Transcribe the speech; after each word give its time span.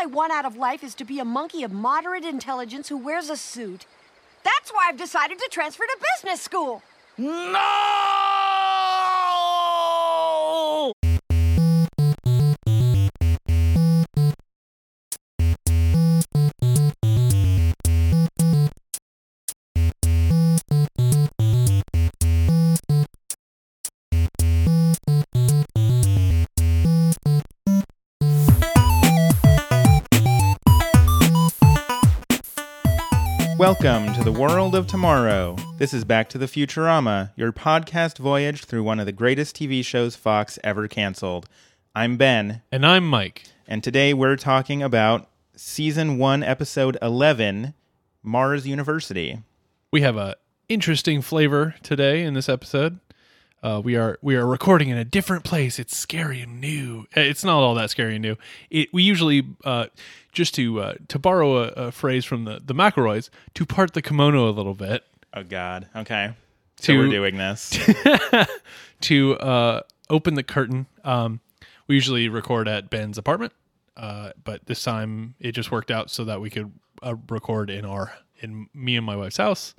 I 0.00 0.06
want 0.06 0.32
out 0.32 0.46
of 0.46 0.56
life 0.56 0.82
is 0.82 0.94
to 0.94 1.04
be 1.04 1.18
a 1.18 1.26
monkey 1.26 1.62
of 1.62 1.72
moderate 1.72 2.24
intelligence 2.24 2.88
who 2.88 2.96
wears 2.96 3.28
a 3.28 3.36
suit. 3.36 3.84
That's 4.42 4.70
why 4.70 4.86
I've 4.88 4.96
decided 4.96 5.38
to 5.38 5.48
transfer 5.50 5.84
to 5.84 5.98
business 6.14 6.40
school. 6.40 6.82
No! 7.18 7.89
World 34.40 34.74
of 34.74 34.86
tomorrow. 34.86 35.54
This 35.76 35.92
is 35.92 36.04
Back 36.06 36.30
to 36.30 36.38
the 36.38 36.46
Futurama, 36.46 37.30
your 37.36 37.52
podcast 37.52 38.16
voyage 38.18 38.64
through 38.64 38.82
one 38.82 38.98
of 38.98 39.04
the 39.04 39.12
greatest 39.12 39.54
TV 39.54 39.84
shows 39.84 40.16
Fox 40.16 40.58
ever 40.64 40.88
canceled. 40.88 41.46
I'm 41.94 42.16
Ben, 42.16 42.62
And 42.72 42.86
I'm 42.86 43.06
Mike. 43.06 43.44
and 43.68 43.84
today 43.84 44.14
we're 44.14 44.36
talking 44.36 44.82
about 44.82 45.28
season 45.56 46.16
1 46.16 46.42
episode 46.42 46.96
11, 47.02 47.74
Mars 48.22 48.66
University. 48.66 49.40
We 49.92 50.00
have 50.00 50.16
a 50.16 50.36
interesting 50.70 51.20
flavor 51.20 51.74
today 51.82 52.22
in 52.22 52.32
this 52.32 52.48
episode. 52.48 52.98
Uh, 53.62 53.78
we 53.84 53.94
are 53.94 54.18
we 54.22 54.36
are 54.36 54.46
recording 54.46 54.88
in 54.88 54.96
a 54.96 55.04
different 55.04 55.44
place. 55.44 55.78
It's 55.78 55.94
scary 55.94 56.40
and 56.40 56.62
new. 56.62 57.00
Uh, 57.14 57.20
It's 57.20 57.44
not 57.44 57.58
all 57.60 57.74
that 57.74 57.90
scary 57.90 58.14
and 58.14 58.22
new. 58.22 58.36
It, 58.70 58.88
we 58.90 59.02
usually 59.02 59.42
uh, 59.66 59.88
just 60.32 60.54
to 60.56 60.80
uh, 60.80 60.94
to 61.08 61.18
borrow 61.18 61.58
a, 61.58 61.68
a 61.68 61.92
phrase 61.92 62.24
from 62.24 62.44
the 62.44 62.60
the 62.64 62.74
McElroys 62.74 63.30
to 63.54 63.66
part 63.66 63.92
the 63.94 64.02
kimono 64.02 64.48
a 64.48 64.52
little 64.52 64.74
bit 64.74 65.04
Oh 65.32 65.44
god. 65.44 65.88
Okay. 65.94 66.32
So 66.80 66.92
To- 66.92 66.98
we're 66.98 67.10
doing 67.10 67.36
this. 67.36 67.78
to 69.02 69.36
uh, 69.38 69.82
open 70.08 70.34
the 70.34 70.42
curtain. 70.42 70.86
Um, 71.04 71.40
we 71.86 71.94
usually 71.94 72.28
record 72.28 72.66
at 72.68 72.90
Ben's 72.90 73.18
apartment, 73.18 73.52
uh, 73.96 74.30
but 74.42 74.66
this 74.66 74.82
time 74.82 75.34
it 75.40 75.52
just 75.52 75.70
worked 75.70 75.90
out 75.90 76.10
so 76.10 76.24
that 76.24 76.40
we 76.40 76.50
could 76.50 76.72
uh, 77.02 77.14
record 77.28 77.70
in 77.70 77.84
our 77.84 78.12
in 78.40 78.68
me 78.74 78.96
and 78.96 79.04
my 79.06 79.14
wife's 79.16 79.36
house. 79.36 79.74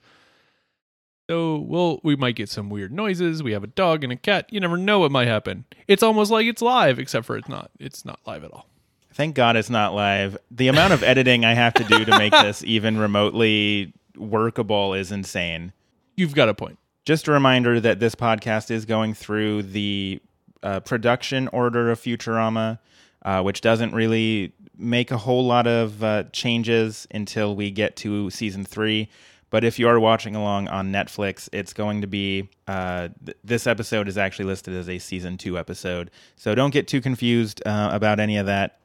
So 1.30 1.58
we'll 1.58 2.00
we 2.04 2.16
might 2.16 2.36
get 2.36 2.50
some 2.50 2.70
weird 2.70 2.92
noises. 2.92 3.42
We 3.42 3.54
have 3.54 3.64
a 3.64 3.68
dog 3.68 4.04
and 4.04 4.12
a 4.12 4.18
cat. 4.18 4.48
You 4.52 4.60
never 4.60 4.78
know 4.78 5.00
what 5.00 5.12
might 5.12 5.28
happen. 5.28 5.66
It's 5.88 6.04
almost 6.04 6.32
like 6.32 6.46
it's 6.46 6.62
live, 6.62 7.00
except 7.00 7.26
for 7.26 7.38
it's 7.38 7.48
not. 7.50 7.72
It's 7.80 8.06
not 8.06 8.20
live 8.26 8.44
at 8.44 8.52
all. 8.52 8.68
Thank 9.14 9.36
God 9.36 9.56
it's 9.56 9.70
not 9.70 9.94
live. 9.94 10.38
The 10.50 10.68
amount 10.68 10.94
of 10.94 11.04
editing 11.04 11.44
I 11.46 11.54
have 11.54 11.74
to 11.76 11.84
do 11.84 12.06
to 12.06 12.18
make 12.18 12.32
this 12.42 12.64
even 12.64 12.98
remotely 12.98 13.94
workable 14.18 14.94
is 14.94 15.12
insane. 15.12 15.74
You've 16.16 16.36
got 16.36 16.50
a 16.50 16.54
point. 16.54 16.78
Just 17.06 17.28
a 17.28 17.32
reminder 17.32 17.80
that 17.80 18.00
this 18.00 18.16
podcast 18.16 18.72
is 18.72 18.86
going 18.86 19.14
through 19.14 19.64
the 19.64 20.22
uh, 20.64 20.80
production 20.82 21.48
order 21.50 21.90
of 21.92 22.00
Futurama, 22.00 22.80
uh, 23.24 23.42
which 23.42 23.62
doesn't 23.62 23.94
really 23.94 24.54
make 24.78 25.12
a 25.12 25.18
whole 25.18 25.46
lot 25.46 25.68
of 25.68 26.04
uh, 26.04 26.24
changes 26.32 27.08
until 27.12 27.56
we 27.56 27.72
get 27.72 27.96
to 27.98 28.30
season 28.30 28.64
three. 28.64 29.10
But 29.50 29.66
if 29.66 29.78
you 29.78 29.88
are 29.90 30.00
watching 30.00 30.36
along 30.36 30.70
on 30.70 30.92
Netflix, 30.92 31.50
it's 31.52 31.74
going 31.74 32.02
to 32.02 32.08
be 32.08 32.50
uh, 32.68 33.10
th- 33.26 33.38
this 33.44 33.68
episode 33.68 34.08
is 34.08 34.18
actually 34.18 34.46
listed 34.46 34.74
as 34.74 34.88
a 34.88 34.98
season 34.98 35.38
two 35.38 35.58
episode. 35.58 36.10
So 36.38 36.56
don't 36.56 36.72
get 36.72 36.88
too 36.88 37.02
confused 37.02 37.62
uh, 37.66 37.90
about 37.92 38.20
any 38.20 38.38
of 38.38 38.46
that. 38.46 38.80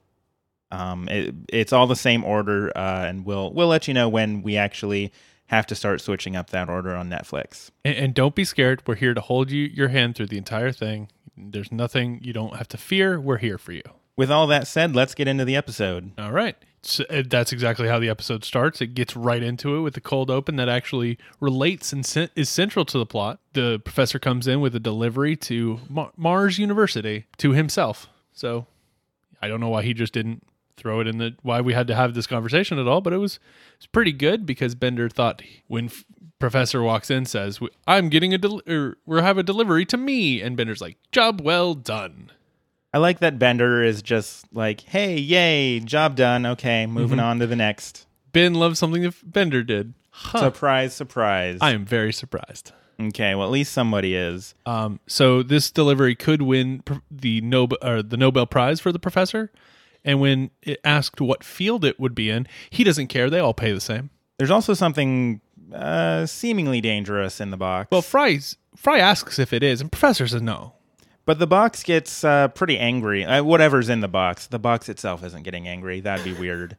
Um, 0.71 1.09
it, 1.09 1.35
it's 1.49 1.73
all 1.73 1.87
the 1.87 1.97
same 1.97 2.25
order, 2.25 2.77
uh, 2.77 3.07
and 3.07 3.25
we'll 3.25 3.53
we'll 3.53 3.69
let 3.69 3.87
you 3.87 3.95
know 3.95 4.09
when 4.09 4.43
we 4.43 4.57
actually 4.57 5.13
have 5.47 5.67
to 5.67 5.75
start 5.75 6.01
switching 6.01 6.35
up 6.35 6.51
that 6.51 6.69
order 6.69 6.95
on 6.95 7.09
Netflix. 7.09 7.71
And, 7.85 7.97
and 7.97 8.15
don't 8.15 8.35
be 8.35 8.45
scared. 8.45 8.83
We're 8.87 8.97
here 8.97 9.15
to 9.15 9.21
hold 9.21 9.51
you 9.51 9.65
your 9.65 9.89
hand 9.89 10.17
through 10.17 10.27
the 10.27 10.39
entire 10.39 10.73
thing. 10.73 11.09
There's 11.37 11.71
nothing 11.71 12.21
you 12.23 12.33
don't 12.33 12.57
have 12.57 12.69
to 12.69 12.77
fear. 12.77 13.21
We're 13.21 13.39
here 13.39 13.59
for 13.59 13.73
you. 13.73 13.83
With 14.17 14.31
all 14.31 14.47
that 14.47 14.67
said, 14.67 14.97
let's 14.97 15.15
get 15.15 15.29
into 15.29 15.45
the 15.45 15.57
episode. 15.57 16.13
All 16.19 16.33
right. 16.33 16.57
So 16.83 17.05
uh, 17.11 17.23
that's 17.29 17.53
exactly 17.53 17.89
how 17.89 17.99
the 17.99 18.09
episode 18.09 18.45
starts. 18.45 18.81
It 18.81 18.95
gets 18.95 19.15
right 19.15 19.43
into 19.43 19.77
it 19.77 19.81
with 19.81 19.95
the 19.95 20.01
cold 20.01 20.31
open 20.31 20.57
that 20.57 20.69
actually 20.69 21.19
relates 21.41 21.93
and 21.93 22.07
cen- 22.07 22.31
is 22.35 22.49
central 22.49 22.85
to 22.87 22.99
the 22.99 23.07
plot. 23.07 23.41
The 23.53 23.79
professor 23.81 24.19
comes 24.19 24.47
in 24.47 24.61
with 24.61 24.75
a 24.75 24.81
delivery 24.81 25.37
to 25.37 25.81
Mar- 25.89 26.13
Mars 26.17 26.59
University 26.59 27.27
to 27.39 27.53
himself. 27.53 28.09
So 28.33 28.67
I 29.43 29.49
don't 29.49 29.61
know 29.61 29.69
why 29.69 29.83
he 29.83 29.95
just 29.95 30.13
didn't 30.13 30.47
throw 30.77 31.01
it 31.01 31.07
in 31.07 31.19
the 31.19 31.35
why 31.43 31.61
we 31.61 31.73
had 31.75 31.87
to 31.89 31.95
have 31.95 32.15
this 32.15 32.27
conversation 32.27 32.79
at 32.79 32.87
all, 32.87 33.01
but 33.01 33.13
it 33.13 33.19
was 33.19 33.39
it's 33.77 33.87
pretty 33.87 34.13
good 34.13 34.45
because 34.47 34.75
Bender 34.75 35.09
thought 35.09 35.43
when 35.67 35.87
f- 35.87 36.05
Professor 36.39 36.83
walks 36.83 37.11
in 37.11 37.25
says, 37.25 37.59
"I'm 37.87 38.09
getting 38.09 38.35
a 38.35 38.39
del- 38.39 38.63
or 38.69 38.97
we 39.07 39.21
have 39.21 39.39
a 39.39 39.43
delivery 39.43 39.85
to 39.87 39.97
me," 39.97 40.41
and 40.43 40.57
Bender's 40.57 40.81
like, 40.83 40.99
"Job 41.13 41.41
well 41.41 41.75
done." 41.75 42.31
I 42.93 42.99
like 42.99 43.19
that 43.21 43.39
Bender 43.39 43.83
is 43.83 44.03
just 44.03 44.47
like, 44.53 44.83
"Hey, 44.83 45.19
yay, 45.19 45.81
job 45.81 46.15
done. 46.17 46.45
Okay, 46.47 46.87
moving 46.87 47.21
on 47.21 47.39
to 47.41 47.47
the 47.47 47.57
next." 47.57 48.07
Ben 48.33 48.55
loves 48.55 48.79
something 48.79 49.03
that 49.03 49.15
Bender 49.25 49.63
did. 49.63 49.95
Huh. 50.11 50.41
Surprise, 50.41 50.95
surprise. 50.95 51.59
I 51.61 51.73
am 51.73 51.85
very 51.87 52.13
surprised. 52.13 52.73
okay, 53.01 53.35
well 53.35 53.47
at 53.47 53.51
least 53.53 53.73
somebody 53.73 54.15
is. 54.15 54.55
Um, 54.65 55.01
so 55.07 55.43
this 55.43 55.71
delivery 55.71 56.15
could 56.15 56.41
win 56.43 56.81
pr- 56.81 56.95
the 57.11 57.41
Nobel 57.43 57.79
or 57.83 58.03
the 58.03 58.17
Nobel 58.17 58.47
Prize 58.47 58.81
for 58.81 58.93
the 58.93 58.99
professor. 58.99 59.51
And 60.07 60.21
when 60.21 60.51
it 60.63 60.81
asked 60.85 61.21
what 61.21 61.45
field 61.45 61.85
it 61.85 62.01
would 62.01 62.15
be 62.15 62.31
in, 62.31 62.47
he 62.71 62.83
doesn't 62.85 63.09
care. 63.09 63.29
They 63.29 63.41
all 63.41 63.53
pay 63.53 63.73
the 63.73 63.81
same. 63.81 64.09
There's 64.39 64.51
also 64.53 64.73
something 64.73 65.41
uh, 65.75 66.25
seemingly 66.27 66.81
dangerous 66.81 67.41
in 67.41 67.51
the 67.51 67.57
box. 67.59 67.89
Well, 67.91 68.03
Fry's, 68.03 68.57
Fry 68.77 68.99
asks 68.99 69.39
if 69.39 69.53
it 69.53 69.63
is, 69.63 69.81
and 69.81 69.91
Professor 69.91 70.29
says 70.29 70.41
no. 70.41 70.75
but 71.25 71.39
the 71.41 71.47
box 71.47 71.83
gets 71.83 72.23
uh, 72.23 72.47
pretty 72.49 72.79
angry. 72.79 73.25
Uh, 73.25 73.43
whatever's 73.43 73.89
in 73.89 74.01
the 74.01 74.09
box, 74.09 74.47
the 74.47 74.61
box 74.61 74.89
itself 74.89 75.25
isn't 75.25 75.43
getting 75.43 75.67
angry. 75.67 76.01
That'd 76.01 76.25
be 76.25 76.33
weird. 76.41 76.77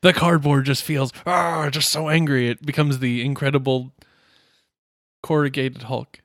The 0.00 0.12
cardboard 0.14 0.64
just 0.64 0.82
feels 0.82 1.12
ah, 1.26 1.68
just 1.70 1.90
so 1.90 2.08
angry. 2.08 2.48
It 2.48 2.64
becomes 2.64 2.98
the 3.00 3.22
incredible 3.24 3.92
corrugated 5.22 5.82
Hulk. 5.82 6.20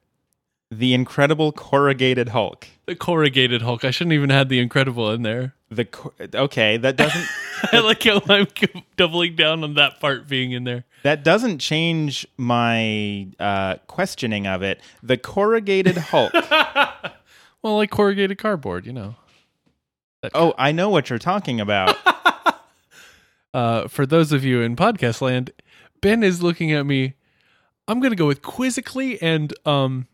The 0.70 0.94
Incredible 0.94 1.52
Corrugated 1.52 2.30
Hulk. 2.30 2.68
The 2.86 2.96
corrugated 2.96 3.62
Hulk. 3.62 3.86
I 3.86 3.92
shouldn't 3.92 4.14
even 4.14 4.30
had 4.30 4.50
the 4.50 4.60
incredible 4.60 5.12
in 5.12 5.22
there. 5.22 5.54
The 5.70 5.86
cor- 5.86 6.14
okay, 6.34 6.78
that 6.78 6.96
doesn't 6.96 7.26
I 7.74 7.80
like 7.80 8.04
how 8.04 8.22
I'm 8.30 8.48
doubling 8.96 9.36
down 9.36 9.64
on 9.64 9.74
that 9.76 10.00
part 10.00 10.28
being 10.28 10.52
in 10.52 10.64
there. 10.64 10.86
that 11.04 11.24
doesn't 11.24 11.60
change 11.60 12.26
my 12.38 13.28
uh, 13.40 13.76
questioning 13.88 14.48
of 14.48 14.62
it. 14.62 14.82
The 15.04 15.18
Corrugated 15.18 15.98
Hulk. 15.98 16.34
Well, 17.64 17.78
like 17.78 17.90
corrugated 17.90 18.38
cardboard, 18.38 18.86
you 18.86 18.94
know. 18.94 19.16
oh, 20.36 20.54
I 20.58 20.72
know 20.72 20.90
what 20.90 21.10
you're 21.10 21.20
talking 21.20 21.60
about. 21.60 21.98
uh, 23.54 23.88
for 23.88 24.06
those 24.06 24.32
of 24.32 24.46
you 24.46 24.62
in 24.62 24.76
podcast 24.76 25.22
land, 25.22 25.52
Ben 26.00 26.24
is 26.24 26.42
looking 26.44 26.72
at 26.72 26.86
me. 26.86 27.16
I'm 27.88 28.00
going 28.00 28.12
to 28.12 28.16
go 28.16 28.28
with 28.28 28.42
quizzically 28.44 29.20
and 29.22 29.54
um, 29.66 30.08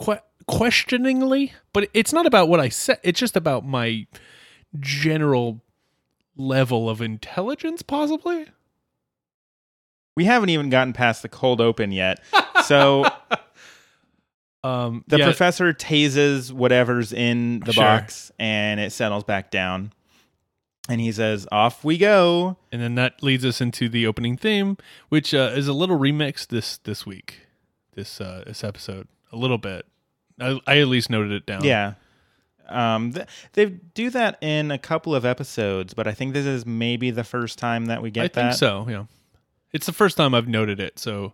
que- 0.00 0.20
questioningly, 0.46 1.52
but 1.72 1.88
it's 1.94 2.12
not 2.12 2.26
about 2.26 2.48
what 2.48 2.60
I 2.60 2.68
said. 2.68 2.98
It's 3.02 3.18
just 3.20 3.36
about 3.36 3.64
my 3.66 4.06
general 4.78 5.60
level 6.36 6.88
of 6.88 7.00
intelligence, 7.00 7.82
possibly. 7.82 8.46
We 10.16 10.24
haven't 10.24 10.50
even 10.50 10.70
gotten 10.70 10.92
past 10.92 11.22
the 11.22 11.28
cold 11.28 11.60
open 11.60 11.92
yet. 11.92 12.18
So 12.64 13.04
Um, 14.62 15.04
the 15.08 15.16
yeah, 15.16 15.24
professor 15.24 15.72
tases 15.72 16.52
whatever's 16.52 17.14
in 17.14 17.60
the 17.60 17.72
Sure. 17.72 17.82
box 17.82 18.30
and 18.38 18.78
it 18.78 18.92
settles 18.92 19.24
back 19.24 19.50
down. 19.50 19.90
And 20.86 21.00
he 21.00 21.12
says, 21.12 21.46
Off 21.50 21.82
we 21.82 21.96
go. 21.96 22.58
and 22.70 22.82
then 22.82 22.94
that 22.96 23.22
leads 23.22 23.42
us 23.46 23.62
into 23.62 23.88
the 23.88 24.06
opening 24.06 24.36
theme, 24.36 24.76
which 25.08 25.32
uh, 25.32 25.52
is 25.54 25.66
a 25.66 25.72
little 25.72 25.98
remix 25.98 26.46
this 26.46 26.76
this 26.78 27.06
week, 27.06 27.46
this 27.94 28.20
uh, 28.20 28.42
this 28.46 28.62
episode, 28.62 29.08
a 29.32 29.36
little 29.36 29.56
bit. 29.56 29.86
I, 30.40 30.60
I 30.66 30.78
at 30.80 30.88
least 30.88 31.10
noted 31.10 31.32
it 31.32 31.46
down. 31.46 31.64
Yeah. 31.64 31.94
Um, 32.68 33.12
th- 33.12 33.26
they 33.54 33.66
do 33.66 34.10
that 34.10 34.38
in 34.40 34.70
a 34.70 34.78
couple 34.78 35.14
of 35.14 35.24
episodes, 35.24 35.92
but 35.92 36.06
I 36.06 36.12
think 36.12 36.34
this 36.34 36.46
is 36.46 36.64
maybe 36.64 37.10
the 37.10 37.24
first 37.24 37.58
time 37.58 37.86
that 37.86 38.00
we 38.00 38.10
get 38.10 38.20
I 38.24 38.28
that. 38.28 38.34
think 38.34 38.52
so. 38.54 38.86
Yeah, 38.88 39.04
it's 39.72 39.86
the 39.86 39.92
first 39.92 40.16
time 40.16 40.34
I've 40.34 40.46
noted 40.46 40.78
it. 40.78 40.98
So, 40.98 41.32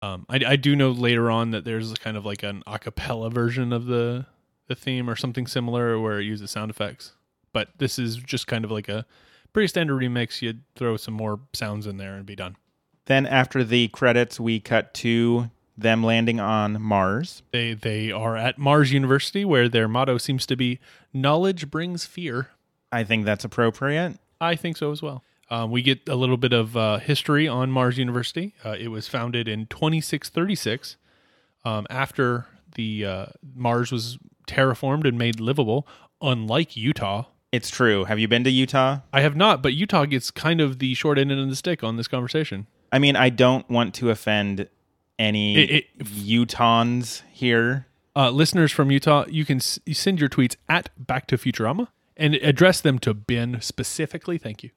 um, 0.00 0.24
I, 0.30 0.40
I 0.46 0.56
do 0.56 0.74
know 0.74 0.92
later 0.92 1.30
on 1.30 1.50
that 1.50 1.64
there's 1.64 1.92
kind 1.94 2.16
of 2.16 2.24
like 2.24 2.42
an 2.42 2.62
a 2.66 2.78
cappella 2.78 3.28
version 3.30 3.72
of 3.72 3.84
the 3.86 4.24
the 4.66 4.74
theme 4.74 5.10
or 5.10 5.16
something 5.16 5.46
similar 5.46 6.00
where 6.00 6.20
it 6.20 6.24
uses 6.24 6.50
sound 6.50 6.70
effects. 6.70 7.12
But 7.52 7.68
this 7.76 7.98
is 7.98 8.16
just 8.16 8.46
kind 8.46 8.64
of 8.64 8.70
like 8.70 8.88
a 8.88 9.04
pretty 9.52 9.66
standard 9.68 10.00
remix. 10.00 10.40
You'd 10.40 10.62
throw 10.74 10.96
some 10.96 11.14
more 11.14 11.40
sounds 11.52 11.86
in 11.86 11.98
there 11.98 12.14
and 12.14 12.24
be 12.24 12.36
done. 12.36 12.56
Then 13.06 13.26
after 13.26 13.64
the 13.64 13.88
credits, 13.88 14.38
we 14.40 14.60
cut 14.60 14.94
to 14.94 15.50
them 15.76 16.02
landing 16.02 16.40
on 16.40 16.80
Mars. 16.80 17.42
They 17.52 17.74
they 17.74 18.10
are 18.12 18.36
at 18.36 18.58
Mars 18.58 18.92
University 18.92 19.44
where 19.44 19.68
their 19.68 19.88
motto 19.88 20.18
seems 20.18 20.46
to 20.46 20.56
be 20.56 20.78
knowledge 21.12 21.70
brings 21.70 22.04
fear. 22.04 22.48
I 22.92 23.04
think 23.04 23.24
that's 23.24 23.44
appropriate. 23.44 24.18
I 24.40 24.56
think 24.56 24.76
so 24.76 24.90
as 24.90 25.00
well. 25.02 25.22
Um, 25.50 25.70
we 25.70 25.82
get 25.82 26.08
a 26.08 26.14
little 26.14 26.36
bit 26.36 26.52
of 26.52 26.76
uh, 26.76 26.98
history 26.98 27.48
on 27.48 27.70
Mars 27.70 27.98
University. 27.98 28.54
Uh, 28.64 28.76
it 28.78 28.88
was 28.88 29.08
founded 29.08 29.48
in 29.48 29.66
2636 29.66 30.96
um, 31.64 31.86
after 31.90 32.46
the 32.76 33.04
uh, 33.04 33.26
Mars 33.54 33.90
was 33.90 34.18
terraformed 34.46 35.06
and 35.06 35.18
made 35.18 35.40
livable. 35.40 35.86
Unlike 36.22 36.76
Utah, 36.76 37.24
It's 37.50 37.70
true. 37.70 38.04
Have 38.04 38.18
you 38.20 38.28
been 38.28 38.44
to 38.44 38.50
Utah? 38.50 39.00
I 39.12 39.22
have 39.22 39.34
not, 39.34 39.62
but 39.62 39.72
Utah 39.72 40.04
gets 40.04 40.30
kind 40.30 40.60
of 40.60 40.78
the 40.78 40.94
short 40.94 41.18
end 41.18 41.32
of 41.32 41.48
the 41.48 41.56
stick 41.56 41.82
on 41.82 41.96
this 41.96 42.06
conversation. 42.08 42.66
I 42.92 42.98
mean, 42.98 43.16
I 43.16 43.28
don't 43.30 43.68
want 43.68 43.94
to 43.94 44.10
offend 44.10 44.68
any 45.20 45.56
It- 45.56 45.70
it- 45.70 45.98
Utahns 46.04 47.22
here. 47.32 47.86
Uh, 48.16 48.30
listeners 48.30 48.72
from 48.72 48.90
Utah, 48.90 49.24
you 49.28 49.44
can 49.44 49.58
s- 49.58 49.78
you 49.86 49.94
send 49.94 50.18
your 50.18 50.28
tweets 50.28 50.56
at 50.68 50.88
Back 50.98 51.26
to 51.28 51.36
Futurama 51.38 51.88
and 52.16 52.34
address 52.36 52.80
them 52.80 52.98
to 53.00 53.14
Ben 53.14 53.60
specifically. 53.60 54.36
Thank 54.38 54.62
you. 54.64 54.70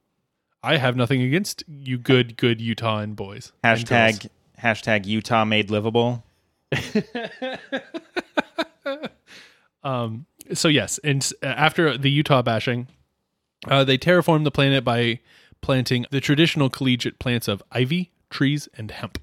I 0.61 0.77
have 0.77 0.95
nothing 0.95 1.21
against 1.21 1.63
you, 1.67 1.97
good, 1.97 2.37
good 2.37 2.61
Utah 2.61 2.99
and 2.99 3.15
boys. 3.15 3.51
Hashtag 3.63 4.29
hashtag 4.61 5.05
Utah 5.05 5.43
made 5.45 5.69
livable. 5.71 6.23
um. 9.83 10.25
so 10.53 10.67
yes, 10.67 10.99
and 11.03 11.31
after 11.41 11.97
the 11.97 12.09
Utah 12.11 12.41
bashing, 12.41 12.87
uh, 13.67 13.83
they 13.83 13.97
terraformed 13.97 14.43
the 14.43 14.51
planet 14.51 14.83
by 14.83 15.19
planting 15.61 16.05
the 16.11 16.19
traditional 16.21 16.69
collegiate 16.69 17.19
plants 17.19 17.47
of 17.47 17.63
ivy, 17.71 18.11
trees, 18.29 18.67
and 18.77 18.91
hemp. 18.91 19.17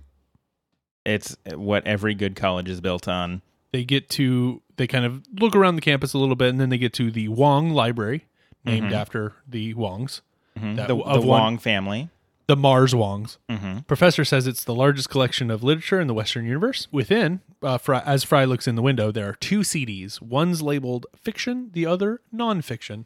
It's 1.04 1.36
what 1.54 1.86
every 1.86 2.14
good 2.14 2.36
college 2.36 2.68
is 2.68 2.80
built 2.80 3.08
on. 3.08 3.42
They 3.72 3.84
get 3.84 4.08
to 4.10 4.60
they 4.76 4.86
kind 4.86 5.04
of 5.04 5.22
look 5.38 5.54
around 5.54 5.76
the 5.76 5.80
campus 5.82 6.12
a 6.14 6.18
little 6.18 6.36
bit, 6.36 6.48
and 6.50 6.60
then 6.60 6.68
they 6.70 6.78
get 6.78 6.92
to 6.94 7.10
the 7.10 7.28
Wong 7.28 7.70
Library, 7.70 8.26
named 8.64 8.92
after 8.92 9.34
the 9.48 9.74
Wongs, 9.74 10.20
Mm-hmm. 10.58 10.74
The, 10.76 10.82
of 10.96 11.20
the 11.22 11.26
one- 11.26 11.40
Wong 11.40 11.58
family. 11.58 12.08
the 12.48 12.56
Mars 12.56 12.92
Wongs. 12.92 13.38
Mm-hmm. 13.48 13.78
Professor 13.80 14.24
says 14.24 14.46
it's 14.48 14.64
the 14.64 14.74
largest 14.74 15.08
collection 15.08 15.50
of 15.50 15.62
literature 15.62 16.00
in 16.00 16.08
the 16.08 16.14
Western 16.14 16.44
universe. 16.44 16.88
Within, 16.90 17.40
uh, 17.62 17.78
Fry, 17.78 18.00
as 18.00 18.24
Fry 18.24 18.44
looks 18.44 18.66
in 18.66 18.74
the 18.74 18.82
window, 18.82 19.12
there 19.12 19.28
are 19.28 19.34
two 19.34 19.60
CDs. 19.60 20.20
One's 20.20 20.60
labeled 20.60 21.06
fiction, 21.22 21.70
the 21.72 21.86
other 21.86 22.20
nonfiction. 22.34 23.04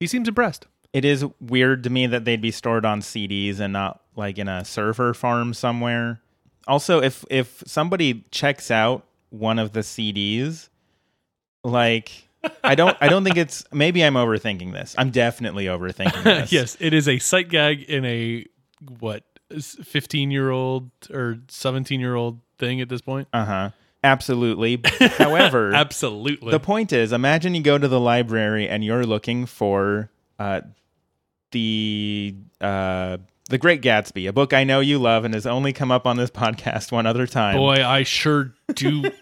He 0.00 0.06
seems 0.08 0.26
impressed. 0.28 0.66
It 0.92 1.04
is 1.04 1.24
weird 1.40 1.84
to 1.84 1.90
me 1.90 2.06
that 2.08 2.24
they'd 2.24 2.40
be 2.40 2.50
stored 2.50 2.84
on 2.84 3.00
CDs 3.00 3.60
and 3.60 3.72
not 3.72 4.00
like 4.16 4.36
in 4.38 4.48
a 4.48 4.64
server 4.64 5.14
farm 5.14 5.54
somewhere. 5.54 6.20
Also, 6.68 7.00
if 7.02 7.24
if 7.30 7.62
somebody 7.66 8.24
checks 8.30 8.70
out 8.70 9.04
one 9.30 9.58
of 9.58 9.72
the 9.72 9.80
CDs, 9.80 10.68
like 11.64 12.10
I 12.62 12.74
don't 12.74 12.96
I 13.00 13.08
don't 13.08 13.24
think 13.24 13.36
it's 13.36 13.64
maybe 13.72 14.04
I'm 14.04 14.14
overthinking 14.14 14.72
this. 14.72 14.94
I'm 14.98 15.10
definitely 15.10 15.64
overthinking 15.66 16.22
this. 16.24 16.52
yes, 16.52 16.76
it 16.78 16.92
is 16.92 17.08
a 17.08 17.18
sight 17.18 17.48
gag 17.48 17.82
in 17.82 18.04
a 18.04 18.44
what 19.00 19.24
fifteen 19.60 20.30
year 20.30 20.50
old 20.50 20.90
or 21.10 21.38
seventeen 21.48 22.00
year 22.00 22.14
old 22.14 22.38
thing 22.58 22.80
at 22.80 22.88
this 22.88 23.00
point. 23.00 23.28
Uh-huh. 23.32 23.70
Absolutely. 24.04 24.80
However, 25.16 25.72
Absolutely. 25.74 26.52
the 26.52 26.60
point 26.60 26.92
is 26.92 27.12
imagine 27.12 27.54
you 27.54 27.62
go 27.62 27.78
to 27.78 27.88
the 27.88 27.98
library 27.98 28.68
and 28.68 28.84
you're 28.84 29.04
looking 29.04 29.44
for 29.46 30.10
uh 30.38 30.60
the 31.50 32.36
uh 32.60 33.16
the 33.48 33.58
Great 33.58 33.80
Gatsby, 33.82 34.28
a 34.28 34.32
book 34.32 34.52
I 34.52 34.64
know 34.64 34.80
you 34.80 34.98
love 34.98 35.24
and 35.24 35.34
has 35.34 35.46
only 35.46 35.72
come 35.72 35.90
up 35.90 36.06
on 36.06 36.16
this 36.16 36.30
podcast 36.42 36.92
one 36.92 37.06
other 37.06 37.26
time. 37.26 37.56
Boy, 37.56 37.84
I 37.84 38.02
sure 38.02 38.54
do. 38.74 39.10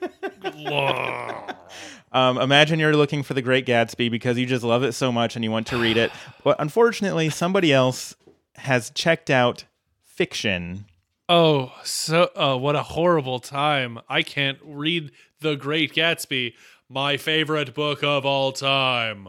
Um, 2.13 2.39
imagine 2.39 2.79
you're 2.79 2.97
looking 2.97 3.23
for 3.23 3.35
The 3.35 3.43
Great 3.43 3.67
Gatsby 3.67 4.11
because 4.11 4.39
you 4.39 4.47
just 4.47 4.65
love 4.65 4.83
it 4.85 4.93
so 4.93 5.13
much 5.13 5.37
and 5.37 5.45
you 5.45 5.51
want 5.51 5.67
to 5.67 5.77
read 5.77 5.99
it. 5.99 6.11
But 6.45 6.57
unfortunately, 6.59 7.29
somebody 7.29 7.75
else 7.75 8.15
has 8.55 8.89
checked 8.91 9.29
out 9.29 9.65
fiction. 10.03 10.87
oh, 11.29 11.75
so 11.85 12.31
oh, 12.35 12.57
what 12.57 12.75
a 12.75 12.83
horrible 12.83 13.39
time! 13.39 13.99
I 14.09 14.23
can't 14.23 14.59
read 14.65 15.11
The 15.41 15.57
Great 15.57 15.93
Gatsby, 15.93 16.55
my 16.89 17.19
favorite 17.19 17.75
book 17.75 18.03
of 18.03 18.25
all 18.25 18.53
time. 18.53 19.29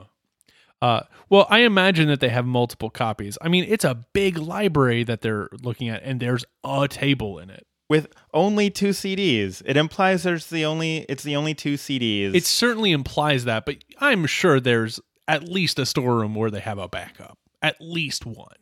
Uh, 0.81 1.01
well, 1.29 1.47
I 1.49 1.59
imagine 1.59 2.07
that 2.09 2.19
they 2.19 2.29
have 2.29 2.45
multiple 2.45 2.89
copies. 2.89 3.37
I 3.41 3.47
mean, 3.47 3.65
it's 3.67 3.83
a 3.83 3.95
big 4.13 4.37
library 4.37 5.03
that 5.05 5.21
they're 5.21 5.49
looking 5.63 5.89
at, 5.89 6.03
and 6.03 6.19
there's 6.19 6.45
a 6.63 6.87
table 6.87 7.39
in 7.39 7.49
it. 7.49 7.65
With 7.89 8.07
only 8.33 8.69
two 8.69 8.89
CDs, 8.89 9.61
it 9.65 9.77
implies 9.77 10.23
there's 10.23 10.47
the 10.47 10.65
only 10.65 10.97
it's 11.09 11.23
the 11.23 11.35
only 11.37 11.53
two 11.53 11.75
CDs. 11.75 12.35
It 12.35 12.45
certainly 12.45 12.91
implies 12.91 13.45
that, 13.45 13.65
but 13.65 13.77
I'm 13.99 14.25
sure 14.25 14.59
there's 14.59 14.99
at 15.27 15.43
least 15.47 15.79
a 15.79 15.85
storeroom 15.85 16.35
where 16.35 16.51
they 16.51 16.59
have 16.59 16.77
a 16.79 16.87
backup. 16.89 17.37
At 17.61 17.77
least 17.79 18.25
one. 18.25 18.55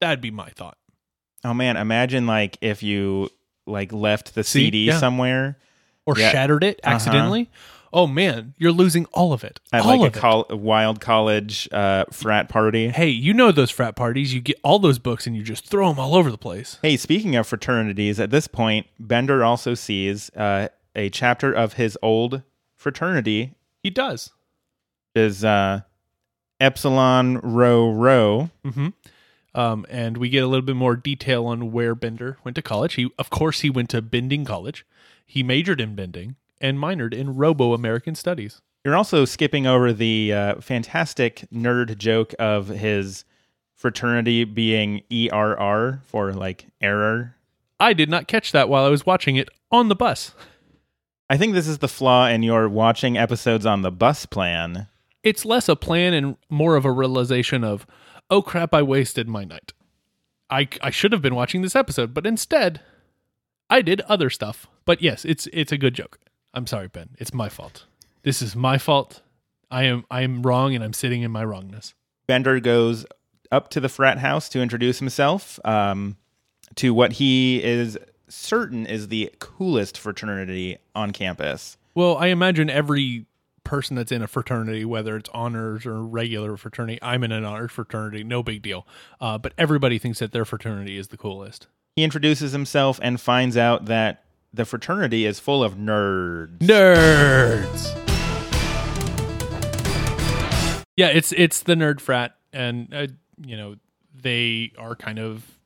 That'd 0.00 0.20
be 0.20 0.30
my 0.30 0.48
thought. 0.50 0.78
oh 1.44 1.54
man, 1.54 1.76
imagine 1.76 2.26
like 2.26 2.56
if 2.60 2.82
you 2.82 3.30
like 3.66 3.92
left 3.92 4.34
the 4.34 4.44
See? 4.44 4.66
CD 4.66 4.84
Yeah. 4.86 4.98
somewhere 4.98 5.58
Or 6.06 6.14
Yeah. 6.16 6.30
shattered 6.30 6.62
it 6.64 6.80
accidentally. 6.84 7.50
Oh 7.92 8.06
man, 8.06 8.54
you're 8.58 8.72
losing 8.72 9.06
all 9.06 9.32
of 9.32 9.42
it. 9.44 9.60
at 9.72 9.82
all 9.82 9.98
like 10.00 10.14
a, 10.16 10.20
col- 10.20 10.46
a 10.50 10.56
wild 10.56 11.00
college 11.00 11.68
uh, 11.72 12.04
frat 12.12 12.48
party. 12.48 12.88
Hey, 12.88 13.08
you 13.08 13.32
know 13.32 13.50
those 13.52 13.70
frat 13.70 13.96
parties. 13.96 14.34
You 14.34 14.40
get 14.40 14.58
all 14.62 14.78
those 14.78 14.98
books 14.98 15.26
and 15.26 15.34
you 15.34 15.42
just 15.42 15.66
throw 15.66 15.88
them 15.88 15.98
all 15.98 16.14
over 16.14 16.30
the 16.30 16.36
place. 16.38 16.78
Hey, 16.82 16.96
speaking 16.98 17.34
of 17.36 17.46
fraternities, 17.46 18.20
at 18.20 18.30
this 18.30 18.46
point, 18.46 18.86
Bender 19.00 19.42
also 19.44 19.74
sees 19.74 20.28
uh, 20.36 20.68
a 20.94 21.08
chapter 21.10 21.52
of 21.52 21.74
his 21.74 21.96
old 22.02 22.42
fraternity 22.76 23.54
He 23.82 23.90
does. 23.90 24.32
is 25.14 25.44
uh, 25.44 25.80
Epsilon 26.60 27.38
Rho 27.38 27.90
Rho. 27.92 28.50
Um, 29.54 29.86
and 29.88 30.18
we 30.18 30.28
get 30.28 30.44
a 30.44 30.46
little 30.46 30.64
bit 30.64 30.76
more 30.76 30.94
detail 30.94 31.46
on 31.46 31.72
where 31.72 31.94
Bender 31.94 32.36
went 32.44 32.54
to 32.56 32.62
college. 32.62 32.94
He, 32.94 33.10
of 33.18 33.30
course, 33.30 33.60
he 33.60 33.70
went 33.70 33.90
to 33.90 34.02
Bending 34.02 34.44
College. 34.44 34.86
He 35.26 35.42
majored 35.42 35.80
in 35.80 35.94
bending 35.94 36.36
and 36.60 36.78
minored 36.78 37.14
in 37.14 37.36
Robo 37.36 37.72
American 37.72 38.14
Studies. 38.14 38.60
You're 38.84 38.96
also 38.96 39.24
skipping 39.24 39.66
over 39.66 39.92
the 39.92 40.32
uh, 40.32 40.60
fantastic 40.60 41.46
nerd 41.52 41.98
joke 41.98 42.34
of 42.38 42.68
his 42.68 43.24
fraternity 43.74 44.44
being 44.44 45.02
ERR 45.12 46.00
for 46.04 46.32
like 46.32 46.66
error. 46.80 47.34
I 47.80 47.92
did 47.92 48.08
not 48.08 48.28
catch 48.28 48.52
that 48.52 48.68
while 48.68 48.84
I 48.84 48.88
was 48.88 49.06
watching 49.06 49.36
it 49.36 49.48
on 49.70 49.88
the 49.88 49.94
bus. 49.94 50.34
I 51.30 51.36
think 51.36 51.52
this 51.52 51.68
is 51.68 51.78
the 51.78 51.88
flaw 51.88 52.26
in 52.26 52.42
your 52.42 52.68
watching 52.68 53.16
episodes 53.16 53.66
on 53.66 53.82
the 53.82 53.92
bus 53.92 54.26
plan. 54.26 54.88
It's 55.22 55.44
less 55.44 55.68
a 55.68 55.76
plan 55.76 56.14
and 56.14 56.36
more 56.48 56.74
of 56.76 56.84
a 56.84 56.92
realization 56.92 57.62
of, 57.62 57.86
oh 58.30 58.42
crap, 58.42 58.72
I 58.72 58.82
wasted 58.82 59.28
my 59.28 59.44
night. 59.44 59.72
I, 60.50 60.68
I 60.80 60.90
should 60.90 61.12
have 61.12 61.20
been 61.20 61.34
watching 61.34 61.62
this 61.62 61.76
episode, 61.76 62.14
but 62.14 62.26
instead, 62.26 62.80
I 63.68 63.82
did 63.82 64.00
other 64.02 64.30
stuff. 64.30 64.66
But 64.86 65.02
yes, 65.02 65.24
it's 65.26 65.46
it's 65.52 65.72
a 65.72 65.76
good 65.76 65.94
joke. 65.94 66.18
I'm 66.54 66.66
sorry, 66.66 66.88
Ben. 66.88 67.10
It's 67.18 67.34
my 67.34 67.48
fault. 67.48 67.84
This 68.22 68.42
is 68.42 68.56
my 68.56 68.78
fault. 68.78 69.22
I 69.70 69.84
am 69.84 70.04
I 70.10 70.22
am 70.22 70.42
wrong, 70.42 70.74
and 70.74 70.82
I'm 70.82 70.92
sitting 70.92 71.22
in 71.22 71.30
my 71.30 71.44
wrongness. 71.44 71.94
Bender 72.26 72.60
goes 72.60 73.06
up 73.50 73.70
to 73.70 73.80
the 73.80 73.88
frat 73.88 74.18
house 74.18 74.48
to 74.50 74.60
introduce 74.60 74.98
himself 74.98 75.58
um, 75.64 76.16
to 76.76 76.92
what 76.92 77.12
he 77.14 77.62
is 77.62 77.96
certain 78.28 78.86
is 78.86 79.08
the 79.08 79.32
coolest 79.38 79.96
fraternity 79.96 80.78
on 80.94 81.12
campus. 81.12 81.76
Well, 81.94 82.16
I 82.18 82.26
imagine 82.26 82.68
every 82.70 83.26
person 83.64 83.96
that's 83.96 84.12
in 84.12 84.22
a 84.22 84.26
fraternity, 84.26 84.84
whether 84.84 85.16
it's 85.16 85.30
honors 85.32 85.84
or 85.84 86.02
regular 86.02 86.56
fraternity, 86.56 86.98
I'm 87.02 87.22
in 87.24 87.32
an 87.32 87.44
honors 87.44 87.72
fraternity, 87.72 88.24
no 88.24 88.42
big 88.42 88.62
deal. 88.62 88.86
Uh, 89.20 89.38
but 89.38 89.52
everybody 89.58 89.98
thinks 89.98 90.18
that 90.20 90.32
their 90.32 90.44
fraternity 90.44 90.96
is 90.98 91.08
the 91.08 91.16
coolest. 91.16 91.66
He 91.96 92.04
introduces 92.04 92.52
himself 92.52 93.00
and 93.02 93.20
finds 93.20 93.56
out 93.56 93.86
that 93.86 94.24
the 94.52 94.64
fraternity 94.64 95.26
is 95.26 95.38
full 95.40 95.62
of 95.62 95.74
nerds. 95.74 96.58
Nerds. 96.58 97.94
Yeah, 100.96 101.08
it's 101.08 101.32
it's 101.32 101.62
the 101.62 101.74
nerd 101.74 102.00
frat, 102.00 102.34
and 102.52 102.92
uh, 102.92 103.06
you 103.44 103.56
know 103.56 103.76
they 104.14 104.72
are 104.76 104.96
kind 104.96 105.18
of 105.18 105.58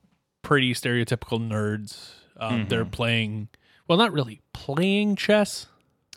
pretty 0.43 0.75
stereotypical 0.75 1.41
nerds. 1.41 2.11
Um, 2.37 2.67
They're 2.69 2.85
playing, 2.85 3.49
well, 3.87 3.97
not 3.99 4.13
really 4.13 4.41
playing 4.53 5.17
chess. 5.17 5.67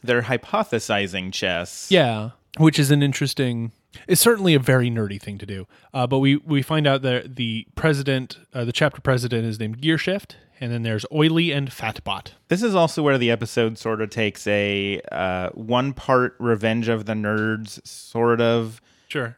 They're 0.03 0.23
hypothesizing 0.23 1.31
chess. 1.31 1.87
Yeah, 1.89 2.31
which 2.57 2.79
is 2.79 2.91
an 2.91 3.03
interesting. 3.03 3.71
It's 4.07 4.21
certainly 4.21 4.53
a 4.55 4.59
very 4.59 4.89
nerdy 4.89 5.21
thing 5.21 5.37
to 5.39 5.45
do. 5.45 5.67
Uh, 5.93 6.07
but 6.07 6.19
we 6.19 6.37
we 6.37 6.61
find 6.61 6.87
out 6.87 7.01
that 7.03 7.35
the 7.35 7.65
president, 7.75 8.37
uh, 8.53 8.65
the 8.65 8.71
chapter 8.73 9.01
president, 9.01 9.45
is 9.45 9.59
named 9.59 9.81
Gearshift, 9.81 10.31
and 10.59 10.71
then 10.71 10.83
there's 10.83 11.05
Oily 11.11 11.51
and 11.51 11.69
Fatbot. 11.69 12.29
This 12.47 12.63
is 12.63 12.75
also 12.75 13.01
where 13.03 13.17
the 13.17 13.31
episode 13.31 13.77
sort 13.77 14.01
of 14.01 14.09
takes 14.09 14.45
a 14.47 15.01
uh, 15.11 15.49
one 15.49 15.93
part 15.93 16.35
Revenge 16.39 16.87
of 16.87 17.05
the 17.05 17.13
Nerds 17.13 17.85
sort 17.87 18.41
of 18.41 18.81
Sure. 19.07 19.37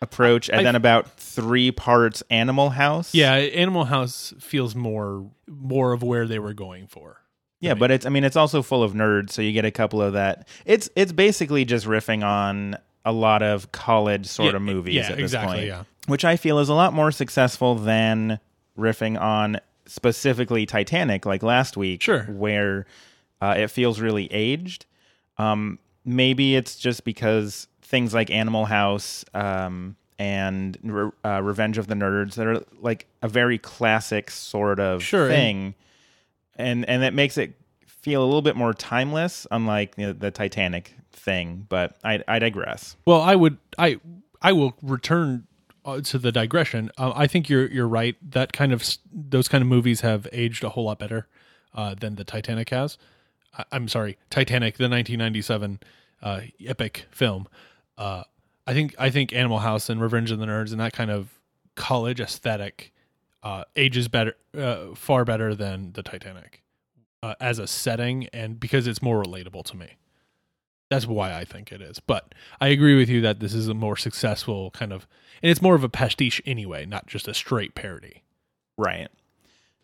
approach, 0.00 0.48
and 0.48 0.60
I- 0.60 0.64
then 0.64 0.76
about 0.76 1.10
three 1.18 1.70
parts 1.70 2.22
Animal 2.30 2.70
House. 2.70 3.14
Yeah, 3.14 3.34
Animal 3.34 3.84
House 3.86 4.34
feels 4.40 4.74
more 4.74 5.30
more 5.48 5.92
of 5.92 6.02
where 6.02 6.26
they 6.26 6.38
were 6.38 6.54
going 6.54 6.86
for. 6.86 7.18
Yeah, 7.60 7.74
but 7.74 7.92
it's 7.92 8.04
I 8.04 8.08
mean 8.08 8.24
it's 8.24 8.34
also 8.36 8.60
full 8.62 8.82
of 8.82 8.92
nerds, 8.92 9.30
so 9.30 9.40
you 9.42 9.52
get 9.52 9.64
a 9.64 9.70
couple 9.70 10.02
of 10.02 10.14
that. 10.14 10.48
It's 10.64 10.90
it's 10.96 11.12
basically 11.12 11.64
just 11.64 11.86
riffing 11.86 12.24
on 12.24 12.76
a 13.04 13.12
lot 13.12 13.42
of 13.42 13.72
college 13.72 14.26
sort 14.26 14.50
Yeah, 14.52 14.56
of 14.56 14.62
movies 14.62 14.94
yeah, 14.94 15.02
at 15.10 15.16
this 15.16 15.20
exactly, 15.32 15.56
point. 15.56 15.66
yeah. 15.66 15.84
which 16.06 16.24
I 16.24 16.36
feel 16.36 16.58
is 16.58 16.68
a 16.68 16.74
lot 16.74 16.92
more 16.92 17.10
successful 17.12 17.74
than 17.74 18.38
riffing 18.78 19.20
on 19.20 19.58
specifically 19.86 20.66
Titanic, 20.66 21.26
like 21.26 21.42
last 21.42 21.76
week, 21.76 22.02
Sure. 22.02 22.22
where 22.24 22.86
uh, 23.40 23.54
it 23.58 23.70
feels 23.70 24.00
really 24.00 24.32
aged. 24.32 24.86
Um, 25.38 25.78
maybe 26.04 26.54
it's 26.56 26.76
just 26.76 27.04
because 27.04 27.66
things 27.82 28.14
like 28.14 28.30
Animal 28.30 28.64
House 28.66 29.24
um, 29.34 29.96
and 30.18 30.78
Re- 30.82 31.10
uh, 31.24 31.42
Revenge 31.42 31.78
of 31.78 31.88
the 31.88 31.94
Nerds 31.94 32.34
that 32.34 32.46
are 32.46 32.62
like 32.80 33.06
a 33.22 33.28
very 33.28 33.58
classic 33.58 34.30
sort 34.30 34.78
of 34.80 35.02
Sure, 35.02 35.28
thing, 35.28 35.74
and 36.56 36.88
and 36.88 37.02
that 37.02 37.14
makes 37.14 37.36
it 37.36 37.54
feel 37.86 38.22
a 38.22 38.26
little 38.26 38.42
bit 38.42 38.56
more 38.56 38.72
timeless, 38.72 39.46
unlike 39.50 39.94
you 39.96 40.06
know, 40.06 40.12
the 40.12 40.30
Titanic 40.30 40.94
thing. 41.12 41.66
But 41.68 41.96
I, 42.04 42.22
I 42.26 42.38
digress. 42.38 42.96
Well, 43.06 43.20
I 43.20 43.34
would 43.34 43.58
I 43.78 43.98
I 44.40 44.52
will 44.52 44.74
return 44.82 45.46
uh, 45.84 46.00
to 46.00 46.18
the 46.18 46.32
digression. 46.32 46.90
Uh, 46.96 47.12
I 47.14 47.26
think 47.26 47.48
you're 47.48 47.66
you're 47.70 47.88
right. 47.88 48.16
That 48.30 48.52
kind 48.52 48.72
of 48.72 48.84
those 49.12 49.48
kind 49.48 49.62
of 49.62 49.68
movies 49.68 50.00
have 50.02 50.26
aged 50.32 50.64
a 50.64 50.70
whole 50.70 50.84
lot 50.84 50.98
better 50.98 51.28
uh, 51.74 51.94
than 51.94 52.16
the 52.16 52.24
Titanic 52.24 52.70
has. 52.70 52.98
I, 53.56 53.64
I'm 53.72 53.88
sorry, 53.88 54.18
Titanic, 54.30 54.76
the 54.76 54.84
1997 54.84 55.80
uh, 56.22 56.40
epic 56.64 57.06
film. 57.10 57.48
Uh, 57.98 58.24
I 58.66 58.74
think 58.74 58.94
I 58.98 59.10
think 59.10 59.32
Animal 59.32 59.58
House 59.58 59.88
and 59.88 60.00
Revenge 60.00 60.30
of 60.30 60.38
the 60.38 60.46
Nerds 60.46 60.72
and 60.72 60.80
that 60.80 60.92
kind 60.92 61.10
of 61.10 61.30
college 61.74 62.20
aesthetic 62.20 62.92
uh, 63.42 63.64
ages 63.76 64.08
better, 64.08 64.36
far 64.94 65.24
better 65.24 65.54
than 65.54 65.92
the 65.92 66.02
Titanic 66.02 66.62
as 67.40 67.58
a 67.58 67.66
setting, 67.66 68.28
and 68.32 68.58
because 68.58 68.86
it's 68.86 69.00
more 69.02 69.22
relatable 69.22 69.64
to 69.64 69.76
me. 69.76 69.96
That's 70.92 71.06
why 71.06 71.32
I 71.34 71.46
think 71.46 71.72
it 71.72 71.80
is. 71.80 72.00
But 72.00 72.34
I 72.60 72.68
agree 72.68 72.96
with 72.98 73.08
you 73.08 73.22
that 73.22 73.40
this 73.40 73.54
is 73.54 73.66
a 73.66 73.72
more 73.72 73.96
successful 73.96 74.70
kind 74.72 74.92
of, 74.92 75.06
and 75.42 75.50
it's 75.50 75.62
more 75.62 75.74
of 75.74 75.82
a 75.82 75.88
pastiche 75.88 76.42
anyway, 76.44 76.84
not 76.84 77.06
just 77.06 77.26
a 77.26 77.32
straight 77.32 77.74
parody. 77.74 78.22
Right. 78.76 79.08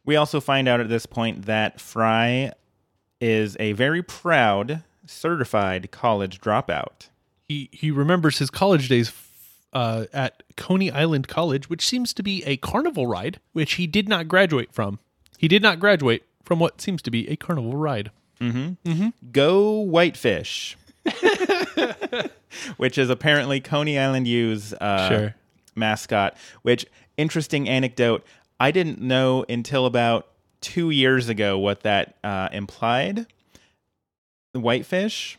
We 0.05 0.17
also 0.17 0.39
find 0.39 0.69
out 0.69 0.81
at 0.81 0.91
this 0.91 1.07
point 1.07 1.47
that 1.47 1.81
Fry 1.81 2.53
is 3.23 3.57
a 3.59 3.73
very 3.73 4.03
proud 4.03 4.83
certified 5.07 5.91
college 5.91 6.43
dropout. 6.43 7.09
He 7.49 7.71
he 7.73 7.91
remembers 7.91 8.37
his 8.39 8.51
college 8.51 8.91
days 8.91 9.11
uh, 9.73 10.05
at 10.13 10.43
Coney 10.59 10.91
Island 10.91 11.27
College, 11.27 11.71
which 11.71 11.87
seems 11.87 12.13
to 12.13 12.23
be 12.23 12.45
a 12.45 12.59
carnival 12.59 13.07
ride, 13.07 13.41
which 13.55 13.75
he 13.75 13.87
did 13.87 14.11
not 14.11 14.29
graduate 14.29 14.75
from. 14.75 14.99
He 15.39 15.49
did 15.49 15.63
not 15.63 15.81
graduate 15.81 16.25
from 16.45 16.59
what 16.59 16.83
seems 16.83 17.01
to 17.01 17.11
be 17.11 17.27
a 17.31 17.37
carnival 17.37 17.77
ride. 17.77 18.11
Go 19.33 19.81
Whitefish, 19.81 20.77
which 22.77 22.99
is 22.99 23.11
apparently 23.11 23.61
Coney 23.61 23.99
Island 23.99 24.27
U's 24.29 24.73
uh, 24.75 25.09
Sure. 25.09 25.35
mascot. 25.75 26.37
Which 26.63 26.87
interesting 27.17 27.69
anecdote. 27.69 28.25
I 28.61 28.71
didn't 28.71 29.01
know 29.01 29.45
until 29.49 29.87
about 29.87 30.27
two 30.61 30.91
years 30.91 31.29
ago 31.29 31.59
what 31.59 31.83
that 31.83 32.15
uh, 32.25 32.49
implied. 32.53 33.27
Whitefish. 34.55 35.39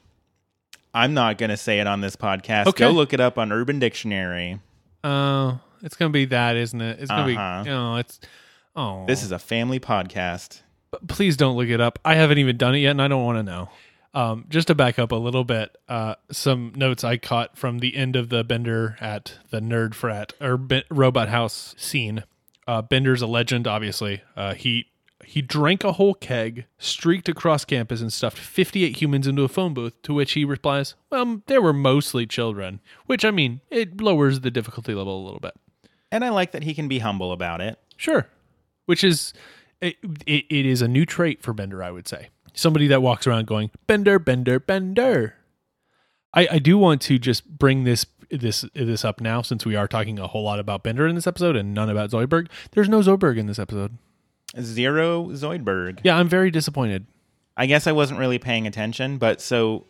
I'm 0.93 1.13
not 1.13 1.37
going 1.37 1.49
to 1.49 1.57
say 1.57 1.79
it 1.79 1.87
on 1.87 2.01
this 2.01 2.15
podcast. 2.15 2.67
Okay. 2.67 2.85
Go 2.85 2.91
look 2.91 3.13
it 3.13 3.19
up 3.19 3.37
on 3.37 3.51
Urban 3.51 3.79
Dictionary. 3.79 4.59
Oh, 5.03 5.59
it's 5.81 5.95
gonna 5.95 6.09
be 6.11 6.25
that, 6.25 6.57
isn't 6.57 6.81
it? 6.81 6.99
It's 6.99 7.09
gonna 7.09 7.31
Uh-huh. 7.33 7.63
be. 7.63 7.69
Oh, 7.69 7.95
it's. 7.95 8.19
Oh, 8.75 9.05
This 9.05 9.23
is 9.23 9.31
a 9.31 9.39
family 9.39 9.79
podcast. 9.79 10.61
But 10.91 11.07
please 11.07 11.37
don't 11.37 11.55
look 11.55 11.69
it 11.69 11.79
up. 11.79 11.99
I 12.03 12.15
haven't 12.15 12.37
even 12.39 12.57
done 12.57 12.75
it 12.75 12.79
yet, 12.79 12.91
and 12.91 13.01
I 13.01 13.07
don't 13.07 13.23
want 13.23 13.37
to 13.37 13.43
know. 13.43 13.69
Um, 14.13 14.45
just 14.49 14.67
to 14.67 14.75
back 14.75 14.97
up 14.97 15.11
a 15.11 15.15
little 15.15 15.43
bit, 15.43 15.77
uh, 15.87 16.15
some 16.31 16.73
notes 16.75 17.03
I 17.03 17.17
caught 17.17 17.57
from 17.57 17.79
the 17.79 17.95
end 17.95 18.15
of 18.15 18.29
the 18.29 18.43
Bender 18.43 18.97
at 18.99 19.37
the 19.51 19.59
Nerd 19.59 19.93
Frat 19.93 20.33
or 20.41 20.57
Ben- 20.57 20.83
Robot 20.89 21.29
House 21.29 21.75
scene. 21.77 22.23
Uh, 22.67 22.81
Bender's 22.81 23.21
a 23.21 23.27
legend, 23.27 23.67
obviously. 23.67 24.21
Uh, 24.35 24.53
he 24.55 24.87
he 25.25 25.41
drank 25.41 25.83
a 25.83 25.91
whole 25.93 26.15
keg, 26.15 26.65
streaked 26.79 27.29
across 27.29 27.65
campus, 27.65 28.01
and 28.01 28.11
stuffed 28.11 28.37
58 28.37 28.99
humans 28.99 29.27
into 29.27 29.43
a 29.43 29.47
phone 29.47 29.73
booth. 29.75 30.01
To 30.03 30.13
which 30.13 30.31
he 30.31 30.43
replies, 30.43 30.95
"Well, 31.11 31.41
there 31.45 31.61
were 31.61 31.73
mostly 31.73 32.25
children." 32.25 32.79
Which 33.05 33.23
I 33.23 33.29
mean, 33.31 33.61
it 33.69 34.01
lowers 34.01 34.39
the 34.39 34.49
difficulty 34.51 34.93
level 34.95 35.21
a 35.21 35.25
little 35.25 35.39
bit. 35.39 35.53
And 36.11 36.25
I 36.25 36.29
like 36.29 36.51
that 36.53 36.63
he 36.63 36.73
can 36.73 36.87
be 36.87 36.99
humble 36.99 37.31
about 37.31 37.61
it. 37.61 37.77
Sure. 37.95 38.27
Which 38.85 39.03
is 39.03 39.33
it, 39.81 39.97
it, 40.25 40.45
it 40.49 40.65
is 40.65 40.81
a 40.81 40.87
new 40.87 41.05
trait 41.05 41.41
for 41.41 41.53
Bender, 41.53 41.83
I 41.83 41.91
would 41.91 42.07
say. 42.07 42.29
Somebody 42.53 42.87
that 42.87 43.01
walks 43.01 43.27
around 43.27 43.47
going 43.47 43.71
Bender, 43.87 44.19
Bender, 44.19 44.59
Bender. 44.59 45.35
I, 46.33 46.47
I 46.51 46.59
do 46.59 46.77
want 46.77 47.01
to 47.03 47.17
just 47.17 47.47
bring 47.47 47.83
this 47.83 48.05
this 48.31 48.63
this 48.75 49.03
up 49.03 49.19
now 49.19 49.41
since 49.41 49.65
we 49.65 49.75
are 49.75 49.87
talking 49.87 50.19
a 50.19 50.27
whole 50.27 50.43
lot 50.43 50.59
about 50.59 50.83
Bender 50.83 51.07
in 51.07 51.15
this 51.15 51.25
episode 51.25 51.55
and 51.55 51.73
none 51.73 51.89
about 51.89 52.11
Zoidberg. 52.11 52.47
There's 52.71 52.89
no 52.89 53.01
Zoidberg 53.01 53.37
in 53.37 53.47
this 53.47 53.59
episode. 53.59 53.97
Zero 54.59 55.27
Zoidberg. 55.27 55.99
Yeah, 56.03 56.17
I'm 56.17 56.29
very 56.29 56.51
disappointed. 56.51 57.05
I 57.57 57.65
guess 57.65 57.87
I 57.87 57.91
wasn't 57.91 58.19
really 58.19 58.39
paying 58.39 58.67
attention, 58.67 59.17
but 59.17 59.41
so 59.41 59.85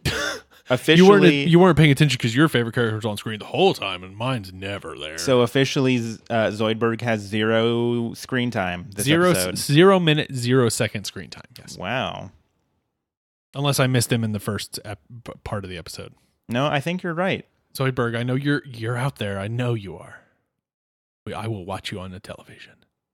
You 0.70 0.76
officially, 0.76 1.10
weren't 1.10 1.34
you 1.50 1.60
weren't 1.60 1.78
paying 1.78 1.92
attention 1.92 2.18
because 2.18 2.36
your 2.36 2.48
favorite 2.48 2.74
character 2.76 2.96
was 2.96 3.06
on 3.06 3.18
screen 3.18 3.40
the 3.40 3.46
whole 3.46 3.74
time 3.74 4.04
and 4.04 4.16
mine's 4.16 4.54
never 4.54 4.96
there. 4.98 5.18
so 5.18 5.42
officially, 5.42 5.98
uh, 6.30 6.52
Zoidberg 6.52 7.02
has 7.02 7.22
zero 7.22 8.14
screen 8.14 8.52
time 8.52 8.90
this 8.96 9.06
zero 9.06 9.32
episode. 9.32 9.58
zero 9.58 10.00
minute 10.00 10.34
zero 10.34 10.70
second 10.70 11.06
screen 11.06 11.30
time. 11.30 11.44
Yes, 11.58 11.78
Wow. 11.78 12.32
unless 13.56 13.80
I 13.80 13.88
missed 13.88 14.12
him 14.12 14.24
in 14.24 14.32
the 14.32 14.40
first 14.40 14.80
ep- 14.86 15.00
part 15.44 15.64
of 15.64 15.70
the 15.70 15.78
episode. 15.78 16.14
No, 16.48 16.68
I 16.68 16.80
think 16.80 17.02
you're 17.04 17.14
right. 17.14 17.46
Zoidberg, 17.76 18.16
I 18.18 18.24
know 18.24 18.36
you're 18.36 18.62
you're 18.66 18.98
out 18.98 19.18
there. 19.18 19.40
I 19.40 19.48
know 19.48 19.74
you 19.74 19.98
are. 19.98 20.22
I 21.36 21.48
will 21.48 21.66
watch 21.66 21.92
you 21.92 22.00
on 22.00 22.12
the 22.12 22.20
television. 22.20 22.74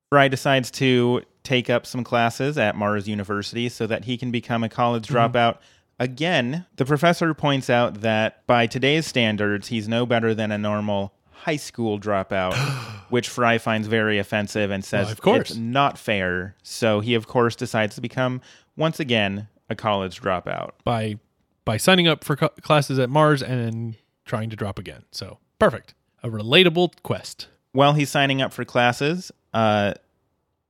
Fry 0.10 0.28
decides 0.30 0.72
to 0.72 1.22
take 1.44 1.70
up 1.70 1.86
some 1.86 2.04
classes 2.04 2.58
at 2.58 2.76
Mars 2.76 3.08
University 3.10 3.68
so 3.70 3.86
that 3.88 4.06
he 4.06 4.18
can 4.18 4.32
become 4.32 4.64
a 4.64 4.70
college 4.70 5.08
dropout. 5.08 5.58
Again, 6.00 6.66
the 6.76 6.86
professor 6.86 7.34
points 7.34 7.70
out 7.70 8.02
that 8.02 8.46
by 8.48 8.68
today's 8.68 9.06
standards, 9.06 9.70
he's 9.70 9.88
no 9.88 10.06
better 10.06 10.34
than 10.34 10.52
a 10.52 10.58
normal 10.58 11.14
high 11.32 11.56
school 11.56 12.00
dropout, 12.00 12.54
which 13.10 13.30
Fry 13.30 13.58
finds 13.58 13.88
very 13.88 14.20
offensive 14.20 14.72
and 14.72 14.84
says 14.84 15.06
Well, 15.06 15.12
of 15.14 15.22
course. 15.22 15.50
it's 15.52 15.60
not 15.60 15.98
fair. 15.98 16.56
So 16.64 17.00
he, 17.00 17.14
of 17.14 17.28
course, 17.28 17.56
decides 17.56 17.96
to 17.96 18.02
become, 18.02 18.42
once 18.76 19.00
again, 19.00 19.48
a 19.70 19.76
college 19.76 20.22
dropout. 20.22 20.72
by 20.84 21.18
by 21.64 21.78
signing 21.78 22.08
up 22.08 22.24
for 22.24 22.36
co- 22.36 22.50
classes 22.62 23.00
at 23.00 23.10
Mars 23.10 23.42
and 23.42 23.60
then 23.60 23.96
trying 24.26 24.52
to 24.52 24.56
drop 24.56 24.78
again. 24.78 25.04
So 25.12 25.40
perfect, 25.58 25.96
a 26.22 26.30
relatable 26.30 27.02
quest. 27.02 27.48
While 27.72 27.94
he's 27.94 28.10
signing 28.12 28.40
up 28.42 28.54
for 28.54 28.64
classes, 28.66 29.32
uh, 29.54 29.94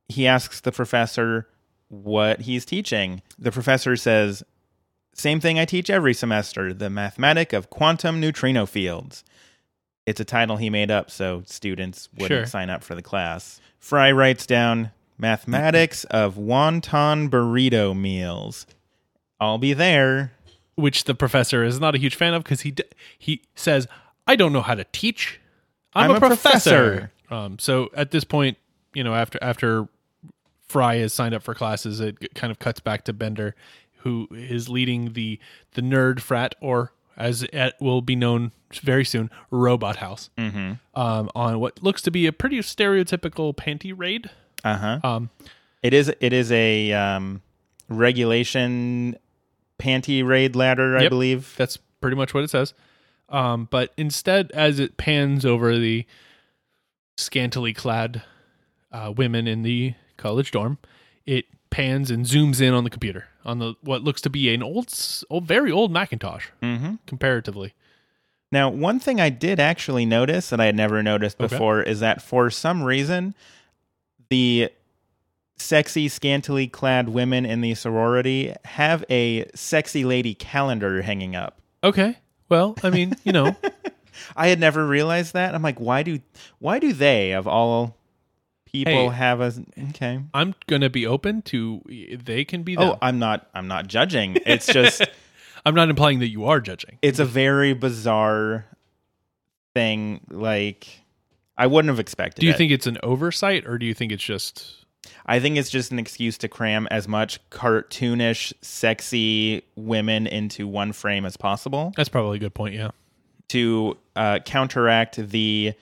he 0.08 0.26
asks 0.26 0.62
the 0.62 0.72
professor 0.72 1.50
what 1.90 2.42
he's 2.42 2.64
teaching. 2.64 3.22
The 3.38 3.52
professor 3.52 3.98
says, 3.98 4.42
Same 5.18 5.40
thing 5.40 5.58
I 5.58 5.64
teach 5.66 5.90
every 5.90 6.14
semester 6.14 6.74
the 6.74 6.90
mathematic 6.90 7.54
of 7.54 7.70
quantum 7.70 8.20
neutrino 8.20 8.66
fields. 8.66 9.24
It's 10.06 10.20
a 10.20 10.26
title 10.26 10.58
he 10.58 10.70
made 10.70 10.92
up 10.92 11.10
so 11.10 11.42
students 11.46 12.10
wouldn't 12.14 12.28
Sure. 12.40 12.46
sign 12.46 12.70
up 12.70 12.84
for 12.84 12.96
the 12.96 13.02
class. 13.02 13.62
Fry 13.80 14.12
writes 14.12 14.46
down 14.46 14.92
mathematics 15.18 16.04
of 16.12 16.36
wonton 16.36 17.30
burrito 17.30 17.98
meals. 17.98 18.68
I'll 19.40 19.58
be 19.58 19.74
there. 19.74 20.34
Which 20.76 21.06
the 21.06 21.16
professor 21.16 21.64
is 21.64 21.80
not 21.80 21.96
a 21.96 21.98
huge 21.98 22.16
fan 22.16 22.34
of 22.34 22.44
because 22.44 22.62
he 22.62 22.72
d- 22.72 22.84
he 23.18 23.42
says, 23.56 23.88
"I 24.28 24.36
don't 24.36 24.52
know 24.52 24.62
how 24.62 24.76
to 24.76 24.84
teach. 24.92 25.40
I'm, 25.94 26.12
I'm 26.12 26.12
a, 26.12 26.26
a 26.26 26.28
professor." 26.28 27.12
Um, 27.32 27.58
so 27.60 27.90
at 27.96 28.12
this 28.12 28.26
point, 28.26 28.58
you 28.94 29.02
know, 29.02 29.16
after 29.16 29.40
after 29.42 29.88
Fry 30.68 30.98
has 30.98 31.14
signed 31.14 31.34
up 31.34 31.44
for 31.44 31.54
classes, 31.56 32.02
it 32.02 32.18
kind 32.36 32.52
of 32.52 32.60
cuts 32.60 32.82
back 32.82 33.06
to 33.06 33.14
Bender, 33.14 33.56
who 34.06 34.30
is 34.32 34.70
leading 34.70 35.12
the 35.12 35.38
the 35.74 35.82
nerd 35.82 36.22
frat, 36.22 36.56
or 36.62 36.94
as 37.18 37.44
it 37.44 37.74
will 37.82 38.02
be 38.02 38.16
known 38.16 38.52
very 38.82 39.04
soon, 39.04 39.30
Robot 39.52 39.98
House, 39.98 40.30
Mm-hmm. 40.38 40.74
um, 41.00 41.30
on 41.36 41.60
what 41.60 41.84
looks 41.84 42.02
to 42.04 42.12
be 42.12 42.26
a 42.28 42.32
pretty 42.32 42.60
stereotypical 42.60 43.54
panty 43.56 43.94
raid. 43.96 44.30
Uh 44.64 44.78
huh. 44.78 45.00
Um, 45.04 45.30
It 45.84 45.94
is. 45.94 46.12
It 46.22 46.32
is 46.34 46.52
a 46.52 46.94
um, 46.94 47.42
regulation 47.90 49.18
panty 49.80 50.26
raid 50.26 50.56
ladder, 50.56 50.98
I 50.98 51.04
Yep. 51.04 51.10
believe. 51.10 51.54
That's 51.58 51.78
pretty 52.02 52.16
much 52.18 52.34
what 52.34 52.44
it 52.44 52.50
says. 52.50 52.74
Um, 53.30 53.68
but 53.72 53.92
instead, 53.98 54.52
as 54.54 54.80
it 54.80 54.98
pans 54.98 55.46
over 55.46 55.78
the 55.78 56.06
scantily 57.18 57.74
clad 57.74 58.24
uh, 58.92 59.14
women 59.16 59.48
in 59.48 59.64
the 59.64 59.94
college 60.18 60.52
dorm, 60.52 60.78
it 61.26 61.46
pans 61.76 62.10
and 62.10 62.26
zooms 62.26 62.62
in 62.62 62.74
on 62.74 62.86
the 62.86 62.90
computer 62.90 63.26
on 63.44 63.60
the 63.60 63.74
what 63.82 64.02
looks 64.02 64.22
to 64.22 64.30
be 64.30 64.54
an 64.54 64.64
old, 64.64 64.88
old 65.30 65.46
very 65.46 65.72
old 65.72 65.92
Macintosh 65.92 66.48
Mm-hmm. 66.62 66.96
comparatively. 67.06 67.74
Now, 68.52 68.70
one 68.70 69.00
thing 69.00 69.20
I 69.20 69.30
did 69.30 69.60
actually 69.60 70.06
notice 70.06 70.50
that 70.50 70.62
I 70.62 70.66
had 70.68 70.76
never 70.76 71.04
noticed 71.04 71.38
Okay. 71.42 71.54
before 71.54 71.82
is 71.82 72.00
that 72.00 72.22
for 72.22 72.50
some 72.50 72.82
reason, 72.84 73.36
the 74.30 74.70
sexy, 75.58 76.08
scantily 76.08 76.68
clad 76.68 77.10
women 77.10 77.46
in 77.46 77.60
the 77.62 77.74
sorority 77.76 78.54
have 78.66 79.04
a 79.10 79.46
sexy 79.56 80.06
lady 80.06 80.34
calendar 80.34 81.02
hanging 81.02 81.36
up. 81.36 81.60
Okay, 81.84 82.18
well, 82.50 82.76
I 82.84 82.90
mean, 82.90 83.16
you 83.26 83.34
know, 83.34 83.56
I 84.38 84.48
had 84.48 84.60
never 84.60 84.86
realized 84.88 85.34
that. 85.34 85.54
I'm 85.54 85.62
like, 85.62 85.80
why 85.80 86.04
do 86.04 86.20
why 86.60 86.80
do 86.80 86.94
they 86.94 87.32
of 87.34 87.48
all 87.48 87.98
people 88.84 89.10
Hey. 89.10 89.18
have 89.18 89.42
a 89.42 89.54
okay? 89.90 90.20
I'm 90.34 90.56
gonna 90.68 90.90
be 90.90 91.06
open 91.08 91.42
to 91.44 91.82
they 92.24 92.44
can 92.44 92.64
be 92.64 92.76
them. 92.76 92.90
Oh, 92.90 92.98
I'm 93.02 93.20
not 93.20 93.48
I'm 93.54 93.68
not 93.68 93.88
judging. 93.88 94.38
It's 94.46 94.68
just 94.68 95.02
I'm 95.66 95.74
not 95.76 95.90
implying 95.90 96.20
that 96.20 96.30
you 96.30 96.46
are 96.46 96.60
judging. 96.60 96.98
it's 97.02 97.20
a 97.20 97.26
very 97.26 97.74
bizarre 97.74 98.66
thing. 99.74 100.22
Like 100.30 100.88
I 101.58 101.68
wouldn't 101.68 101.90
have 101.90 102.00
expected. 102.00 102.42
Do 102.42 102.48
you 102.48 102.54
it. 102.54 102.58
think 102.58 102.72
it's 102.72 102.88
an 102.88 102.98
oversight 103.04 103.66
or 103.66 103.78
do 103.78 103.86
you 103.86 103.94
think 103.94 104.12
it's 104.12 104.24
just 104.24 104.86
I 105.26 105.40
think 105.40 105.58
it's 105.58 105.70
just 105.70 105.92
an 105.92 106.00
excuse 106.00 106.38
to 106.40 106.48
cram 106.48 106.88
as 106.92 107.08
much 107.08 107.40
cartoonish, 107.50 108.54
sexy 108.62 109.64
women 109.76 110.28
into 110.28 110.68
one 110.68 110.94
frame 110.94 111.26
as 111.26 111.38
possible 111.38 111.94
that's 111.96 112.10
probably 112.10 112.38
a 112.38 112.40
good 112.40 112.54
point, 112.54 112.76
yeah. 112.76 112.90
to 113.50 113.98
uh, 114.16 114.40
counteract 114.46 115.18
the 115.30 115.74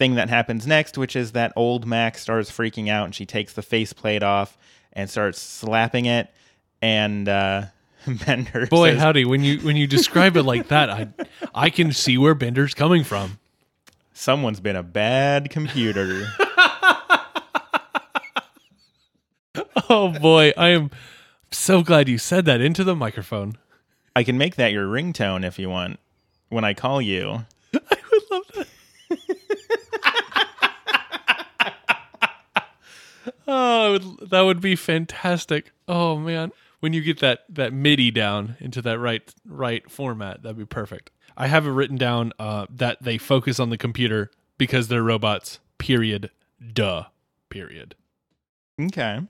thing 0.00 0.14
that 0.14 0.30
happens 0.30 0.66
next, 0.66 0.96
which 0.96 1.14
is 1.14 1.32
that 1.32 1.52
old 1.56 1.86
Mac 1.86 2.16
starts 2.16 2.50
freaking 2.50 2.88
out 2.88 3.04
and 3.04 3.14
she 3.14 3.26
takes 3.26 3.52
the 3.52 3.60
faceplate 3.60 4.22
off 4.22 4.56
and 4.94 5.10
starts 5.10 5.38
slapping 5.38 6.06
it. 6.06 6.28
And 6.80 7.28
uh, 7.28 7.64
Bender 8.26 8.66
Boy, 8.66 8.92
says, 8.92 9.00
howdy, 9.00 9.26
when 9.26 9.44
you 9.44 9.58
when 9.60 9.76
you 9.76 9.86
describe 9.86 10.38
it 10.38 10.44
like 10.44 10.68
that, 10.68 10.88
I 10.88 11.08
I 11.54 11.68
can 11.68 11.92
see 11.92 12.16
where 12.16 12.34
Bender's 12.34 12.72
coming 12.72 13.04
from. 13.04 13.38
someone's 14.14 14.60
been 14.60 14.76
a 14.76 14.82
bad 14.82 15.50
computer. 15.50 16.26
Oh 19.88 20.08
boy, 20.20 20.52
I 20.56 20.68
am 20.68 20.90
so 21.50 21.82
glad 21.82 22.08
you 22.08 22.16
said 22.16 22.44
that 22.44 22.60
into 22.60 22.84
the 22.84 22.94
microphone. 22.94 23.58
I 24.14 24.22
can 24.22 24.38
make 24.38 24.54
that 24.54 24.70
your 24.70 24.86
ringtone 24.86 25.44
if 25.44 25.58
you 25.58 25.68
want 25.68 25.98
when 26.48 26.64
I 26.64 26.74
call 26.74 27.02
you. 27.02 27.44
I 27.74 27.96
would 28.12 28.22
love 28.30 28.42
that. 28.54 28.66
Oh, 33.48 33.92
would- 33.92 34.30
that 34.30 34.40
would 34.42 34.60
be 34.60 34.76
fantastic. 34.76 35.72
Oh 35.88 36.16
man, 36.16 36.52
when 36.80 36.92
you 36.92 37.00
get 37.02 37.18
that 37.20 37.40
that 37.48 37.72
MIDI 37.72 38.10
down 38.10 38.56
into 38.60 38.80
that 38.82 38.98
right 38.98 39.32
right 39.44 39.88
format, 39.90 40.42
that'd 40.42 40.58
be 40.58 40.64
perfect. 40.64 41.10
I 41.36 41.46
have 41.46 41.66
it 41.66 41.70
written 41.70 41.96
down 41.96 42.32
uh, 42.38 42.66
that 42.70 42.98
they 43.02 43.16
focus 43.18 43.58
on 43.58 43.70
the 43.70 43.78
computer 43.78 44.30
because 44.58 44.88
they're 44.88 45.02
robots. 45.02 45.58
Period. 45.78 46.30
Duh. 46.74 47.04
Period. 47.48 47.94
Okay. 48.80 49.20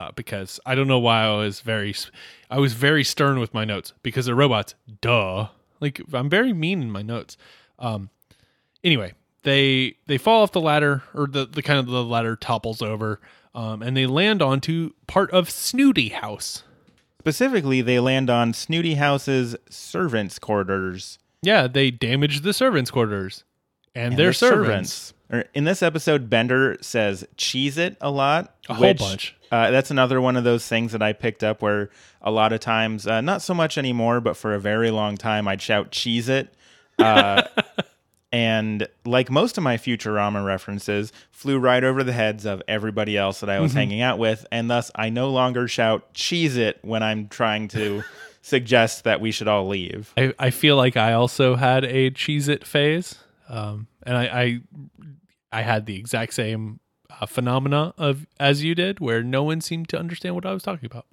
Uh, 0.00 0.10
because 0.16 0.58
I 0.66 0.74
don't 0.74 0.88
know 0.88 0.98
why 0.98 1.24
I 1.24 1.36
was 1.36 1.60
very, 1.60 1.94
I 2.50 2.58
was 2.58 2.72
very 2.72 3.04
stern 3.04 3.38
with 3.38 3.52
my 3.54 3.64
notes 3.64 3.92
because 4.02 4.26
they're 4.26 4.34
robots. 4.34 4.74
Duh. 5.00 5.48
Like 5.80 6.00
I'm 6.12 6.28
very 6.30 6.52
mean 6.52 6.80
in 6.82 6.90
my 6.90 7.02
notes. 7.02 7.36
Um. 7.78 8.10
Anyway, 8.84 9.12
they 9.42 9.96
they 10.06 10.18
fall 10.18 10.42
off 10.42 10.52
the 10.52 10.60
ladder, 10.60 11.02
or 11.14 11.26
the 11.26 11.46
the 11.46 11.62
kind 11.62 11.78
of 11.78 11.86
the 11.86 12.04
ladder 12.04 12.36
topples 12.36 12.82
over, 12.82 13.20
um, 13.54 13.82
and 13.82 13.96
they 13.96 14.06
land 14.06 14.42
onto 14.42 14.92
part 15.06 15.30
of 15.30 15.50
Snooty 15.50 16.10
House. 16.10 16.64
Specifically, 17.20 17.82
they 17.82 18.00
land 18.00 18.30
on 18.30 18.52
Snooty 18.52 18.94
House's 18.94 19.54
servants' 19.70 20.38
quarters. 20.38 21.18
Yeah, 21.42 21.66
they 21.66 21.90
damage 21.90 22.40
the 22.40 22.52
servants' 22.52 22.90
quarters 22.90 23.44
and, 23.94 24.12
and 24.12 24.18
their 24.18 24.30
the 24.30 24.34
servants. 24.34 25.14
Or 25.30 25.44
in 25.54 25.64
this 25.64 25.82
episode, 25.82 26.28
Bender 26.28 26.76
says 26.80 27.24
"cheese 27.36 27.78
it" 27.78 27.96
a 28.00 28.10
lot. 28.10 28.54
A 28.68 28.74
whole 28.74 28.94
bunch. 28.94 29.34
Uh, 29.50 29.70
that's 29.70 29.90
another 29.90 30.20
one 30.20 30.36
of 30.36 30.44
those 30.44 30.66
things 30.66 30.92
that 30.92 31.02
I 31.02 31.12
picked 31.12 31.44
up 31.44 31.62
where 31.62 31.90
a 32.22 32.30
lot 32.30 32.52
of 32.52 32.60
times, 32.60 33.06
uh, 33.06 33.20
not 33.20 33.42
so 33.42 33.54
much 33.54 33.76
anymore, 33.76 34.20
but 34.20 34.36
for 34.36 34.54
a 34.54 34.60
very 34.60 34.90
long 34.90 35.16
time, 35.16 35.46
I'd 35.48 35.62
shout 35.62 35.90
"cheese 35.90 36.28
it." 36.28 36.54
Uh, 36.98 37.42
and 38.32 38.88
like 39.04 39.30
most 39.30 39.58
of 39.58 39.62
my 39.64 39.76
Futurama 39.76 40.44
references, 40.44 41.12
flew 41.30 41.58
right 41.58 41.84
over 41.84 42.02
the 42.02 42.12
heads 42.12 42.46
of 42.46 42.62
everybody 42.66 43.16
else 43.16 43.40
that 43.40 43.50
I 43.50 43.54
Mm-hmm. 43.54 43.62
was 43.62 43.72
hanging 43.74 44.00
out 44.00 44.18
with, 44.18 44.46
and 44.50 44.70
thus 44.70 44.90
I 44.94 45.10
no 45.10 45.30
longer 45.30 45.68
shout 45.68 46.14
"cheese 46.14 46.56
it" 46.56 46.78
when 46.82 47.02
I'm 47.02 47.28
trying 47.28 47.68
to 47.68 48.02
suggest 48.42 49.04
that 49.04 49.20
we 49.20 49.30
should 49.32 49.48
all 49.48 49.68
leave. 49.68 50.12
I, 50.16 50.32
I 50.38 50.50
feel 50.50 50.76
like 50.76 50.96
I 50.96 51.12
also 51.12 51.54
had 51.56 51.84
a 51.84 52.10
cheese 52.10 52.48
It 52.48 52.66
phase. 52.66 53.16
Um, 53.48 53.86
and 54.04 54.16
I, 54.16 54.24
I 54.24 54.60
I 55.52 55.62
had 55.62 55.84
the 55.86 55.96
exact 55.96 56.32
same 56.32 56.80
uh, 57.20 57.26
phenomena 57.26 57.92
of 57.98 58.26
as 58.40 58.64
you 58.64 58.74
did, 58.74 58.98
where 58.98 59.22
no 59.22 59.42
one 59.42 59.60
seemed 59.60 59.88
to 59.90 59.98
understand 59.98 60.34
what 60.34 60.46
I 60.46 60.52
was 60.54 60.62
talking 60.62 60.86
about. 60.86 61.06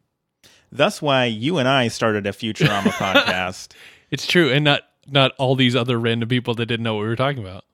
Thus, 0.71 1.01
why 1.01 1.25
you 1.25 1.58
and 1.58 1.67
I 1.67 1.88
started 1.89 2.25
a 2.25 2.32
Futurama 2.32 2.84
podcast. 2.91 3.73
It's 4.12 4.25
true, 4.25 4.49
and 4.51 4.63
not 4.63 4.84
not 5.12 5.34
all 5.38 5.56
these 5.56 5.76
other 5.76 6.00
random 6.00 6.30
people 6.30 6.54
that 6.56 6.65
didn't 6.65 6.84
know 6.84 6.95
what 6.95 7.02
we 7.02 7.08
were 7.08 7.15
talking 7.15 7.43
about. 7.43 7.65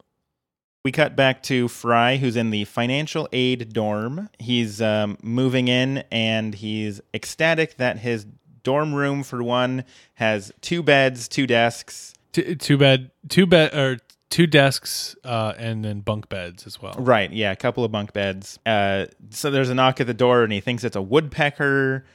We 0.83 0.91
cut 0.91 1.15
back 1.15 1.41
to 1.43 1.67
Fry, 1.67 2.17
who's 2.17 2.35
in 2.35 2.51
the 2.51 2.65
financial 2.65 3.27
aid 3.31 3.73
dorm. 3.73 4.29
He's 4.37 4.81
um, 4.81 5.17
moving 5.23 5.67
in 5.67 6.03
and 6.11 6.53
he's 6.53 7.01
ecstatic 7.13 7.77
that 7.77 7.99
his 7.99 8.27
dorm 8.61 8.93
room, 8.93 9.23
for 9.23 9.41
one, 9.41 9.83
has 10.15 10.51
two 10.61 10.83
beds, 10.83 11.27
two 11.27 11.47
desks. 11.47 12.13
T- 12.33 12.55
too 12.55 12.77
bad, 12.77 13.09
two 13.29 13.47
bed 13.47 13.73
or 13.73 13.97
two 14.29 14.45
desks, 14.45 15.15
uh, 15.23 15.53
and 15.57 15.85
then 15.85 16.01
bunk 16.01 16.29
beds 16.29 16.67
as 16.67 16.81
well. 16.81 16.95
Right, 16.99 17.31
yeah, 17.31 17.51
a 17.51 17.55
couple 17.55 17.83
of 17.83 17.91
bunk 17.91 18.13
beds. 18.13 18.59
Uh, 18.65 19.05
so 19.29 19.49
there's 19.49 19.69
a 19.69 19.75
knock 19.75 20.01
at 20.01 20.07
the 20.07 20.13
door 20.13 20.43
and 20.43 20.51
he 20.51 20.59
thinks 20.59 20.83
it's 20.83 20.95
a 20.95 21.01
woodpecker. 21.01 22.05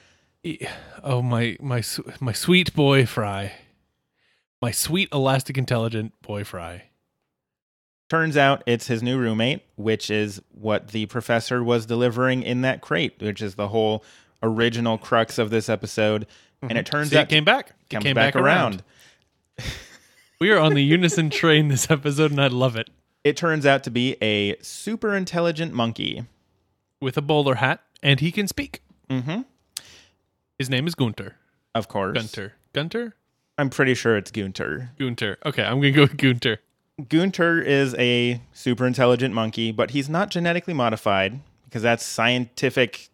Oh 1.02 1.22
my 1.22 1.56
my 1.61 1.83
my 2.20 2.33
sweet 2.33 2.74
boy 2.74 3.04
Fry, 3.04 3.52
my 4.60 4.70
sweet 4.70 5.08
elastic 5.12 5.56
intelligent 5.56 6.12
boy 6.22 6.44
Fry. 6.44 6.84
Turns 8.08 8.36
out 8.36 8.62
it's 8.66 8.88
his 8.88 9.02
new 9.02 9.18
roommate, 9.18 9.62
which 9.76 10.10
is 10.10 10.42
what 10.50 10.88
the 10.88 11.06
professor 11.06 11.62
was 11.62 11.86
delivering 11.86 12.42
in 12.42 12.62
that 12.62 12.80
crate, 12.80 13.14
which 13.20 13.40
is 13.40 13.54
the 13.54 13.68
whole 13.68 14.04
original 14.42 14.98
crux 14.98 15.38
of 15.38 15.50
this 15.50 15.68
episode. 15.68 16.26
And 16.60 16.76
it 16.76 16.86
turns 16.86 17.10
See, 17.10 17.16
out 17.16 17.24
it 17.24 17.28
came 17.28 17.44
back. 17.44 17.72
Comes 17.88 18.02
came 18.02 18.14
back, 18.14 18.34
around. 18.34 18.82
We 20.40 20.50
are 20.50 20.58
on 20.58 20.74
the 20.74 20.82
unison 20.82 21.30
train 21.30 21.68
this 21.68 21.90
episode, 21.90 22.32
and 22.32 22.40
I 22.40 22.48
love 22.48 22.74
it. 22.74 22.90
It 23.22 23.36
turns 23.36 23.64
out 23.64 23.84
to 23.84 23.90
be 23.90 24.16
a 24.22 24.56
super 24.60 25.14
intelligent 25.14 25.72
monkey. 25.72 26.24
With 27.00 27.16
a 27.16 27.22
bowler 27.22 27.56
hat, 27.56 27.80
and 28.02 28.20
he 28.20 28.32
can 28.32 28.48
speak. 28.48 28.82
Mm-hmm. 29.08 29.42
His 30.58 30.68
name 30.68 30.86
is 30.86 30.94
Gunter. 30.94 31.36
Of 31.74 31.88
course. 31.88 32.14
Gunter. 32.14 32.54
Gunter? 32.72 33.14
I'm 33.60 33.68
pretty 33.68 33.92
sure 33.92 34.16
it's 34.16 34.30
Gunter. 34.30 34.90
Gunter. 34.98 35.36
Okay, 35.44 35.62
I'm 35.62 35.82
going 35.82 35.92
to 35.92 35.96
go 35.96 36.02
with 36.02 36.16
Gunter. 36.16 36.60
Gunter 37.10 37.60
is 37.60 37.94
a 37.98 38.40
super 38.54 38.86
intelligent 38.86 39.34
monkey, 39.34 39.70
but 39.70 39.90
he's 39.90 40.08
not 40.08 40.30
genetically 40.30 40.72
modified 40.72 41.40
because 41.64 41.82
that's 41.82 42.02
scientific 42.02 43.10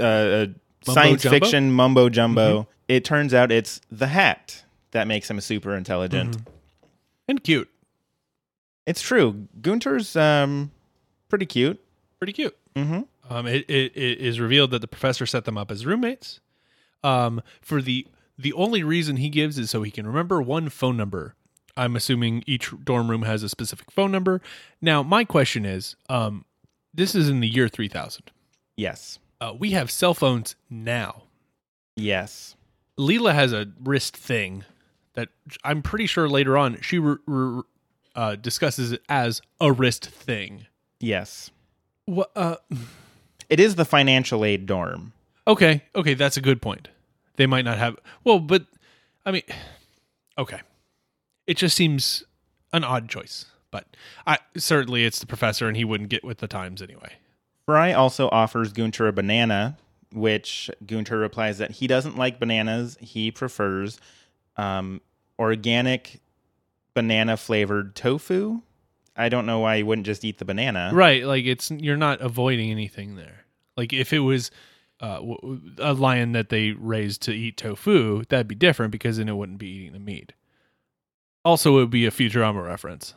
uh, 0.00 0.02
Mumbo 0.04 0.54
science 0.82 1.22
jumbo? 1.22 1.38
fiction 1.38 1.70
mumbo 1.70 2.08
jumbo. 2.08 2.66
It 2.88 3.04
turns 3.04 3.32
out 3.32 3.52
it's 3.52 3.80
the 3.88 4.08
hat 4.08 4.64
that 4.90 5.06
makes 5.06 5.30
him 5.30 5.40
super 5.40 5.76
intelligent. 5.76 6.38
And 7.28 7.44
cute. 7.44 7.70
It's 8.84 9.00
true. 9.00 9.46
Gunter's 9.60 10.16
um 10.16 10.72
pretty 11.28 11.46
cute. 11.46 11.80
Pretty 12.18 12.32
cute. 12.32 12.56
Mm-hmm. 12.74 13.02
Um, 13.32 13.46
it, 13.46 13.64
it, 13.68 13.92
it 13.94 14.18
is 14.18 14.40
revealed 14.40 14.72
that 14.72 14.80
the 14.80 14.88
professor 14.88 15.24
set 15.24 15.44
them 15.44 15.56
up 15.56 15.70
as 15.70 15.86
roommates. 15.86 16.40
Um, 17.04 17.42
for 17.60 17.80
the 17.80 18.08
the 18.38 18.52
only 18.52 18.82
reason 18.82 19.16
he 19.16 19.28
gives 19.28 19.58
is 19.58 19.70
so 19.70 19.82
he 19.82 19.90
can 19.90 20.06
remember 20.06 20.40
one 20.40 20.68
phone 20.68 20.96
number. 20.96 21.34
I'm 21.76 21.96
assuming 21.96 22.42
each 22.46 22.70
dorm 22.84 23.10
room 23.10 23.22
has 23.22 23.42
a 23.42 23.48
specific 23.48 23.90
phone 23.90 24.10
number. 24.12 24.40
Now, 24.80 25.02
my 25.02 25.24
question 25.24 25.64
is, 25.64 25.96
um, 26.08 26.44
this 26.92 27.14
is 27.14 27.28
in 27.28 27.40
the 27.40 27.48
year 27.48 27.68
3000. 27.68 28.30
Yes. 28.76 29.18
Uh, 29.40 29.54
we 29.58 29.70
have 29.70 29.90
cell 29.90 30.14
phones 30.14 30.56
now. 30.68 31.22
Yes. 31.96 32.56
Leela 32.98 33.32
has 33.34 33.52
a 33.52 33.68
wrist 33.82 34.16
thing 34.16 34.64
that 35.14 35.28
I'm 35.64 35.82
pretty 35.82 36.06
sure 36.06 36.28
later 36.28 36.56
on 36.58 36.80
she 36.80 36.98
re- 36.98 37.16
re- 37.26 37.62
uh, 38.16 38.34
discusses 38.36 38.92
it 38.92 39.02
as 39.08 39.40
a 39.60 39.70
wrist 39.70 40.06
thing. 40.06 40.66
Yes. 41.00 41.50
What? 42.06 42.30
Uh, 42.36 42.56
It 43.48 43.60
is 43.60 43.76
the 43.76 43.86
financial 43.86 44.44
aid 44.44 44.66
dorm. 44.66 45.14
okay, 45.46 45.82
okay, 45.94 46.12
that's 46.12 46.36
a 46.36 46.42
good 46.42 46.60
point. 46.60 46.88
They 47.38 47.46
might 47.46 47.64
not 47.64 47.78
have. 47.78 47.96
Well, 48.24 48.40
but 48.40 48.66
I 49.24 49.30
mean, 49.30 49.44
okay, 50.36 50.60
it 51.46 51.56
just 51.56 51.76
seems 51.76 52.24
an 52.72 52.82
odd 52.82 53.08
choice. 53.08 53.46
But 53.70 53.86
I 54.26 54.38
certainly 54.56 55.04
it's 55.04 55.20
the 55.20 55.26
professor, 55.26 55.68
and 55.68 55.76
he 55.76 55.84
wouldn't 55.84 56.10
get 56.10 56.24
with 56.24 56.38
the 56.38 56.48
times 56.48 56.82
anyway. 56.82 57.12
Fry 57.64 57.92
also 57.92 58.28
offers 58.30 58.72
Gunter 58.72 59.06
a 59.06 59.12
banana, 59.12 59.78
which 60.12 60.68
Gunter 60.84 61.18
replies 61.18 61.58
that 61.58 61.70
he 61.70 61.86
doesn't 61.86 62.16
like 62.16 62.40
bananas. 62.40 62.98
He 63.00 63.30
prefers 63.30 64.00
um, 64.56 65.00
organic 65.38 66.20
banana 66.92 67.36
flavored 67.36 67.94
tofu. 67.94 68.62
I 69.16 69.28
don't 69.28 69.46
know 69.46 69.60
why 69.60 69.76
he 69.76 69.82
wouldn't 69.84 70.06
just 70.06 70.24
eat 70.24 70.38
the 70.38 70.44
banana. 70.44 70.90
Right, 70.92 71.24
like 71.24 71.44
it's 71.44 71.70
you're 71.70 71.96
not 71.96 72.20
avoiding 72.20 72.72
anything 72.72 73.14
there. 73.14 73.44
Like 73.76 73.92
if 73.92 74.12
it 74.12 74.20
was 74.20 74.50
uh, 75.00 75.20
a 75.78 75.92
lion 75.94 76.32
that 76.32 76.48
they 76.48 76.72
raised 76.72 77.22
to 77.22 77.32
eat 77.32 77.56
tofu, 77.56 78.24
that'd 78.28 78.48
be 78.48 78.54
different 78.54 78.92
because 78.92 79.16
then 79.18 79.28
it 79.28 79.36
wouldn't 79.36 79.58
be 79.58 79.68
eating 79.68 79.92
the 79.92 79.98
meat. 79.98 80.32
Also, 81.44 81.76
it 81.76 81.80
would 81.82 81.90
be 81.90 82.06
a 82.06 82.10
Futurama 82.10 82.64
reference. 82.64 83.14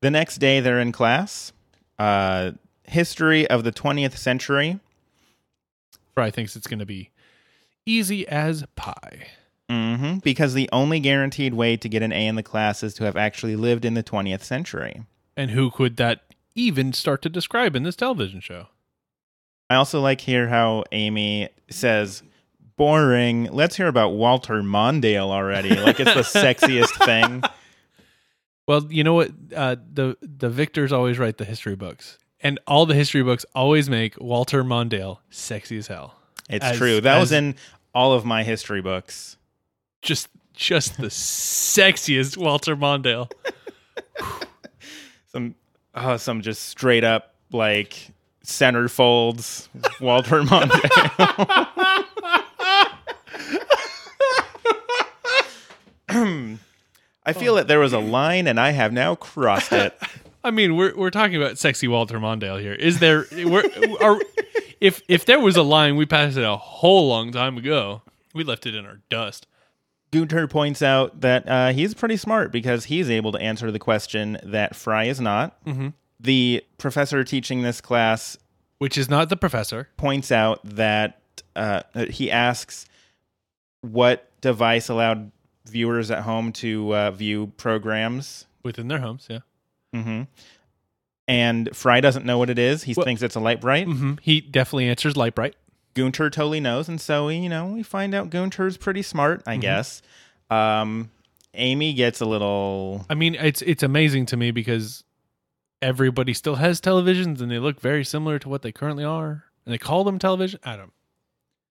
The 0.00 0.10
next 0.10 0.38
day, 0.38 0.60
they're 0.60 0.80
in 0.80 0.92
class. 0.92 1.52
Uh, 1.98 2.52
history 2.84 3.48
of 3.48 3.64
the 3.64 3.72
20th 3.72 4.16
century. 4.16 4.78
Fry 6.14 6.30
thinks 6.30 6.56
it's 6.56 6.66
going 6.66 6.80
to 6.80 6.86
be 6.86 7.10
easy 7.86 8.26
as 8.28 8.64
pie. 8.76 9.28
Mm-hmm, 9.70 10.18
Because 10.18 10.52
the 10.52 10.68
only 10.70 11.00
guaranteed 11.00 11.54
way 11.54 11.76
to 11.78 11.88
get 11.88 12.02
an 12.02 12.12
A 12.12 12.26
in 12.26 12.34
the 12.34 12.42
class 12.42 12.82
is 12.82 12.92
to 12.94 13.04
have 13.04 13.16
actually 13.16 13.56
lived 13.56 13.84
in 13.86 13.94
the 13.94 14.02
20th 14.02 14.42
century. 14.42 15.02
And 15.36 15.52
who 15.52 15.70
could 15.70 15.96
that 15.96 16.20
even 16.54 16.92
start 16.92 17.22
to 17.22 17.30
describe 17.30 17.74
in 17.74 17.82
this 17.82 17.96
television 17.96 18.40
show? 18.40 18.66
I 19.72 19.76
also 19.76 20.02
like 20.02 20.20
here 20.20 20.48
how 20.48 20.84
Amy 20.92 21.48
says, 21.70 22.22
boring. 22.76 23.44
Let's 23.44 23.74
hear 23.74 23.88
about 23.88 24.10
Walter 24.10 24.62
Mondale 24.62 25.30
already. 25.30 25.74
Like 25.74 25.98
it's 25.98 26.12
the 26.12 26.20
sexiest 26.40 27.02
thing. 27.06 27.42
Well, 28.68 28.86
you 28.90 29.02
know 29.02 29.14
what? 29.14 29.30
Uh, 29.56 29.76
the 29.90 30.18
the 30.20 30.50
victors 30.50 30.92
always 30.92 31.18
write 31.18 31.38
the 31.38 31.46
history 31.46 31.74
books, 31.74 32.18
and 32.42 32.60
all 32.66 32.84
the 32.84 32.94
history 32.94 33.22
books 33.22 33.46
always 33.54 33.88
make 33.88 34.20
Walter 34.20 34.62
Mondale 34.62 35.20
sexy 35.30 35.78
as 35.78 35.86
hell. 35.86 36.16
It's 36.50 36.62
As- 36.66 36.76
true. 36.76 37.00
That 37.00 37.18
was 37.18 37.32
in 37.32 37.54
all 37.94 38.12
of 38.12 38.26
my 38.26 38.42
history 38.42 38.82
books. 38.82 39.38
Just 40.02 40.28
just 40.52 40.98
the 40.98 41.06
sexiest 41.06 42.36
Walter 42.36 42.76
Mondale. 42.76 43.32
Some 45.28 45.54
oh, 45.94 46.18
some 46.18 46.42
just 46.42 46.64
straight 46.68 47.04
up 47.04 47.34
like 47.52 48.10
center 48.42 48.88
folds 48.88 49.68
Walter 50.00 50.42
Mondale. 50.42 51.68
I 57.24 57.32
feel 57.32 57.54
that 57.54 57.68
there 57.68 57.78
was 57.78 57.92
a 57.92 57.98
line 57.98 58.46
and 58.46 58.58
I 58.58 58.70
have 58.70 58.92
now 58.92 59.14
crossed 59.14 59.72
it. 59.72 59.96
I 60.44 60.50
mean, 60.50 60.76
we're 60.76 60.94
we're 60.96 61.10
talking 61.10 61.36
about 61.36 61.58
sexy 61.58 61.86
Walter 61.86 62.18
Mondale 62.18 62.60
here. 62.60 62.72
Is 62.72 62.98
there? 62.98 63.26
We're, 63.32 63.64
are, 64.00 64.18
if 64.80 65.00
if 65.08 65.24
there 65.24 65.38
was 65.38 65.56
a 65.56 65.62
line, 65.62 65.96
we 65.96 66.04
passed 66.04 66.36
it 66.36 66.44
a 66.44 66.56
whole 66.56 67.08
long 67.08 67.30
time 67.30 67.56
ago. 67.56 68.02
We 68.34 68.42
left 68.42 68.66
it 68.66 68.74
in 68.74 68.84
our 68.84 68.98
dust. 69.08 69.46
Gunter 70.10 70.48
points 70.48 70.82
out 70.82 71.20
that 71.20 71.48
uh, 71.48 71.72
he's 71.72 71.94
pretty 71.94 72.16
smart 72.16 72.52
because 72.52 72.86
he's 72.86 73.08
able 73.08 73.32
to 73.32 73.38
answer 73.38 73.70
the 73.70 73.78
question 73.78 74.38
that 74.42 74.74
Fry 74.74 75.04
is 75.04 75.20
not. 75.20 75.64
Mm-hmm. 75.64 75.88
The 76.22 76.64
professor 76.78 77.22
teaching 77.24 77.62
this 77.62 77.80
class 77.80 78.38
Which 78.78 78.96
is 78.96 79.10
not 79.10 79.28
the 79.28 79.36
professor. 79.36 79.88
points 79.96 80.30
out 80.32 80.60
that 80.64 81.20
uh, 81.56 81.82
he 82.10 82.30
asks 82.30 82.86
what 83.82 84.30
device 84.40 84.88
allowed 84.88 85.30
viewers 85.66 86.10
at 86.10 86.22
home 86.22 86.52
to 86.52 86.94
uh, 86.94 87.10
view 87.10 87.52
programs, 87.56 88.46
within 88.62 88.88
their 88.88 89.00
homes. 89.00 89.26
Yeah. 89.28 89.40
Mm-hmm. 89.94 90.22
and 91.28 91.76
Fry 91.76 92.00
doesn't 92.00 92.24
know 92.24 92.38
what 92.38 92.50
it 92.50 92.58
is. 92.58 92.84
He 92.84 92.94
Well- 92.96 93.04
thinks 93.04 93.22
it's 93.22 93.34
a 93.36 93.40
Lite-Brite. 93.40 93.86
hmm 93.86 94.14
He 94.22 94.40
definitely 94.40 94.88
answers 94.88 95.16
Lite-Brite. 95.16 95.54
Gunter 95.94 96.30
totally 96.30 96.60
knows, 96.60 96.88
and 96.88 96.98
so 96.98 97.28
you 97.28 97.50
know 97.50 97.66
we 97.66 97.82
find 97.82 98.14
out 98.14 98.30
Gunter's 98.30 98.78
pretty 98.78 99.02
smart, 99.02 99.42
I 99.46 99.58
guess. 99.58 100.00
Um, 100.50 101.10
Amy 101.52 101.92
gets 101.92 102.22
a 102.22 102.24
little 102.24 103.04
I 103.10 103.14
mean, 103.14 103.34
it's 103.34 103.60
it's 103.60 103.82
amazing 103.82 104.24
to 104.26 104.38
me 104.38 104.52
because 104.52 105.04
everybody 105.82 106.32
still 106.32 106.54
has 106.54 106.80
televisions 106.80 107.40
and 107.42 107.50
they 107.50 107.58
look 107.58 107.80
very 107.80 108.04
similar 108.04 108.38
to 108.38 108.48
what 108.48 108.62
they 108.62 108.72
currently 108.72 109.04
are, 109.04 109.44
and 109.66 109.74
they 109.74 109.78
call 109.78 110.04
them 110.04 110.18
television. 110.18 110.60
I 110.64 110.76
don't. 110.76 110.92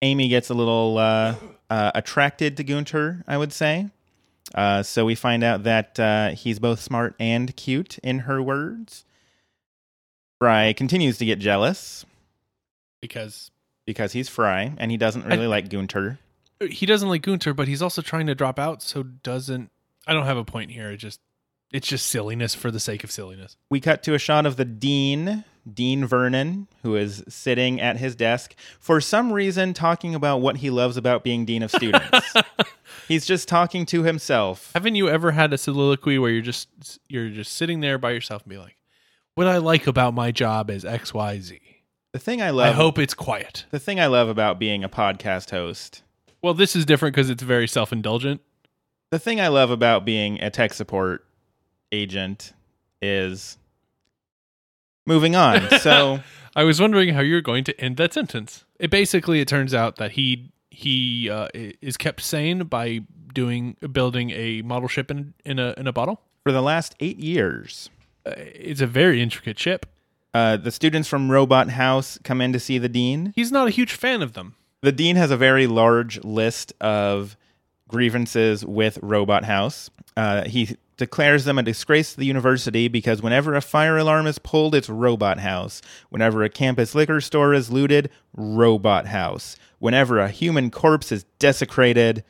Amy 0.02 0.28
gets 0.28 0.50
a 0.50 0.54
little 0.54 0.98
uh, 0.98 1.34
uh, 1.70 1.90
attracted 1.94 2.56
to 2.58 2.64
Gunter, 2.64 3.24
I 3.26 3.36
would 3.38 3.52
say. 3.52 3.88
Uh, 4.54 4.82
so 4.82 5.04
we 5.04 5.14
find 5.14 5.42
out 5.42 5.62
that 5.62 5.98
uh, 5.98 6.30
he's 6.30 6.58
both 6.58 6.80
smart 6.80 7.14
and 7.18 7.54
cute, 7.56 7.98
in 7.98 8.20
her 8.20 8.42
words. 8.42 9.04
Fry 10.40 10.72
continues 10.72 11.18
to 11.18 11.24
get 11.24 11.38
jealous 11.38 12.04
because 13.00 13.50
because 13.86 14.12
he's 14.12 14.28
Fry 14.28 14.74
and 14.76 14.90
he 14.90 14.96
doesn't 14.96 15.24
really 15.24 15.44
I- 15.44 15.48
like 15.48 15.68
Gunter. 15.68 16.18
he 16.68 16.84
doesn't 16.86 17.08
like 17.08 17.22
Gunter, 17.22 17.54
but 17.54 17.68
he's 17.68 17.80
also 17.82 18.02
trying 18.02 18.26
to 18.26 18.34
drop 18.34 18.58
out, 18.58 18.82
so 18.82 19.02
doesn't. 19.04 19.70
I 20.06 20.12
don't 20.12 20.26
have 20.26 20.36
a 20.36 20.44
point 20.44 20.72
here. 20.72 20.90
It 20.90 20.96
just 20.96 21.20
it's 21.72 21.88
just 21.88 22.06
silliness 22.06 22.54
for 22.54 22.70
the 22.70 22.80
sake 22.80 23.02
of 23.02 23.10
silliness. 23.10 23.56
We 23.70 23.80
cut 23.80 24.02
to 24.04 24.14
a 24.14 24.18
shot 24.18 24.44
of 24.46 24.56
the 24.56 24.64
dean, 24.64 25.44
Dean 25.72 26.04
Vernon, 26.04 26.68
who 26.82 26.96
is 26.96 27.24
sitting 27.28 27.80
at 27.80 27.96
his 27.96 28.14
desk 28.14 28.54
for 28.78 29.00
some 29.00 29.32
reason 29.32 29.72
talking 29.72 30.14
about 30.14 30.38
what 30.40 30.58
he 30.58 30.70
loves 30.70 30.96
about 30.96 31.24
being 31.24 31.44
dean 31.44 31.62
of 31.62 31.70
students. 31.70 32.34
he's 33.08 33.24
just 33.24 33.48
talking 33.48 33.86
to 33.86 34.02
himself. 34.02 34.70
Haven't 34.74 34.96
you 34.96 35.08
ever 35.08 35.32
had 35.32 35.52
a 35.52 35.58
soliloquy 35.58 36.18
where 36.18 36.30
you're 36.30 36.42
just 36.42 36.68
you're 37.08 37.30
just 37.30 37.52
sitting 37.52 37.80
there 37.80 37.98
by 37.98 38.10
yourself 38.10 38.42
and 38.42 38.50
be 38.50 38.58
like, 38.58 38.76
"What 39.34 39.46
I 39.46 39.58
like 39.58 39.86
about 39.86 40.14
my 40.14 40.30
job 40.30 40.70
is 40.70 40.84
X, 40.84 41.14
Y, 41.14 41.40
Z. 41.40 41.60
The 42.12 42.18
thing 42.18 42.42
I 42.42 42.50
love 42.50 42.66
I 42.68 42.72
hope 42.72 42.98
it's 42.98 43.14
quiet." 43.14 43.64
the 43.70 43.78
thing 43.78 43.98
I 43.98 44.06
love 44.06 44.28
about 44.28 44.58
being 44.58 44.84
a 44.84 44.88
podcast 44.88 45.50
host 45.50 46.02
Well, 46.42 46.54
this 46.54 46.76
is 46.76 46.84
different 46.84 47.14
because 47.14 47.30
it's 47.30 47.42
very 47.42 47.68
self 47.68 47.92
indulgent. 47.92 48.42
The 49.10 49.18
thing 49.18 49.40
I 49.40 49.48
love 49.48 49.70
about 49.70 50.04
being 50.04 50.40
a 50.40 50.50
tech 50.50 50.72
support 50.72 51.24
agent 51.92 52.52
is 53.00 53.58
moving 55.06 55.36
on. 55.36 55.68
So 55.80 56.20
I 56.56 56.64
was 56.64 56.80
wondering 56.80 57.14
how 57.14 57.20
you're 57.20 57.40
going 57.40 57.64
to 57.64 57.80
end 57.80 57.96
that 57.98 58.12
sentence. 58.12 58.64
It 58.78 58.90
basically 58.90 59.40
it 59.40 59.48
turns 59.48 59.74
out 59.74 59.96
that 59.96 60.12
he 60.12 60.50
he 60.70 61.28
uh, 61.30 61.48
is 61.54 61.96
kept 61.96 62.20
sane 62.22 62.64
by 62.64 63.00
doing 63.32 63.76
building 63.92 64.30
a 64.30 64.62
model 64.62 64.88
ship 64.88 65.10
in 65.10 65.34
in 65.44 65.58
a 65.58 65.74
in 65.76 65.86
a 65.86 65.92
bottle. 65.92 66.20
for 66.44 66.52
the 66.52 66.62
last 66.62 66.94
eight 67.00 67.18
years, 67.18 67.88
Uh, 68.26 68.32
it's 68.36 68.80
a 68.80 68.86
very 68.86 69.20
intricate 69.22 69.58
ship. 69.58 69.86
uh, 70.34 70.56
the 70.56 70.70
students 70.70 71.08
from 71.08 71.30
Robot 71.30 71.70
House 71.70 72.18
come 72.24 72.40
in 72.40 72.52
to 72.52 72.60
see 72.60 72.78
the 72.78 72.88
dean. 72.88 73.32
He's 73.36 73.52
not 73.52 73.66
a 73.68 73.70
huge 73.70 73.92
fan 73.92 74.22
of 74.22 74.32
them. 74.32 74.54
The 74.82 74.92
dean 74.92 75.16
has 75.16 75.30
a 75.30 75.36
very 75.36 75.66
large 75.66 76.22
list 76.24 76.72
of 76.80 77.36
grievances 77.92 78.64
with 78.64 78.98
Robot 79.02 79.44
House. 79.44 79.90
Uh, 80.16 80.44
he 80.44 80.76
declares 80.96 81.44
them 81.44 81.58
a 81.58 81.62
disgrace 81.62 82.14
to 82.14 82.18
the 82.18 82.26
university 82.26 82.88
because 82.88 83.22
whenever 83.22 83.54
a 83.54 83.60
fire 83.60 83.98
alarm 83.98 84.26
is 84.26 84.38
pulled, 84.38 84.74
it's 84.74 84.88
Robot 84.88 85.38
House. 85.38 85.82
Whenever 86.08 86.42
a 86.42 86.48
campus 86.48 86.94
liquor 86.94 87.20
store 87.20 87.54
is 87.54 87.70
looted, 87.70 88.10
Robot 88.34 89.06
House. 89.06 89.56
Whenever 89.78 90.18
a 90.18 90.28
human 90.28 90.70
corpse 90.70 91.12
is 91.12 91.24
desecrated, 91.38 92.24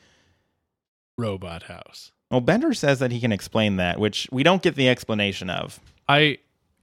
Robot 1.17 1.63
House. 1.63 2.11
Well, 2.29 2.41
Bender 2.41 2.73
says 2.73 2.99
that 2.99 3.11
he 3.11 3.19
can 3.19 3.31
explain 3.31 3.77
that, 3.77 3.99
which 3.99 4.27
we 4.31 4.43
don't 4.43 4.61
get 4.61 4.75
the 4.75 4.89
explanation 4.89 5.49
of. 5.49 5.79
I 6.09 6.39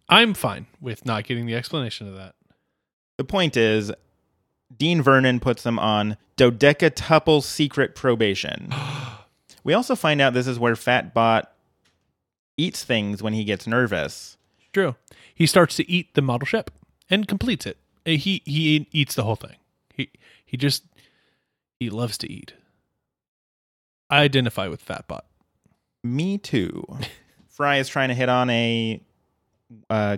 I'm 0.08 0.34
fine 0.34 0.66
with 0.80 1.04
not 1.04 1.24
getting 1.24 1.46
the 1.46 1.54
explanation 1.54 2.08
of 2.08 2.14
that. 2.16 2.34
The 3.18 3.24
point 3.24 3.56
is, 3.56 3.92
Dean 4.76 5.02
Vernon 5.02 5.40
puts 5.40 5.62
them 5.62 5.78
on 5.78 6.16
dodecatuple 6.36 7.42
secret 7.42 7.94
probation. 7.94 8.72
we 9.64 9.74
also 9.74 9.94
find 9.94 10.20
out 10.20 10.32
this 10.32 10.46
is 10.46 10.58
where 10.58 10.74
Fatbot 10.74 11.44
eats 12.56 12.84
things 12.84 13.22
when 13.22 13.32
he 13.32 13.44
gets 13.44 13.66
nervous. 13.66 14.36
True. 14.72 14.96
He 15.34 15.46
starts 15.46 15.76
to 15.76 15.90
eat 15.90 16.14
the 16.14 16.22
model 16.22 16.46
ship 16.46 16.70
and 17.08 17.26
completes 17.26 17.66
it. 17.66 17.76
Uh, 18.06 18.10
He 18.12 18.42
he 18.44 18.86
eats 18.92 19.14
the 19.14 19.24
whole 19.24 19.36
thing. 19.36 19.56
He 19.94 20.10
he 20.44 20.56
just 20.56 20.84
he 21.78 21.90
loves 21.90 22.16
to 22.18 22.30
eat. 22.30 22.54
I 24.08 24.22
identify 24.22 24.68
with 24.68 24.84
Fatbot. 24.84 25.22
Me 26.02 26.38
too. 26.38 26.86
Fry 27.48 27.76
is 27.76 27.88
trying 27.88 28.08
to 28.08 28.14
hit 28.14 28.28
on 28.28 28.48
a 28.50 29.00
uh, 29.88 30.16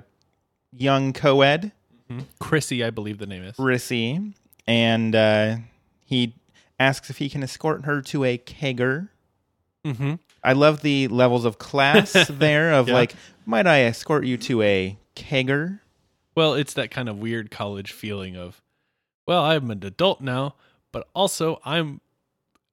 young 0.73 1.13
co-ed, 1.13 1.73
Chrissy, 2.39 2.85
I 2.85 2.91
believe 2.91 3.19
the 3.19 3.27
name 3.27 3.43
is. 3.43 3.57
Rissy, 3.57 4.35
and 4.67 5.15
uh, 5.15 5.57
he 6.05 6.35
asks 6.79 7.11
if 7.11 7.19
he 7.19 7.29
can 7.29 7.43
escort 7.43 7.85
her 7.85 8.01
to 8.03 8.25
a 8.25 8.39
kegger. 8.39 9.09
Mm-hmm. 9.85 10.15
I 10.45 10.53
love 10.53 10.83
the 10.83 11.09
levels 11.09 11.45
of 11.45 11.59
class 11.59 12.13
there 12.31 12.73
of 12.73 12.89
Yeah. 12.89 12.95
like, 12.95 13.15
might 13.47 13.67
I 13.67 13.81
escort 13.83 14.25
you 14.25 14.37
to 14.39 14.63
a 14.63 14.99
kegger? 15.17 15.81
Well, 16.35 16.55
it's 16.55 16.75
that 16.75 16.91
kind 16.91 17.09
of 17.09 17.19
weird 17.19 17.51
college 17.51 17.93
feeling 17.93 18.37
of, 18.37 18.61
well, 19.27 19.45
I'm 19.45 19.71
an 19.71 19.85
adult 19.85 20.21
now, 20.21 20.55
but 20.93 21.07
also 21.15 21.61
I'm 21.65 22.01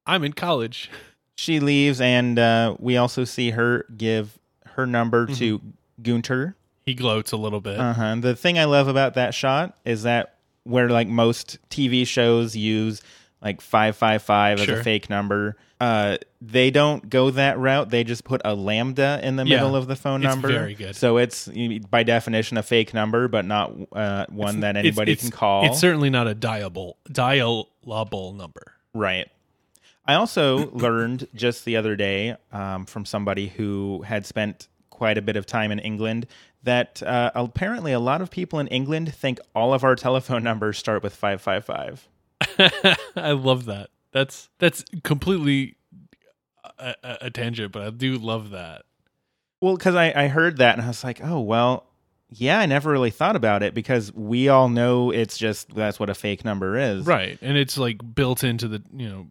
I'm 0.06 0.24
in 0.24 0.32
college. 0.32 0.90
She 1.36 1.58
leaves, 1.58 2.02
and 2.02 2.38
uh, 2.38 2.76
we 2.78 2.98
also 2.98 3.24
see 3.24 3.52
her 3.52 3.86
give 3.96 4.38
her 4.74 4.84
number 4.86 5.26
to 5.26 5.58
Gunter. 6.02 6.54
He 6.84 6.92
gloats 6.92 7.32
a 7.32 7.38
little 7.38 7.62
bit. 7.62 7.80
Uh 7.80 7.94
huh. 7.94 8.16
The 8.16 8.36
thing 8.36 8.58
I 8.58 8.64
love 8.64 8.88
about 8.88 9.14
that 9.14 9.32
shot 9.32 9.74
is 9.86 10.02
that 10.02 10.34
where 10.64 10.88
like 10.90 11.08
most 11.08 11.58
TV 11.70 12.06
shows 12.06 12.54
use 12.56 13.02
like 13.42 13.60
five 13.60 13.96
five 13.96 14.22
five 14.22 14.60
as 14.60 14.68
a 14.68 14.82
fake 14.82 15.08
number, 15.08 15.56
uh, 15.80 16.18
they 16.42 16.70
don't 16.70 17.08
go 17.08 17.30
that 17.30 17.58
route. 17.58 17.88
They 17.88 18.04
just 18.04 18.22
put 18.24 18.42
a 18.44 18.54
lambda 18.54 19.18
in 19.22 19.36
the 19.36 19.46
Yeah. 19.46 19.56
middle 19.56 19.76
of 19.76 19.86
the 19.86 19.96
phone 19.96 20.22
It's 20.22 20.28
number. 20.34 20.48
very 20.48 20.74
good. 20.74 20.94
So 20.94 21.16
it's 21.16 21.48
by 21.90 22.02
definition 22.02 22.58
a 22.58 22.62
fake 22.62 22.92
number, 22.92 23.28
but 23.28 23.46
not 23.46 23.72
uh, 23.92 24.26
one 24.28 24.60
that 24.60 24.76
anybody 24.76 25.12
It's- 25.12 25.26
can 25.28 25.36
call. 25.36 25.64
It's 25.64 25.78
certainly 25.78 26.10
not 26.10 26.28
a 26.28 26.34
dialable 26.34 26.94
dialable 27.10 28.36
number. 28.36 28.74
Right. 28.94 29.28
I 30.06 30.14
also 30.14 30.70
learned 30.72 31.28
just 31.34 31.64
the 31.64 31.76
other 31.76 31.96
day 31.96 32.36
um, 32.52 32.84
from 32.86 33.04
somebody 33.04 33.48
who 33.48 34.02
had 34.06 34.26
spent 34.26 34.68
quite 34.90 35.16
a 35.16 35.22
bit 35.22 35.36
of 35.36 35.46
time 35.46 35.70
in 35.72 35.78
England 35.78 36.26
that 36.62 37.02
uh, 37.02 37.30
apparently 37.34 37.92
a 37.92 38.00
lot 38.00 38.20
of 38.20 38.30
people 38.30 38.58
in 38.58 38.66
England 38.68 39.14
think 39.14 39.38
all 39.54 39.72
of 39.72 39.82
our 39.84 39.96
telephone 39.96 40.42
numbers 40.42 40.78
start 40.78 41.02
with 41.02 41.14
555. 41.14 42.08
I 43.16 43.32
love 43.32 43.66
that. 43.66 43.90
That's 44.12 44.48
that's 44.58 44.84
completely 45.04 45.76
a, 46.78 46.94
a, 47.02 47.18
a 47.22 47.30
tangent, 47.30 47.72
but 47.72 47.82
I 47.82 47.90
do 47.90 48.18
love 48.18 48.50
that. 48.50 48.82
Well, 49.60 49.76
because 49.76 49.94
I, 49.94 50.12
I 50.24 50.28
heard 50.28 50.56
that 50.58 50.76
and 50.76 50.84
I 50.84 50.88
was 50.88 51.04
like, 51.04 51.20
oh, 51.22 51.40
well, 51.40 51.86
yeah, 52.30 52.60
I 52.60 52.66
never 52.66 52.90
really 52.90 53.10
thought 53.10 53.36
about 53.36 53.62
it 53.62 53.74
because 53.74 54.12
we 54.14 54.48
all 54.48 54.68
know 54.68 55.10
it's 55.10 55.36
just 55.36 55.74
that's 55.74 56.00
what 56.00 56.08
a 56.10 56.14
fake 56.14 56.44
number 56.44 56.78
is. 56.78 57.04
Right. 57.06 57.38
And 57.42 57.56
it's 57.56 57.76
like 57.76 57.98
built 58.14 58.42
into 58.44 58.68
the, 58.68 58.82
you 58.94 59.08
know, 59.08 59.26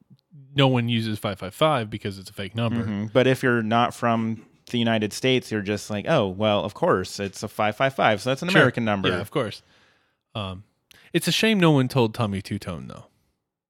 no 0.55 0.67
one 0.67 0.89
uses 0.89 1.17
555 1.19 1.89
because 1.89 2.19
it's 2.19 2.29
a 2.29 2.33
fake 2.33 2.55
number. 2.55 2.83
Mhm. 2.83 3.13
But 3.13 3.27
if 3.27 3.41
you're 3.43 3.63
not 3.63 3.93
from 3.93 4.45
the 4.69 4.79
United 4.79 5.13
States, 5.13 5.51
you're 5.51 5.61
just 5.61 5.89
like, 5.89 6.05
oh, 6.07 6.27
well, 6.27 6.63
of 6.63 6.73
course, 6.73 7.19
it's 7.19 7.43
a 7.43 7.47
555. 7.47 8.21
So 8.21 8.29
that's 8.29 8.41
an 8.41 8.49
Sure. 8.49 8.61
American 8.61 8.85
number. 8.85 9.09
Yeah, 9.09 9.19
of 9.19 9.31
course. 9.31 9.61
Um, 10.35 10.63
it's 11.13 11.27
a 11.27 11.31
shame 11.31 11.59
no 11.59 11.71
one 11.71 11.87
told 11.87 12.13
Tommy 12.13 12.41
Tutone 12.41 12.87
though. 12.87 13.05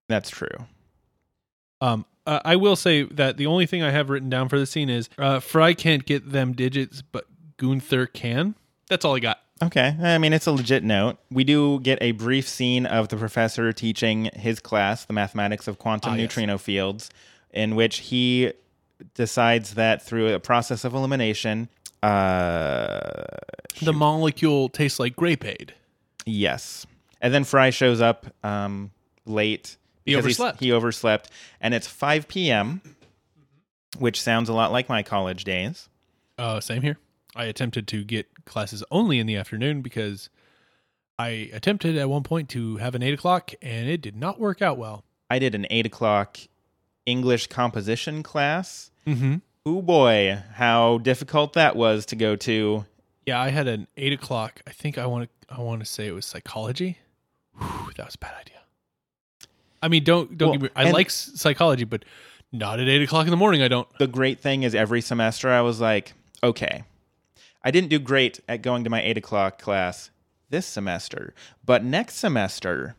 That's 0.07 0.29
true. 0.29 0.65
Um, 1.81 2.05
uh, 2.27 2.39
I 2.43 2.55
will 2.57 2.75
say 2.75 3.03
that 3.03 3.37
the 3.37 3.45
only 3.47 3.65
thing 3.65 3.81
I 3.81 3.91
have 3.91 4.09
written 4.09 4.29
down 4.29 4.49
for 4.49 4.59
the 4.59 4.65
scene 4.65 4.89
is 4.89 5.09
uh, 5.17 5.39
Fry 5.39 5.73
can't 5.73 6.05
get 6.05 6.31
them 6.31 6.53
digits, 6.53 7.01
but 7.01 7.25
Gunther 7.57 8.07
can. 8.07 8.55
That's 8.89 9.05
all 9.05 9.15
I 9.15 9.19
got. 9.19 9.39
Okay. 9.61 9.95
I 10.01 10.17
mean, 10.17 10.33
it's 10.33 10.47
a 10.47 10.51
legit 10.51 10.83
note. 10.83 11.17
We 11.31 11.43
do 11.43 11.79
get 11.81 11.97
a 12.01 12.11
brief 12.11 12.47
scene 12.47 12.85
of 12.85 13.09
the 13.09 13.17
professor 13.17 13.71
teaching 13.73 14.29
his 14.33 14.59
class, 14.59 15.05
the 15.05 15.13
mathematics 15.13 15.67
of 15.67 15.77
quantum 15.79 16.13
Ah, 16.13 16.15
yes. 16.15 16.21
neutrino 16.23 16.57
fields, 16.57 17.09
in 17.51 17.75
which 17.75 17.97
he 17.99 18.53
decides 19.13 19.73
that 19.75 20.01
through 20.01 20.33
a 20.33 20.39
process 20.39 20.83
of 20.83 20.93
elimination, 20.93 21.69
uh, 22.01 22.99
The 23.81 23.93
molecule 23.93 24.69
tastes 24.69 24.99
like 24.99 25.15
grape 25.15 25.45
aid. 25.45 25.73
yes. 26.25 26.85
And 27.21 27.33
then 27.33 27.43
Fry 27.43 27.69
shows 27.69 27.99
up 27.99 28.27
um, 28.45 28.91
late. 29.25 29.75
He 30.05 30.11
because 30.13 30.23
overslept. 30.25 30.59
He 30.61 30.71
overslept. 30.71 31.29
And 31.59 31.73
it's 31.73 31.85
5 31.85 32.29
p.m., 32.29 32.81
which 33.97 34.21
sounds 34.21 34.47
a 34.47 34.53
lot 34.53 34.71
like 34.71 34.87
my 34.87 35.03
college 35.03 35.43
days. 35.43 35.89
Uh, 36.37 36.61
same 36.61 36.81
here. 36.81 36.97
I 37.35 37.43
attempted 37.45 37.89
to 37.89 38.05
get 38.05 38.27
classes 38.45 38.85
only 38.89 39.19
in 39.19 39.27
the 39.27 39.35
afternoon 39.35 39.81
because 39.81 40.29
I 41.17 41.49
attempted 41.51 41.97
at 41.97 42.09
one 42.09 42.23
point 42.23 42.47
to 42.49 42.77
have 42.77 42.95
an 42.95 43.03
eight 43.03 43.13
o'clock 43.13 43.51
and 43.61 43.89
it 43.89 43.99
did 43.99 44.15
not 44.15 44.39
work 44.39 44.61
out 44.61 44.77
well. 44.77 45.03
I 45.29 45.39
did 45.39 45.53
an 45.55 45.67
8 45.69 45.85
o'clock 45.87 46.39
English 47.09 47.47
composition 47.47 48.23
class. 48.23 48.91
Mm-hmm. 49.07 49.35
Oh 49.65 49.81
boy, 49.81 50.41
how 50.53 50.99
difficult 50.99 51.53
that 51.53 51.75
was 51.75 52.05
to 52.07 52.15
go 52.15 52.35
to. 52.37 52.85
Yeah, 53.25 53.41
I 53.41 53.49
had 53.49 53.67
an 53.67 53.87
eight 53.97 54.13
o'clock. 54.13 54.61
I 54.67 54.71
think 54.71 54.97
I 54.97 55.05
want 55.05 55.29
to. 55.29 55.55
I 55.55 55.61
want 55.61 55.79
to 55.81 55.85
say 55.85 56.07
it 56.07 56.11
was 56.13 56.25
psychology. 56.25 56.97
Whew, 57.57 57.91
that 57.97 58.05
was 58.05 58.15
a 58.15 58.19
bad 58.19 58.33
idea. 58.39 58.59
I 59.81 59.87
mean, 59.87 60.03
don't 60.03 60.37
don't 60.37 60.49
Well, 60.49 60.59
get 60.59 60.63
me. 60.63 60.69
I 60.75 60.91
like 60.91 61.09
psychology, 61.09 61.83
but 61.83 62.05
not 62.51 62.79
at 62.79 62.87
eight 62.87 63.01
o'clock 63.01 63.25
in 63.25 63.31
the 63.31 63.37
morning. 63.37 63.61
I 63.61 63.67
don't. 63.67 63.87
The 63.99 64.07
great 64.07 64.39
thing 64.39 64.63
is, 64.63 64.75
every 64.75 65.01
semester 65.01 65.49
I 65.49 65.61
was 65.61 65.79
like, 65.81 66.13
okay, 66.43 66.83
I 67.63 67.71
didn't 67.71 67.89
do 67.89 67.99
great 67.99 68.39
at 68.47 68.61
going 68.61 68.83
to 68.83 68.89
my 68.89 69.01
eight 69.01 69.17
o'clock 69.17 69.59
class 69.61 70.11
this 70.49 70.65
semester, 70.65 71.33
but 71.65 71.83
next 71.83 72.15
semester 72.15 72.95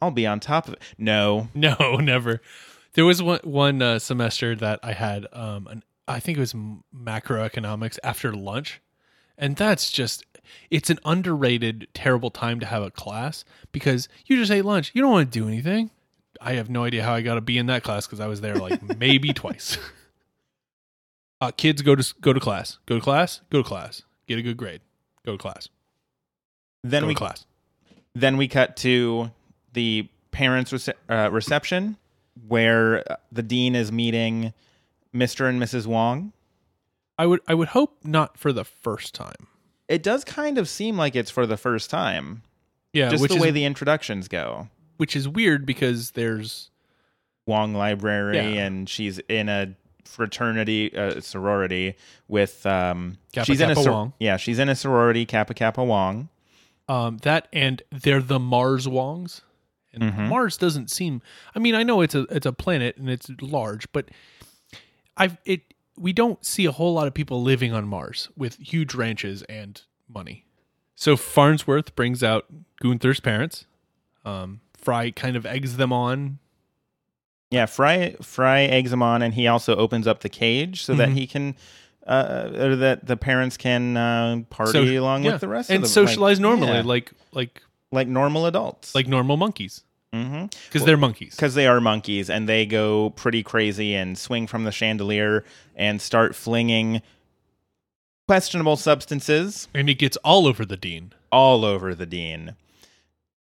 I'll 0.00 0.10
be 0.10 0.26
on 0.26 0.38
top 0.40 0.68
of 0.68 0.74
it. 0.74 0.82
No, 0.98 1.48
No, 1.54 1.96
never. 1.96 2.40
There 2.94 3.04
was 3.04 3.22
one 3.22 3.40
one 3.44 3.82
uh, 3.82 3.98
semester 3.98 4.54
that 4.56 4.80
I 4.82 4.92
had. 4.92 5.26
Um, 5.32 5.66
an, 5.66 5.82
I 6.06 6.20
think 6.20 6.38
it 6.38 6.40
was 6.40 6.54
macroeconomics 6.94 7.98
after 8.02 8.32
lunch, 8.32 8.80
and 9.38 9.56
that's 9.56 9.90
just. 9.90 10.24
It's 10.70 10.90
an 10.90 10.98
underrated, 11.06 11.88
terrible 11.94 12.30
time 12.30 12.60
to 12.60 12.66
have 12.66 12.82
a 12.82 12.90
class 12.90 13.46
because 13.72 14.08
you 14.26 14.36
just 14.36 14.52
ate 14.52 14.64
lunch. 14.64 14.90
You 14.94 15.00
don't 15.00 15.10
want 15.10 15.32
to 15.32 15.38
do 15.38 15.48
anything. 15.48 15.90
I 16.38 16.52
have 16.54 16.68
no 16.68 16.84
idea 16.84 17.02
how 17.02 17.14
I 17.14 17.22
got 17.22 17.36
to 17.36 17.40
be 17.40 17.56
in 17.56 17.66
that 17.66 17.82
class 17.82 18.06
because 18.06 18.20
I 18.20 18.26
was 18.26 18.42
there 18.42 18.56
like 18.56 18.82
maybe 18.98 19.32
twice. 19.32 19.78
Uh, 21.40 21.50
kids 21.50 21.80
go 21.82 21.94
to 21.96 22.14
go 22.20 22.32
to 22.34 22.40
class. 22.40 22.78
Go 22.86 22.96
to 22.96 23.00
class. 23.00 23.40
Go 23.50 23.62
to 23.62 23.68
class. 23.68 24.02
Get 24.26 24.38
a 24.38 24.42
good 24.42 24.56
grade. 24.58 24.82
Go 25.24 25.32
to 25.32 25.38
class. 25.38 25.68
then 26.82 27.02
Go 27.02 27.08
we 27.08 27.14
to 27.14 27.18
class. 27.18 27.46
then 28.14 28.36
we 28.36 28.46
cut 28.46 28.76
to 28.78 29.30
the 29.72 30.08
parents' 30.30 30.72
rece- 30.72 30.92
uh, 31.08 31.30
reception 31.30 31.96
where 32.48 33.04
the 33.32 33.42
dean 33.42 33.74
is 33.74 33.90
meeting 33.92 34.52
Mr. 35.14 35.48
and 35.48 35.60
Mrs. 35.62 35.86
Wong. 35.86 36.32
I 37.18 37.26
would 37.26 37.40
I 37.46 37.54
would 37.54 37.68
hope 37.68 37.98
not 38.04 38.36
for 38.38 38.52
the 38.52 38.64
first 38.64 39.14
time. 39.14 39.46
It 39.88 40.02
does 40.02 40.24
kind 40.24 40.58
of 40.58 40.68
seem 40.68 40.96
like 40.96 41.14
it's 41.14 41.30
for 41.30 41.46
the 41.46 41.56
first 41.56 41.90
time, 41.90 42.42
Yeah, 42.92 43.10
just 43.10 43.28
the 43.28 43.34
is 43.34 43.40
way 43.40 43.50
the 43.50 43.64
introductions 43.64 44.28
go. 44.28 44.68
which 44.96 45.14
is 45.14 45.28
weird 45.28 45.64
because 45.66 46.12
there's 46.12 46.70
Wong 47.46 47.74
Library, 47.74 48.36
Yeah. 48.36 48.64
and 48.64 48.88
she's 48.88 49.18
in 49.28 49.48
a 49.48 49.74
fraternity, 50.04 50.96
uh, 50.96 51.20
sorority 51.20 51.94
with. 52.28 52.64
Um, 52.66 53.18
Kappa 53.32 53.46
she's 53.46 53.60
in 53.60 53.70
a 53.70 53.74
Kappa 53.74 53.82
sor- 53.84 53.92
Wong. 53.92 54.12
Yeah, 54.18 54.36
she's 54.38 54.58
in 54.58 54.68
a 54.68 54.74
sorority, 54.74 55.26
Kappa 55.26 55.54
Kappa 55.54 55.84
Wong. 55.84 56.28
um, 56.88 57.18
that 57.18 57.48
and 57.52 57.82
they're 57.92 58.20
the 58.22 58.38
Mars 58.40 58.86
Wongs. 58.88 59.42
And 59.94 60.12
Mhm. 60.12 60.28
Mars 60.28 60.56
doesn't 60.56 60.90
seem. 60.90 61.22
I 61.54 61.58
mean, 61.58 61.74
I 61.74 61.82
know 61.82 62.00
it's 62.00 62.14
a 62.14 62.22
it's 62.30 62.46
a 62.46 62.52
planet 62.52 62.96
and 62.96 63.08
it's 63.08 63.30
large, 63.40 63.90
but 63.92 64.06
I've 65.16 65.38
it. 65.44 65.62
We 65.96 66.12
don't 66.12 66.44
see 66.44 66.64
a 66.64 66.72
whole 66.72 66.92
lot 66.94 67.06
of 67.06 67.14
people 67.14 67.42
living 67.42 67.72
on 67.72 67.86
Mars 67.86 68.28
with 68.36 68.56
huge 68.58 68.94
ranches 68.94 69.42
and 69.44 69.80
money. 70.08 70.44
So 70.96 71.16
Farnsworth 71.16 71.94
brings 71.94 72.22
out 72.22 72.46
Gunther's 72.82 73.20
parents. 73.20 73.66
Um, 74.24 74.60
Fry 74.76 75.10
kind 75.10 75.36
of 75.36 75.46
eggs 75.46 75.76
them 75.76 75.92
on. 75.92 76.38
Yeah, 77.50 77.66
Fry 77.66 78.16
Fry 78.22 78.62
eggs 78.62 78.90
them 78.90 79.02
on, 79.02 79.22
and 79.22 79.34
he 79.34 79.46
also 79.46 79.76
opens 79.76 80.06
up 80.06 80.20
the 80.20 80.28
cage 80.28 80.82
so 80.82 80.94
that 80.94 81.10
Mhm. 81.10 81.14
he 81.14 81.26
can, 81.28 81.54
uh, 82.06 82.50
or 82.54 82.76
that 82.76 83.06
the 83.06 83.16
parents 83.16 83.56
can 83.56 83.96
uh, 83.96 84.42
party 84.50 84.72
So- 84.72 85.00
along 85.00 85.22
yeah, 85.24 85.32
with 85.32 85.40
the 85.42 85.48
rest 85.48 85.70
and 85.70 85.76
of 85.76 85.82
them, 85.82 85.88
socialize 85.90 86.38
like, 86.38 86.42
normally, 86.42 86.72
yeah, 86.78 86.82
like 86.82 87.12
like 87.32 87.62
like 87.94 88.08
normal 88.08 88.46
adults, 88.46 88.94
like 88.94 89.08
normal 89.08 89.36
monkeys, 89.36 89.82
mm-hmm. 90.12 90.46
because 90.66 90.84
they're 90.84 90.96
monkeys. 90.96 91.34
because 91.34 91.54
they 91.54 91.66
are 91.66 91.80
monkeys 91.80 92.28
and 92.28 92.48
they 92.48 92.66
go 92.66 93.10
pretty 93.10 93.42
crazy 93.42 93.94
and 93.94 94.18
swing 94.18 94.46
from 94.46 94.64
the 94.64 94.72
chandelier 94.72 95.44
and 95.76 96.02
start 96.02 96.34
flinging 96.34 97.00
questionable 98.26 98.76
substances 98.76 99.68
And 99.74 99.88
it 99.88 99.94
gets 99.94 100.16
all 100.18 100.46
over 100.46 100.64
the 100.64 100.76
dean. 100.76 101.12
all 101.30 101.64
over 101.64 101.94
the 101.94 102.06
dean. 102.06 102.56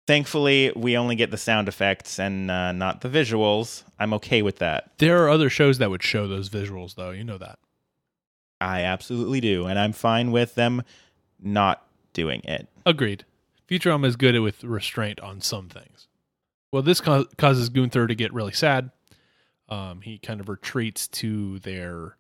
Thankfully, 0.07 0.71
we 0.77 0.99
only 0.99 1.17
get 1.17 1.31
the 1.31 1.39
sound 1.39 1.67
effects 1.67 2.19
and 2.19 2.51
uh, 2.51 2.73
not 2.73 3.01
the 3.01 3.09
visuals. 3.09 3.85
I'm 3.99 4.13
okay 4.15 4.43
with 4.43 4.59
that. 4.59 4.93
There 4.99 5.25
are 5.25 5.31
other 5.31 5.49
shows 5.49 5.79
that 5.79 5.89
would 5.91 6.03
show 6.03 6.29
those 6.29 6.51
visuals, 6.51 6.95
though. 6.95 7.11
You 7.11 7.25
know 7.25 7.39
that. 7.39 7.59
I 8.61 8.83
absolutely 8.83 9.41
do, 9.41 9.65
and 9.67 9.79
I'm 9.79 9.93
fine 9.93 10.31
with 10.31 10.57
them 10.57 10.83
not 11.41 11.87
doing 12.13 12.43
it. 12.45 12.69
Agreed. 12.85 13.25
Futurama 13.79 14.07
is 14.07 14.17
good 14.17 14.39
with 14.41 14.63
restraint 14.65 15.21
on 15.21 15.41
some 15.41 15.69
things. 15.69 16.09
Well, 16.73 16.83
this 16.83 17.01
ca- 17.01 17.25
causes 17.39 17.69
Gunther 17.69 18.07
to 18.07 18.15
get 18.15 18.33
really 18.33 18.53
sad. 18.53 18.91
Um, 19.69 20.01
he 20.03 20.19
kind 20.19 20.41
of 20.41 20.49
retreats 20.49 21.09
to 21.09 21.59
their 21.61 22.17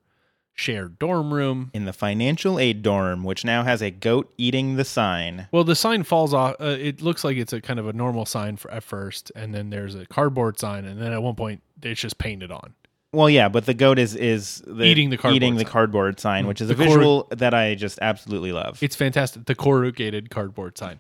shared 0.54 0.98
dorm 0.98 1.34
room. 1.34 1.70
In 1.74 1.84
the 1.84 1.92
financial 1.92 2.58
aid 2.58 2.82
dorm, 2.82 3.24
which 3.24 3.44
now 3.44 3.64
has 3.64 3.82
a 3.82 3.90
goat 3.90 4.32
eating 4.38 4.76
the 4.76 4.84
sign. 4.84 5.48
Well, 5.52 5.64
the 5.64 5.74
sign 5.74 6.04
falls 6.04 6.32
off. 6.32 6.54
Uh, 6.60 6.76
it 6.78 7.02
looks 7.02 7.24
like 7.24 7.36
it's 7.36 7.52
a 7.52 7.60
kind 7.60 7.78
of 7.80 7.88
a 7.88 7.92
normal 7.92 8.24
sign 8.26 8.56
for 8.56 8.70
at 8.70 8.82
first, 8.84 9.32
and 9.34 9.52
then 9.54 9.70
there's 9.70 9.94
a 9.94 10.06
cardboard 10.06 10.58
sign, 10.58 10.84
and 10.84 11.00
then 11.02 11.12
at 11.12 11.22
one 11.22 11.34
point 11.34 11.60
it's 11.82 12.00
just 12.00 12.18
painted 12.18 12.50
on. 12.52 12.74
Well, 13.12 13.30
yeah, 13.30 13.48
but 13.48 13.66
the 13.66 13.74
goat 13.74 13.98
is 13.98 14.14
is 14.16 14.62
the, 14.66 14.84
Eating 14.84 15.10
the 15.10 15.16
cardboard 15.16 15.36
eating 15.36 15.54
the 15.56 15.60
sign. 15.64 15.70
cardboard 15.72 16.20
sign, 16.20 16.46
which 16.46 16.60
is 16.60 16.68
The 16.68 16.74
a 16.74 16.76
cor- 16.76 16.86
visual 16.86 17.28
that 17.30 17.54
I 17.54 17.74
just 17.74 17.98
absolutely 18.02 18.50
love. 18.52 18.82
It's 18.82 18.96
fantastic. 18.96 19.44
The 19.46 19.54
corrugated 19.54 20.30
cardboard 20.30 20.78
sign. 20.78 20.98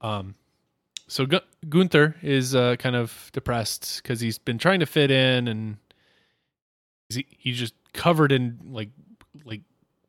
Um, 0.00 0.34
so 1.08 1.24
Gu- 1.26 1.40
Gunther 1.68 2.16
is 2.22 2.54
uh, 2.54 2.76
kind 2.76 2.96
of 2.96 3.30
depressed 3.32 4.00
because 4.02 4.20
he's 4.20 4.38
been 4.38 4.58
trying 4.58 4.80
to 4.80 4.86
fit 4.86 5.10
in, 5.10 5.48
and 5.48 5.76
he's, 7.08 7.24
he's 7.30 7.58
just 7.58 7.74
covered 7.92 8.32
in 8.32 8.58
like 8.66 8.90
like 9.44 9.62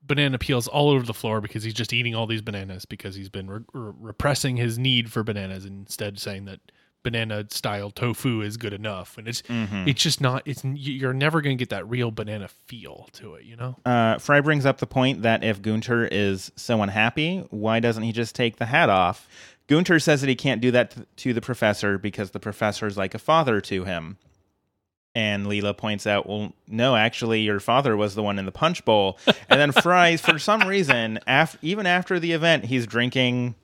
banana 0.04 0.38
peels 0.38 0.68
all 0.68 0.90
over 0.90 1.06
the 1.06 1.14
floor 1.14 1.42
because 1.42 1.64
he's 1.64 1.74
just 1.74 1.92
eating 1.94 2.16
all 2.16 2.26
these 2.28 2.42
bananas 2.42 2.86
because 2.86 3.14
he's 3.16 3.30
been 3.30 3.50
re- 3.50 3.60
re- 3.74 3.94
repressing 4.00 4.56
his 4.58 4.80
need 4.80 5.12
for 5.12 5.22
bananas 5.24 5.66
and 5.66 5.80
instead 5.86 6.18
saying 6.18 6.46
that 6.46 6.60
banana 7.04 7.46
style 7.50 7.92
tofu 7.92 8.42
is 8.42 8.56
good 8.58 8.74
enough 8.74 9.18
and 9.18 9.28
it's 9.28 9.42
Mhm. 9.44 9.88
it's 9.88 10.02
just 10.02 10.20
not 10.22 10.42
it's 10.46 10.64
you're 10.66 11.14
never 11.14 11.42
going 11.42 11.58
to 11.58 11.62
get 11.62 11.70
that 11.70 11.88
real 11.90 12.10
banana 12.12 12.48
feel 12.48 13.08
to 13.14 13.36
it 13.36 13.46
you 13.46 13.56
know 13.56 13.78
Uh, 13.86 14.18
Fry 14.18 14.40
brings 14.42 14.66
up 14.66 14.80
the 14.80 14.88
point 14.88 15.22
that 15.24 15.44
if 15.44 15.62
Gunter 15.62 16.06
is 16.06 16.52
so 16.56 16.82
unhappy, 16.82 17.46
why 17.50 17.80
doesn't 17.82 18.04
he 18.04 18.12
just 18.14 18.34
take 18.36 18.58
the 18.58 18.66
hat 18.66 18.90
off? 18.90 19.28
Gunter 19.68 20.00
says 20.00 20.22
that 20.22 20.28
he 20.30 20.36
can't 20.36 20.62
do 20.62 20.72
that 20.72 20.96
to 21.18 21.34
the 21.34 21.42
professor 21.42 21.98
because 21.98 22.32
the 22.32 22.40
professor 22.40 22.88
is 22.88 22.98
like 22.98 23.14
a 23.14 23.20
father 23.20 23.60
to 23.62 23.84
him. 23.84 24.18
And 25.16 25.48
Leela 25.48 25.76
points 25.76 26.06
out, 26.06 26.28
well, 26.30 26.54
no, 26.68 26.96
actually, 26.96 27.42
your 27.42 27.60
father 27.60 27.98
was 27.98 28.14
the 28.14 28.22
one 28.22 28.38
in 28.38 28.46
the 28.46 28.52
punch 28.52 28.86
bowl. 28.86 29.18
And 29.50 29.60
then 29.60 29.72
Fry, 29.72 30.16
for 30.16 30.38
some 30.38 30.62
reason, 30.68 31.20
af- 31.26 31.58
even 31.64 31.88
after 31.88 32.20
the 32.20 32.34
event, 32.34 32.66
he's 32.66 32.86
drinking 32.86 33.56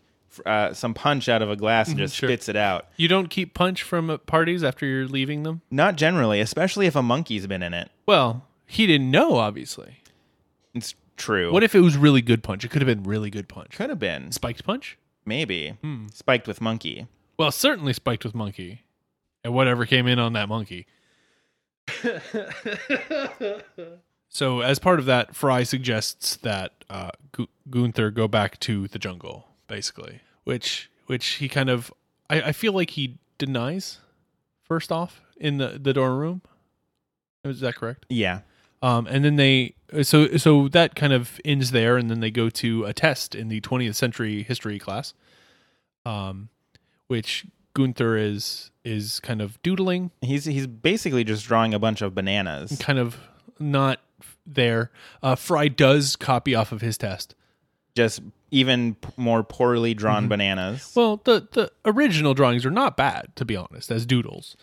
uh, 0.48 0.74
some 0.74 0.96
punch 0.96 1.30
out 1.30 1.44
of 1.44 1.52
a 1.52 1.56
glass 1.56 1.90
and 1.90 2.00
just 2.00 2.16
Sure. 2.16 2.28
spits 2.28 2.50
it 2.50 2.56
out. 2.56 2.88
You 2.98 3.08
don't 3.08 3.30
keep 3.30 3.54
punch 3.54 3.84
from 3.84 4.10
uh, 4.10 4.18
parties 4.18 4.64
after 4.64 4.88
you're 4.88 5.08
leaving 5.08 5.44
them? 5.44 5.62
Not 5.70 5.96
generally, 5.96 6.40
especially 6.40 6.88
if 6.88 6.96
a 6.96 7.04
monkey's 7.04 7.46
been 7.46 7.62
in 7.62 7.76
it. 7.76 7.92
Well, 8.08 8.48
he 8.66 8.88
didn't 8.88 9.12
know, 9.12 9.36
obviously. 9.36 10.00
It's 10.74 10.96
true. 11.18 11.54
What 11.54 11.62
if 11.62 11.76
it 11.76 11.82
was 11.82 11.96
really 11.98 12.24
good 12.24 12.42
punch? 12.42 12.66
It 12.66 12.72
could 12.72 12.82
have 12.82 12.88
been 12.88 13.04
really 13.08 13.30
good 13.30 13.48
punch. 13.48 13.76
could 13.78 13.92
have 13.92 14.00
been? 14.00 14.32
Spiked 14.32 14.64
punch? 14.66 14.98
Maybe 15.26 15.78
spiked 16.14 16.48
with 16.48 16.62
monkey. 16.62 17.08
Well, 17.38 17.52
certainly 17.52 17.94
spiked 17.94 18.24
with 18.24 18.36
monkey. 18.36 18.82
And 19.44 19.54
whatever 19.54 19.86
came 19.86 20.08
in 20.08 20.20
on 20.20 20.34
that 20.34 20.48
monkey. 20.48 20.86
so, 24.30 24.62
as 24.62 24.80
part 24.80 25.00
of 25.00 25.06
that, 25.06 25.36
Fry 25.36 25.64
suggests 25.64 26.38
that 26.38 26.86
uh, 26.90 27.12
Gu- 27.34 27.48
Gunther 27.70 28.12
go 28.12 28.28
back 28.28 28.60
to 28.62 28.88
the 28.88 29.00
jungle, 29.00 29.48
basically, 29.68 30.22
which 30.46 30.90
which 31.08 31.26
he 31.26 31.50
kind 31.50 31.70
of, 31.70 31.92
I, 32.30 32.42
I 32.42 32.52
feel 32.54 32.72
like 32.74 32.92
he 32.92 33.18
denies. 33.38 34.00
First 34.62 34.92
off, 34.94 35.22
in 35.36 35.58
the 35.58 35.78
the 35.82 35.92
dorm 35.94 36.18
room, 36.18 36.42
is 37.44 37.60
that 37.60 37.76
correct? 37.76 38.06
Yeah. 38.10 38.42
Um, 38.84 39.08
and 39.08 39.24
then 39.24 39.38
they 39.38 39.76
so 40.04 40.36
so 40.38 40.68
that 40.68 40.94
kind 40.96 41.14
of 41.14 41.40
ends 41.46 41.72
there, 41.72 41.96
and 41.98 42.10
then 42.12 42.20
they 42.20 42.30
go 42.30 42.50
to 42.50 42.84
a 42.84 42.94
test 42.94 43.34
in 43.34 43.48
the 43.48 43.62
20th 43.62 43.96
century 43.96 44.44
history 44.44 44.78
class, 44.78 45.14
um, 46.06 46.50
which 47.08 47.46
Gunther 47.74 48.18
is 48.18 48.72
is 48.84 49.20
kind 49.22 49.42
of 49.42 49.62
doodling, 49.64 50.12
He's 50.22 50.44
he's 50.46 50.68
basically 50.68 51.24
just 51.24 51.46
drawing 51.48 51.74
a 51.74 51.80
bunch 51.80 52.02
of 52.02 52.14
bananas. 52.14 52.78
kind 52.82 53.00
of 53.00 53.18
not 53.58 54.00
there. 54.46 54.92
Uh, 55.22 55.36
Fry 55.36 55.70
does 55.70 56.18
copy 56.18 56.54
off 56.54 56.72
of 56.74 56.82
his 56.82 56.98
test. 56.98 57.34
Just 57.96 58.20
even 58.52 58.96
p- 58.96 59.10
more 59.16 59.44
poorly 59.44 59.94
drawn 59.94 60.28
bananas. 60.28 60.92
Well, 60.96 61.22
the 61.24 61.48
the 61.54 61.72
original 61.86 62.34
drawings 62.34 62.66
are 62.66 62.72
not 62.72 62.98
bad, 62.98 63.34
to 63.38 63.46
be 63.46 63.56
honest, 63.56 63.90
as 63.92 64.06
doodles. 64.06 64.58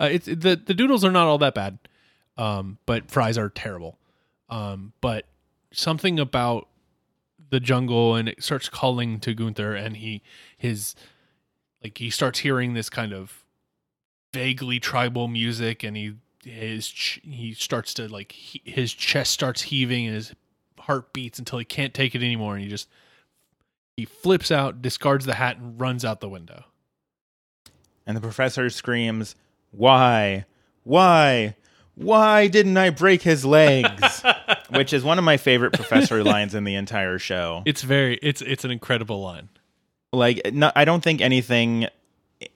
Uh, 0.00 0.08
it's 0.10 0.24
the 0.26 0.60
the 0.64 0.72
doodles 0.74 1.04
are 1.04 1.10
not 1.12 1.26
all 1.26 1.38
that 1.38 1.54
bad, 1.54 1.78
um, 2.36 2.78
but 2.86 3.10
fries 3.10 3.38
are 3.38 3.48
terrible. 3.48 3.98
Um, 4.48 4.92
but 5.00 5.26
something 5.72 6.18
about 6.18 6.68
the 7.50 7.60
jungle 7.60 8.14
and 8.14 8.28
it 8.28 8.42
starts 8.42 8.68
calling 8.68 9.20
to 9.20 9.34
Gunther, 9.34 9.74
and 9.74 9.96
he 9.96 10.22
his 10.56 10.94
like 11.82 11.98
he 11.98 12.10
starts 12.10 12.40
hearing 12.40 12.74
this 12.74 12.88
kind 12.88 13.12
of 13.12 13.44
vaguely 14.32 14.78
tribal 14.78 15.28
music, 15.28 15.82
and 15.82 15.96
he 15.96 16.14
his 16.44 16.88
he 17.22 17.54
starts 17.54 17.94
to 17.94 18.08
like 18.08 18.32
he, 18.32 18.62
his 18.64 18.92
chest 18.92 19.32
starts 19.32 19.62
heaving 19.62 20.06
and 20.06 20.14
his 20.14 20.34
heart 20.80 21.12
beats 21.12 21.38
until 21.38 21.58
he 21.58 21.64
can't 21.64 21.94
take 21.94 22.14
it 22.14 22.22
anymore, 22.22 22.54
and 22.54 22.62
he 22.62 22.68
just 22.68 22.88
he 23.96 24.04
flips 24.04 24.50
out, 24.50 24.82
discards 24.82 25.24
the 25.24 25.34
hat, 25.34 25.56
and 25.56 25.80
runs 25.80 26.04
out 26.04 26.20
the 26.20 26.28
window. 26.28 26.64
And 28.06 28.16
the 28.16 28.20
professor 28.20 28.68
screams, 28.70 29.34
Why? 29.70 30.44
Why? 30.84 31.56
Why 31.96 32.46
didn't 32.46 32.76
I 32.76 32.90
break 32.90 33.22
his 33.22 33.44
legs? 33.44 34.22
Which 34.70 34.92
is 34.92 35.02
one 35.02 35.18
of 35.18 35.24
my 35.24 35.36
favorite 35.36 35.72
professor 35.72 36.22
lines 36.22 36.54
in 36.54 36.64
the 36.64 36.74
entire 36.74 37.18
show. 37.18 37.62
It's 37.64 37.82
very 37.82 38.18
it's 38.22 38.42
it's 38.42 38.64
an 38.64 38.70
incredible 38.70 39.20
line. 39.22 39.48
Like, 40.12 40.52
no, 40.52 40.70
I 40.76 40.84
don't 40.84 41.02
think 41.02 41.20
anything 41.20 41.88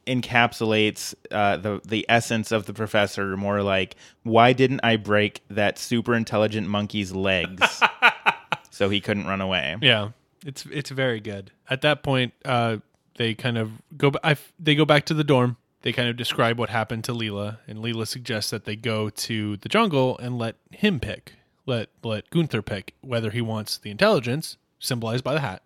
encapsulates 0.07 1.15
uh, 1.31 1.57
the 1.57 1.81
the 1.87 2.05
essence 2.09 2.53
of 2.53 2.67
the 2.67 2.75
professor 2.75 3.37
more 3.37 3.63
like 3.63 3.97
why 4.25 4.53
didn't 4.53 4.81
I 4.83 4.97
break 4.97 5.41
that 5.49 5.79
super 5.79 6.15
intelligent 6.15 6.69
monkey's 6.69 7.13
legs 7.13 7.83
so 8.71 8.91
he 8.91 9.01
couldn't 9.01 9.27
run 9.27 9.41
away? 9.41 9.77
Yeah, 9.81 10.11
it's 10.45 10.67
it's 10.67 10.91
very 10.91 11.21
good. 11.21 11.51
At 11.69 11.81
that 11.83 12.03
point, 12.03 12.35
uh, 12.45 12.79
they 13.17 13.35
kind 13.35 13.59
of 13.59 13.71
go. 13.97 14.13
I, 14.23 14.37
they 14.59 14.75
go 14.75 14.85
back 14.85 15.07
to 15.07 15.15
the 15.15 15.25
dorm. 15.25 15.57
They 15.83 15.93
kind 15.93 16.09
of 16.09 16.17
describe 16.17 16.59
what 16.59 16.69
happened 16.69 17.05
to 17.05 17.13
Leela, 17.13 17.59
and 17.67 17.79
Leela 17.79 18.07
suggests 18.07 18.51
that 18.51 18.65
they 18.65 18.77
go 18.77 19.09
to 19.11 19.57
the 19.57 19.69
jungle 19.69 20.19
and 20.19 20.39
let 20.39 20.57
him 20.71 21.01
pick. 21.01 21.35
Let 21.67 21.89
let 22.03 22.29
Gunther 22.31 22.63
pick 22.63 22.95
whether 23.01 23.31
he 23.31 23.41
wants 23.41 23.79
the 23.79 23.91
intelligence 23.91 24.57
symbolized 24.79 25.25
by 25.25 25.35
the 25.35 25.41
hat 25.41 25.63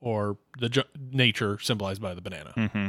or 0.00 0.36
the 0.58 0.68
ju- 0.68 0.84
nature 1.12 1.58
symbolized 1.58 2.02
by 2.02 2.14
the 2.14 2.20
banana. 2.20 2.52
Mm-hmm. 2.56 2.88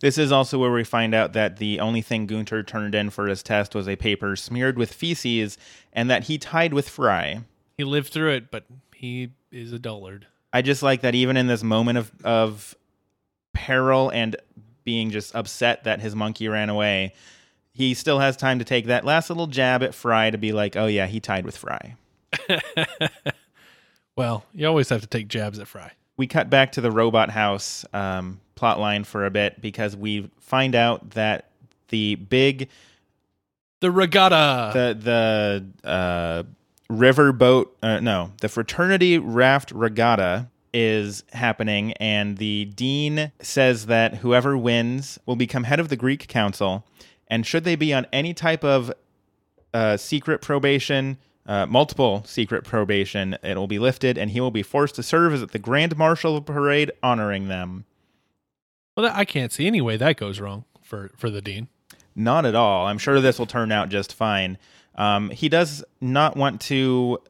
This 0.00 0.18
is 0.18 0.32
also 0.32 0.58
where 0.58 0.72
we 0.72 0.84
find 0.84 1.14
out 1.14 1.32
that 1.34 1.58
the 1.58 1.80
only 1.80 2.02
thing 2.02 2.26
Gunther 2.26 2.62
turned 2.64 2.94
in 2.94 3.10
for 3.10 3.26
his 3.28 3.42
test 3.42 3.74
was 3.74 3.88
a 3.88 3.96
paper 3.96 4.34
smeared 4.36 4.76
with 4.76 4.92
feces 4.92 5.58
and 5.92 6.10
that 6.10 6.24
he 6.24 6.38
tied 6.38 6.74
with 6.74 6.88
Fry. 6.88 7.42
He 7.76 7.84
lived 7.84 8.12
through 8.12 8.32
it, 8.32 8.50
but 8.50 8.64
he 8.94 9.30
is 9.52 9.72
a 9.72 9.78
dullard. 9.78 10.26
I 10.52 10.62
just 10.62 10.82
like 10.82 11.02
that 11.02 11.14
even 11.14 11.36
in 11.36 11.46
this 11.46 11.62
moment 11.62 11.98
of 11.98 12.12
of 12.24 12.74
peril 13.52 14.10
and 14.10 14.36
being 14.88 15.10
just 15.10 15.34
upset 15.34 15.84
that 15.84 16.00
his 16.00 16.14
monkey 16.16 16.48
ran 16.48 16.70
away, 16.70 17.12
he 17.74 17.92
still 17.92 18.20
has 18.20 18.38
time 18.38 18.58
to 18.58 18.64
take 18.64 18.86
that 18.86 19.04
last 19.04 19.28
little 19.28 19.46
jab 19.46 19.82
at 19.82 19.94
Fry 19.94 20.30
to 20.30 20.38
be 20.38 20.52
like, 20.52 20.76
"Oh 20.76 20.86
yeah, 20.86 21.06
he 21.06 21.20
tied 21.20 21.44
with 21.44 21.58
Fry." 21.58 21.94
Well, 24.16 24.44
you 24.52 24.66
always 24.66 24.88
have 24.88 25.00
to 25.02 25.06
take 25.06 25.28
jabs 25.28 25.60
at 25.60 25.68
Fry. 25.68 25.92
We 26.16 26.26
cut 26.26 26.50
back 26.50 26.72
to 26.72 26.80
the 26.80 26.90
robot 26.90 27.30
house 27.30 27.84
um, 27.92 28.40
plot 28.56 28.80
line 28.80 29.04
for 29.04 29.24
a 29.26 29.30
bit 29.30 29.60
because 29.60 29.94
we 29.96 30.28
find 30.40 30.74
out 30.74 31.10
that 31.10 31.50
the 31.90 32.16
big 32.16 32.68
The 33.80 33.92
regatta. 33.92 34.72
the 34.74 35.64
the 35.84 35.88
uh, 35.88 36.42
river 36.90 37.30
boat 37.32 37.76
uh, 37.80 38.00
no 38.00 38.32
the 38.40 38.48
fraternity 38.48 39.18
raft 39.18 39.70
regatta 39.70 40.48
is 40.78 41.24
happening 41.32 41.92
and 41.94 42.36
the 42.38 42.66
dean 42.66 43.32
says 43.40 43.86
that 43.86 44.16
whoever 44.16 44.56
wins 44.56 45.18
will 45.26 45.36
become 45.36 45.64
head 45.64 45.80
of 45.80 45.88
the 45.88 45.96
greek 45.96 46.28
council 46.28 46.84
and 47.28 47.46
should 47.46 47.64
they 47.64 47.74
be 47.74 47.92
on 47.92 48.06
any 48.12 48.32
type 48.32 48.62
of 48.62 48.92
uh, 49.74 49.96
secret 49.96 50.40
probation 50.40 51.18
uh, 51.46 51.66
multiple 51.66 52.22
secret 52.26 52.62
probation 52.64 53.36
it 53.42 53.56
will 53.56 53.66
be 53.66 53.78
lifted 53.78 54.16
and 54.16 54.30
he 54.30 54.40
will 54.40 54.50
be 54.50 54.62
forced 54.62 54.94
to 54.94 55.02
serve 55.02 55.32
as 55.32 55.46
the 55.46 55.58
grand 55.58 55.96
marshal 55.96 56.36
of 56.36 56.46
the 56.46 56.52
parade 56.52 56.92
honoring 57.02 57.48
them 57.48 57.84
well, 58.98 59.12
I 59.14 59.24
can't 59.24 59.52
see 59.52 59.68
any 59.68 59.80
way 59.80 59.96
that 59.96 60.16
goes 60.16 60.40
wrong 60.40 60.64
for 60.82 61.12
for 61.16 61.30
the 61.30 61.40
dean. 61.40 61.68
Not 62.16 62.44
at 62.44 62.56
all. 62.56 62.88
I'm 62.88 62.98
sure 62.98 63.20
this 63.20 63.38
will 63.38 63.46
turn 63.46 63.70
out 63.70 63.90
just 63.90 64.12
fine. 64.12 64.58
Um, 64.96 65.30
he 65.30 65.48
does 65.48 65.84
not 66.00 66.36
want 66.36 66.60
to 66.62 67.20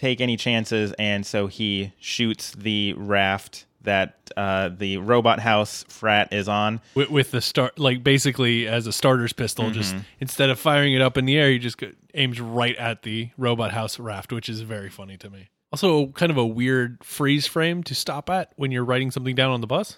take 0.00 0.20
any 0.20 0.36
chances, 0.36 0.92
and 0.98 1.26
so 1.26 1.46
he 1.46 1.92
shoots 1.98 2.52
the 2.52 2.94
raft 2.94 3.66
that 3.82 4.30
uh, 4.36 4.70
the 4.70 4.96
robot 4.98 5.40
house 5.40 5.84
frat 5.88 6.32
is 6.32 6.48
on. 6.48 6.80
with, 6.94 7.10
with 7.10 7.30
the 7.30 7.40
start 7.40 7.78
like 7.78 8.02
basically 8.02 8.66
as 8.66 8.86
a 8.86 8.92
starter's 8.92 9.32
pistol 9.32 9.70
just 9.70 9.94
instead 10.20 10.50
of 10.50 10.58
firing 10.58 10.92
it 10.94 11.00
up 11.00 11.16
in 11.16 11.24
the 11.24 11.38
air 11.38 11.50
he 11.50 11.58
just 11.58 11.78
go, 11.78 11.90
aims 12.14 12.40
right 12.40 12.76
at 12.76 13.02
the 13.02 13.30
robot 13.38 13.72
house 13.72 13.98
raft 13.98 14.32
which 14.32 14.48
is 14.48 14.60
very 14.60 14.90
funny 14.90 15.16
to 15.16 15.30
me. 15.30 15.48
Also 15.72 16.08
kind 16.08 16.30
of 16.30 16.36
a 16.36 16.44
weird 16.46 17.02
freeze 17.02 17.46
frame 17.46 17.82
to 17.84 17.94
stop 17.94 18.28
at 18.28 18.52
when 18.56 18.70
you're 18.70 18.84
writing 18.84 19.10
something 19.10 19.34
down 19.34 19.50
on 19.50 19.60
the 19.60 19.66
bus. 19.66 19.96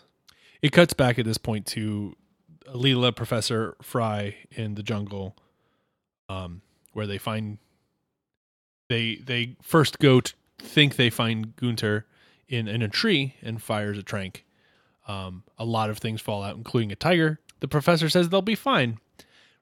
It 0.60 0.70
cuts 0.70 0.92
back 0.94 1.18
at 1.18 1.24
this 1.24 1.38
point 1.38 1.66
to 1.68 2.14
Leela 2.72 3.14
Professor 3.14 3.76
Fry 3.82 4.36
in 4.52 4.74
the 4.74 4.82
jungle 4.82 5.36
um 6.28 6.62
where 6.92 7.06
they 7.06 7.18
find 7.18 7.58
they 8.92 9.16
they 9.16 9.56
first 9.62 9.98
go 9.98 10.20
to 10.20 10.32
think 10.58 10.96
they 10.96 11.10
find 11.10 11.56
Gunter 11.56 12.06
in 12.48 12.68
in 12.68 12.82
a 12.82 12.88
tree 12.88 13.34
and 13.42 13.60
fires 13.60 13.98
a 13.98 14.02
trank 14.02 14.44
um, 15.08 15.42
a 15.58 15.64
lot 15.64 15.90
of 15.90 15.98
things 15.98 16.20
fall 16.20 16.42
out, 16.42 16.56
including 16.56 16.92
a 16.92 16.96
tiger. 16.96 17.40
The 17.60 17.68
professor 17.68 18.08
says 18.08 18.28
they'll 18.28 18.42
be 18.42 18.54
fine 18.54 18.98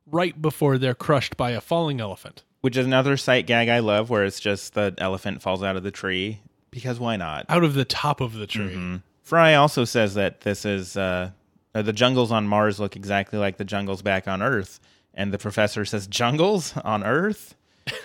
right 0.06 0.40
before 0.40 0.78
they're 0.78 0.94
crushed 0.94 1.36
by 1.36 1.50
a 1.52 1.60
falling 1.60 2.00
elephant. 2.00 2.42
Which 2.60 2.76
is 2.76 2.86
another 2.86 3.16
sight 3.16 3.46
gag 3.46 3.68
I 3.68 3.78
love, 3.78 4.10
where 4.10 4.24
it's 4.24 4.40
just 4.40 4.74
the 4.74 4.94
elephant 4.98 5.40
falls 5.40 5.62
out 5.62 5.76
of 5.76 5.82
the 5.82 5.90
tree 5.90 6.40
because 6.70 7.00
why 7.00 7.16
not? 7.16 7.46
Out 7.48 7.64
of 7.64 7.74
the 7.74 7.84
top 7.84 8.20
of 8.20 8.34
the 8.34 8.46
tree. 8.46 9.00
Fry 9.22 9.55
also 9.55 9.84
says 9.84 10.14
that 10.14 10.42
this 10.42 10.64
is 10.64 10.96
uh, 10.96 11.30
uh, 11.74 11.82
the 11.82 11.92
jungles 11.92 12.32
on 12.32 12.46
Mars 12.46 12.78
look 12.78 12.96
exactly 12.96 13.38
like 13.38 13.57
the 13.57 13.64
jungles 13.64 14.02
back 14.02 14.28
on 14.28 14.42
Earth, 14.42 14.80
and 15.14 15.32
the 15.32 15.38
professor 15.38 15.84
says, 15.84 16.07
"Jungles 16.07 16.76
on 16.76 17.02
Earth? 17.05 17.55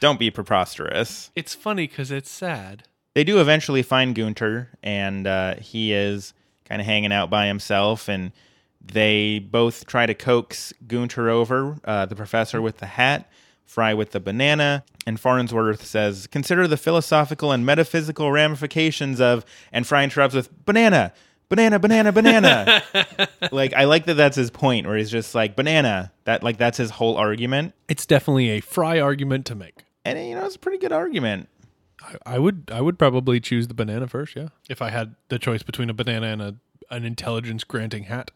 Don't 0.00 0.18
be 0.18 0.30
preposterous." 0.30 1.30
It's 1.34 1.54
funny 1.54 1.86
because 1.86 2.10
it's 2.10 2.30
sad. 2.30 2.84
they 3.14 3.24
do 3.24 3.40
eventually 3.40 3.82
find 3.82 4.14
Gunter, 4.14 4.70
and 4.82 5.26
uh, 5.26 5.54
he 5.56 5.92
is 5.92 6.34
kind 6.64 6.80
of 6.80 6.86
hanging 6.86 7.12
out 7.12 7.30
by 7.30 7.46
himself. 7.46 8.08
And 8.08 8.32
they 8.84 9.38
both 9.38 9.86
try 9.86 10.06
to 10.06 10.14
coax 10.14 10.72
Gunter 10.86 11.28
over, 11.30 11.78
uh, 11.84 12.06
the 12.06 12.14
professor 12.16 12.60
with 12.60 12.78
the 12.78 12.86
hat, 12.86 13.30
Fry 13.64 13.94
with 13.94 14.10
the 14.12 14.20
banana. 14.20 14.84
And 15.06 15.18
Farnsworth 15.18 15.84
says, 15.84 16.26
Consider 16.26 16.68
the 16.68 16.76
philosophical 16.76 17.52
and 17.52 17.64
metaphysical 17.64 18.30
ramifications 18.32 19.20
of. 19.20 19.44
And 19.72 19.86
Fry 19.86 20.04
interrupts 20.04 20.34
with, 20.34 20.64
Banana! 20.66 21.12
banana, 21.48 21.78
banana, 21.78 22.10
banana. 22.10 22.82
like 23.52 23.72
I 23.72 23.84
like 23.84 24.06
that 24.06 24.14
that's 24.14 24.36
his 24.36 24.50
point, 24.50 24.84
where 24.86 24.96
he's 24.96 25.10
just 25.10 25.32
like 25.34 25.54
banana. 25.54 26.12
That 26.24 26.42
like 26.42 26.56
that's 26.58 26.76
his 26.76 26.90
whole 26.90 27.16
argument, 27.16 27.72
It's 27.88 28.04
definitely 28.04 28.50
a 28.50 28.60
Fry 28.60 28.98
argument 29.00 29.46
to 29.46 29.54
make. 29.54 29.84
And 30.06 30.28
you 30.28 30.34
know 30.34 30.44
it's 30.46 30.56
a 30.56 30.58
pretty 30.58 30.78
good 30.78 30.92
argument. 30.92 31.48
I, 32.02 32.34
I 32.34 32.38
would 32.38 32.70
I 32.72 32.80
would 32.80 32.98
probably 32.98 33.40
choose 33.40 33.68
the 33.68 33.74
banana 33.74 34.06
first, 34.06 34.36
yeah. 34.36 34.48
If 34.68 34.80
I 34.82 34.90
had 34.90 35.14
the 35.28 35.38
choice 35.38 35.62
between 35.62 35.90
a 35.90 35.94
banana 35.94 36.26
and 36.28 36.42
a 36.42 36.54
an 36.90 37.04
intelligence 37.04 37.64
granting 37.64 38.04
hat. 38.04 38.30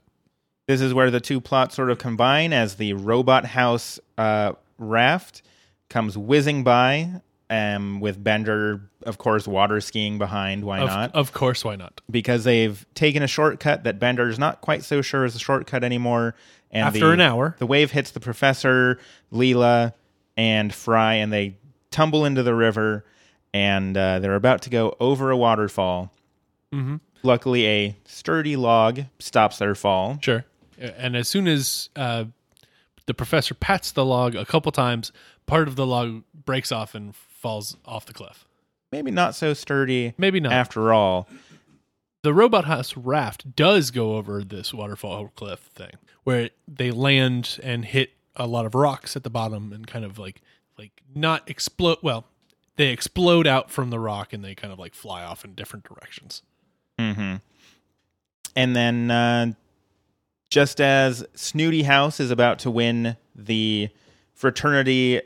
This 0.66 0.80
is 0.80 0.92
where 0.94 1.10
the 1.10 1.20
two 1.20 1.40
plots 1.40 1.74
sort 1.76 1.90
of 1.90 1.98
combine 1.98 2.52
as 2.52 2.76
the 2.76 2.92
robot 2.94 3.44
house 3.46 3.98
uh, 4.18 4.52
raft 4.78 5.42
comes 5.88 6.16
whizzing 6.16 6.62
by, 6.64 7.20
um, 7.48 7.98
with 8.00 8.22
Bender, 8.22 8.80
of 9.04 9.18
course, 9.18 9.48
water 9.48 9.80
skiing 9.80 10.18
behind. 10.18 10.64
Why 10.64 10.80
Of, 10.80 10.88
not? 10.88 11.14
of 11.14 11.32
course, 11.32 11.64
why 11.64 11.74
not? 11.76 12.00
because 12.10 12.44
they've 12.44 12.84
taken 12.94 13.22
a 13.22 13.26
shortcut 13.26 13.82
that 13.84 13.98
Bender's 13.98 14.38
not 14.38 14.60
quite 14.60 14.84
so 14.84 15.02
sure 15.02 15.24
is 15.24 15.34
a 15.34 15.40
shortcut 15.40 15.82
anymore. 15.84 16.34
And 16.70 16.86
After 16.86 17.00
the- 17.08 17.10
an 17.12 17.20
hour. 17.20 17.56
the 17.58 17.66
wave 17.66 17.90
hits 17.90 18.12
the 18.12 18.20
professor, 18.20 18.98
Leela, 19.32 19.92
and 20.36 20.72
Fry, 20.74 21.14
and 21.14 21.32
they 21.32 21.56
tumble 21.90 22.24
into 22.24 22.42
the 22.42 22.54
river. 22.54 23.04
And 23.52 23.96
uh, 23.96 24.20
they're 24.20 24.36
about 24.36 24.62
to 24.62 24.70
go 24.70 24.96
over 25.00 25.30
a 25.30 25.36
waterfall. 25.36 26.12
Mm-hmm. 26.72 26.96
Luckily, 27.24 27.66
a 27.66 27.96
sturdy 28.04 28.54
log 28.56 29.00
stops 29.18 29.58
their 29.58 29.74
fall. 29.74 30.18
Sure. 30.22 30.44
And 30.78 31.16
as 31.16 31.28
soon 31.28 31.48
as 31.48 31.90
uh, 31.96 32.26
the 33.06 33.14
professor 33.14 33.54
pats 33.54 33.90
the 33.90 34.04
log 34.04 34.36
a 34.36 34.46
couple 34.46 34.70
times, 34.70 35.10
part 35.46 35.66
of 35.66 35.74
the 35.76 35.84
log 35.84 36.22
breaks 36.44 36.70
off 36.70 36.94
and 36.94 37.14
falls 37.14 37.76
off 37.84 38.06
the 38.06 38.12
cliff. 38.12 38.46
Maybe 38.92 39.10
not 39.10 39.34
so 39.34 39.52
sturdy 39.52 40.14
Maybe 40.16 40.40
not. 40.40 40.52
after 40.52 40.92
all. 40.92 41.28
the 42.22 42.32
robot 42.32 42.64
house 42.66 42.96
raft 42.96 43.54
does 43.56 43.90
go 43.90 44.16
over 44.16 44.42
this 44.44 44.72
waterfall 44.72 45.32
cliff 45.34 45.60
thing 45.60 45.92
where 46.24 46.50
they 46.68 46.90
land 46.90 47.58
and 47.62 47.84
hit 47.84 48.10
a 48.36 48.46
lot 48.46 48.66
of 48.66 48.74
rocks 48.74 49.16
at 49.16 49.22
the 49.22 49.30
bottom 49.30 49.72
and 49.72 49.86
kind 49.86 50.04
of 50.04 50.18
like 50.18 50.40
like 50.78 51.02
not 51.14 51.48
explode 51.48 51.98
well 52.02 52.26
they 52.76 52.88
explode 52.88 53.46
out 53.46 53.70
from 53.70 53.90
the 53.90 53.98
rock 53.98 54.32
and 54.32 54.44
they 54.44 54.54
kind 54.54 54.72
of 54.72 54.78
like 54.78 54.94
fly 54.94 55.22
off 55.22 55.44
in 55.44 55.54
different 55.54 55.84
directions 55.84 56.42
mm-hmm. 56.98 57.36
And 58.56 58.74
then, 58.74 59.10
uh, 59.10 59.52
just 60.50 60.80
as 60.80 61.24
Snooty 61.34 61.82
House 61.84 62.20
is 62.20 62.30
about 62.30 62.60
to 62.60 62.70
win 62.70 63.16
the 63.34 63.88
fraternity 64.34 65.22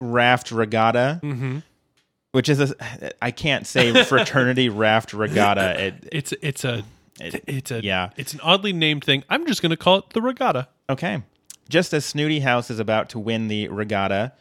raft 0.00 0.50
regatta, 0.50 1.20
mm-hmm. 1.22 1.58
which 2.32 2.48
is 2.48 2.60
a 2.60 2.74
I 3.22 3.30
can't 3.30 3.66
say 3.66 4.04
fraternity 4.04 4.68
raft 4.68 5.14
regatta. 5.14 5.86
It, 5.86 6.08
it's 6.12 6.32
it's 6.42 6.64
a 6.64 6.84
it- 7.20 7.44
it's 7.46 7.70
a 7.70 7.82
yeah. 7.82 8.10
it's 8.16 8.34
an 8.34 8.40
oddly 8.42 8.72
named 8.72 9.04
thing 9.04 9.22
i'm 9.28 9.46
just 9.46 9.62
going 9.62 9.70
to 9.70 9.76
call 9.76 9.98
it 9.98 10.10
the 10.10 10.20
regatta 10.20 10.66
okay. 10.90 11.22
Just 11.68 11.94
as 11.94 12.04
Snooty 12.04 12.40
House 12.40 12.70
is 12.70 12.78
about 12.78 13.08
to 13.10 13.18
win 13.18 13.48
the 13.48 13.68
regatta, 13.68 14.32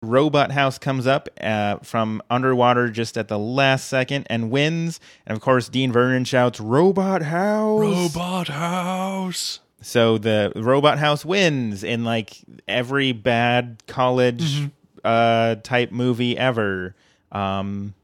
Robot 0.00 0.52
House 0.52 0.78
comes 0.78 1.06
up 1.06 1.28
uh, 1.40 1.78
from 1.78 2.22
underwater 2.30 2.88
just 2.88 3.18
at 3.18 3.28
the 3.28 3.38
last 3.38 3.88
second 3.88 4.26
and 4.30 4.50
wins. 4.50 5.00
And 5.26 5.36
of 5.36 5.42
course, 5.42 5.68
Dean 5.68 5.90
Vernon 5.90 6.24
shouts, 6.24 6.60
"Robot 6.60 7.22
House!" 7.22 7.80
robot 7.80 8.48
house 8.48 9.60
So 9.80 10.18
the 10.18 10.52
robot 10.54 10.98
house 10.98 11.24
wins 11.24 11.82
in 11.82 12.04
like 12.04 12.38
every 12.68 13.12
bad 13.12 13.82
college 13.86 14.68
uh 15.04 15.56
type 15.56 15.90
movie 15.90 16.38
ever. 16.38 16.94
Um 17.32 17.94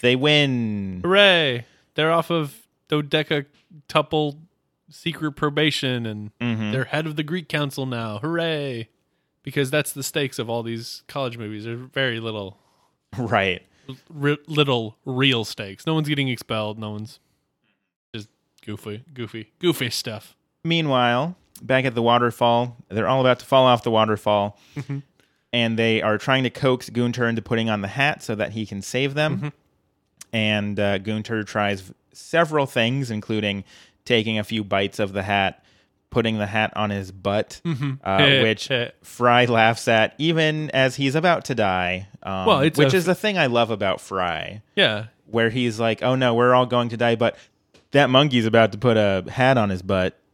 they 0.00 0.16
win. 0.16 1.00
hooray 1.04 1.64
they're 1.94 2.12
off 2.12 2.30
of 2.30 2.66
dodeca 2.88 3.46
tuple 3.88 4.36
secret 4.88 5.32
probation 5.32 6.06
and 6.06 6.30
Mhm. 6.40 6.72
they're 6.72 6.84
head 6.84 7.06
of 7.06 7.16
the 7.16 7.22
Greek 7.22 7.48
council 7.48 7.86
now. 7.86 8.18
Hooray! 8.18 8.88
Because 9.42 9.70
that's 9.70 9.92
the 9.92 10.02
stakes 10.02 10.38
of 10.38 10.48
all 10.50 10.62
these 10.62 11.02
college 11.08 11.38
movies. 11.38 11.64
They're 11.64 11.76
very 11.76 12.18
little, 12.20 12.58
Right. 13.18 13.62
r- 14.20 14.38
little 14.46 14.96
real 15.04 15.44
stakes. 15.44 15.86
No 15.86 15.94
one's 15.94 16.08
getting 16.08 16.28
expelled. 16.28 16.78
No 16.78 16.90
one's 16.90 17.20
just 18.14 18.28
goofy, 18.64 19.04
goofy, 19.14 19.52
goofy 19.60 19.90
stuff. 19.90 20.34
Meanwhile, 20.64 21.36
back 21.62 21.84
at 21.84 21.94
the 21.94 22.02
waterfall, 22.02 22.76
they're 22.88 23.06
all 23.08 23.20
about 23.20 23.38
to 23.40 23.46
fall 23.46 23.64
off 23.66 23.82
the 23.84 23.90
waterfall. 23.90 24.58
And 25.52 25.78
they 25.78 26.02
are 26.02 26.18
trying 26.18 26.42
to 26.42 26.50
coax 26.50 26.90
Gunter 26.90 27.26
into 27.28 27.40
putting 27.40 27.70
on 27.70 27.80
the 27.80 27.88
hat 27.88 28.22
so 28.22 28.34
that 28.34 28.52
he 28.52 28.66
can 28.66 28.82
save 28.82 29.14
them. 29.14 29.52
And 30.32 30.78
uh, 30.78 30.98
Gunter 30.98 31.44
tries 31.44 31.92
several 32.12 32.66
things, 32.66 33.10
including 33.10 33.64
taking 34.06 34.38
a 34.38 34.44
few 34.44 34.64
bites 34.64 34.98
of 34.98 35.12
the 35.12 35.22
hat, 35.22 35.62
putting 36.08 36.38
the 36.38 36.46
hat 36.46 36.72
on 36.76 36.88
his 36.88 37.12
butt, 37.12 37.60
uh, 38.02 38.38
which 38.42 38.70
Fry 39.02 39.44
laughs 39.44 39.86
at, 39.88 40.14
even 40.16 40.70
as 40.70 40.96
he's 40.96 41.14
about 41.14 41.44
to 41.46 41.54
die. 41.54 42.08
Um, 42.22 42.46
Well, 42.46 42.60
which 42.60 42.78
a- 42.94 42.96
is 42.96 43.04
the 43.04 43.14
thing 43.14 43.36
I 43.36 43.46
love 43.46 43.70
about 43.70 44.00
Fry, 44.00 44.62
Yeah, 44.74 45.06
where 45.26 45.50
he's 45.50 45.78
like, 45.78 46.02
"Oh 46.02 46.14
no, 46.14 46.32
we're 46.34 46.54
all 46.54 46.66
going 46.66 46.88
to 46.90 46.96
die," 46.96 47.16
but 47.16 47.36
that 47.90 48.08
monkey's 48.08 48.46
about 48.46 48.72
to 48.72 48.78
put 48.78 48.96
a 48.96 49.24
hat 49.30 49.58
on 49.58 49.68
his 49.70 49.82
butt. 49.82 50.18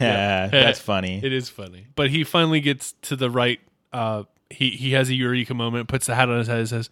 Yeah. 0.00 0.48
That's 0.48 0.80
funny. 0.92 1.20
it 1.22 1.32
is 1.32 1.48
funny. 1.48 1.86
But 1.94 2.10
he 2.10 2.24
finally 2.24 2.60
gets 2.60 2.92
to 3.02 3.14
the 3.16 3.30
right. 3.30 3.60
Uh, 3.92 4.24
he 4.50 4.70
he 4.70 4.92
has 4.92 5.08
a 5.10 5.14
eureka 5.14 5.54
moment. 5.54 5.86
Puts 5.88 6.06
the 6.06 6.14
hat 6.16 6.28
on 6.28 6.38
his 6.38 6.48
head. 6.48 6.58
and 6.58 6.68
Says, 6.68 6.90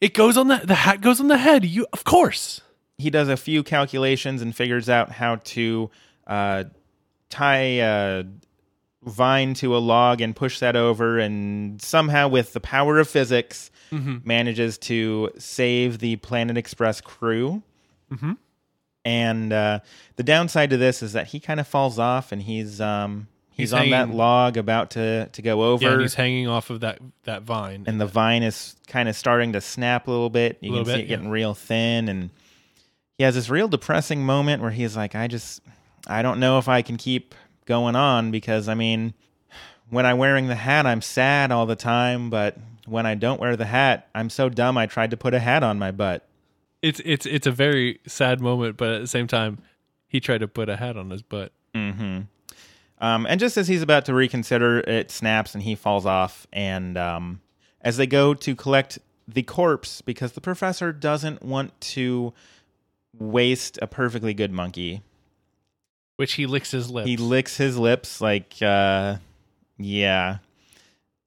"It 0.00 0.14
goes 0.14 0.36
on 0.38 0.48
the 0.48 0.62
the 0.64 0.74
hat 0.76 1.00
goes 1.02 1.20
on 1.20 1.28
the 1.28 1.36
head." 1.36 1.64
You 1.66 1.86
of 1.92 2.04
course. 2.04 2.62
He 2.98 3.10
does 3.10 3.28
a 3.28 3.36
few 3.36 3.62
calculations 3.62 4.42
and 4.42 4.54
figures 4.54 4.88
out 4.88 5.10
how 5.10 5.36
to 5.36 5.90
uh, 6.26 6.64
tie 7.30 7.80
a 7.80 8.24
vine 9.04 9.54
to 9.54 9.76
a 9.76 9.78
log 9.78 10.20
and 10.20 10.34
push 10.34 10.58
that 10.58 10.76
over, 10.76 11.18
and 11.18 11.80
somehow, 11.80 12.28
with 12.28 12.52
the 12.52 12.60
power 12.60 12.98
of 12.98 13.08
physics, 13.08 13.70
manages 13.90 14.76
to 14.76 15.30
save 15.38 15.98
the 16.00 16.16
Planet 16.16 16.58
Express 16.58 17.00
crew. 17.00 17.62
Mhm. 18.12 18.36
And 19.04 19.52
uh, 19.52 19.80
the 20.16 20.22
downside 20.22 20.70
to 20.70 20.76
this 20.76 21.02
is 21.02 21.14
that 21.14 21.28
he 21.28 21.40
kind 21.40 21.60
of 21.60 21.66
falls 21.66 21.98
off, 21.98 22.32
and 22.32 22.42
he's 22.42 22.80
um, 22.80 23.28
he's, 23.52 23.70
He's 23.70 23.72
on 23.72 23.88
that 23.90 24.10
log 24.10 24.56
about 24.58 24.90
to 24.90 25.26
to 25.32 25.40
go 25.42 25.62
over. 25.62 25.84
Yeah, 25.84 25.92
and 25.92 26.02
he's 26.02 26.14
hanging 26.14 26.48
off 26.48 26.68
of 26.68 26.80
that 26.80 26.98
that 27.24 27.42
vine. 27.42 27.84
and 27.86 27.98
the 28.00 28.06
vine 28.06 28.42
is 28.42 28.76
kind 28.88 29.08
of 29.08 29.16
starting 29.16 29.52
to 29.54 29.60
snap 29.62 30.08
a 30.08 30.10
little 30.10 30.28
bit. 30.28 30.58
You 30.60 30.72
can 30.72 30.84
see 30.84 30.92
bit, 30.92 31.00
it 31.00 31.06
getting 31.06 31.30
real 31.30 31.54
thin, 31.54 32.08
and 32.08 32.30
he 33.18 33.24
has 33.24 33.34
this 33.34 33.50
real 33.50 33.68
depressing 33.68 34.24
moment 34.24 34.62
where 34.62 34.70
he's 34.70 34.96
like, 34.96 35.14
"I 35.14 35.26
just, 35.26 35.60
I 36.06 36.22
don't 36.22 36.40
know 36.40 36.58
if 36.58 36.68
I 36.68 36.80
can 36.80 36.96
keep 36.96 37.34
going 37.66 37.96
on 37.96 38.30
because 38.30 38.68
I 38.68 38.74
mean, 38.74 39.12
when 39.90 40.06
I'm 40.06 40.16
wearing 40.16 40.46
the 40.46 40.54
hat, 40.54 40.86
I'm 40.86 41.02
sad 41.02 41.52
all 41.52 41.66
the 41.66 41.76
time, 41.76 42.30
but 42.30 42.56
when 42.86 43.04
I 43.04 43.14
don't 43.14 43.40
wear 43.40 43.56
the 43.56 43.66
hat, 43.66 44.08
I'm 44.14 44.30
so 44.30 44.48
dumb. 44.48 44.78
I 44.78 44.86
tried 44.86 45.10
to 45.10 45.16
put 45.18 45.34
a 45.34 45.40
hat 45.40 45.62
on 45.62 45.78
my 45.78 45.90
butt." 45.90 46.24
it's 46.82 47.00
it's 47.04 47.26
it's 47.26 47.46
a 47.46 47.52
very 47.52 48.00
sad 48.06 48.40
moment, 48.40 48.76
but 48.76 48.90
at 48.90 49.00
the 49.00 49.06
same 49.06 49.26
time, 49.26 49.58
he 50.06 50.20
tried 50.20 50.38
to 50.38 50.48
put 50.48 50.68
a 50.68 50.76
hat 50.76 50.96
on 50.96 51.10
his 51.10 51.22
butt. 51.22 51.52
Mm-hmm. 51.74 52.20
Um, 53.00 53.26
and 53.26 53.38
just 53.38 53.56
as 53.56 53.68
he's 53.68 53.82
about 53.82 54.04
to 54.06 54.14
reconsider, 54.14 54.80
it 54.80 55.10
snaps 55.10 55.54
and 55.54 55.62
he 55.62 55.74
falls 55.74 56.04
off. 56.06 56.46
And 56.52 56.96
um, 56.98 57.40
as 57.80 57.96
they 57.96 58.06
go 58.06 58.34
to 58.34 58.56
collect 58.56 58.98
the 59.26 59.42
corpse, 59.42 60.00
because 60.00 60.32
the 60.32 60.40
professor 60.40 60.92
doesn't 60.92 61.42
want 61.42 61.80
to 61.80 62.32
waste 63.16 63.78
a 63.82 63.86
perfectly 63.86 64.34
good 64.34 64.52
monkey, 64.52 65.02
Which 66.16 66.34
he 66.34 66.46
licks 66.46 66.70
his 66.72 66.90
lips. 66.90 67.08
he 67.08 67.16
licks 67.16 67.56
his 67.56 67.76
lips 67.78 68.20
like, 68.20 68.54
uh, 68.62 69.16
yeah. 69.78 70.38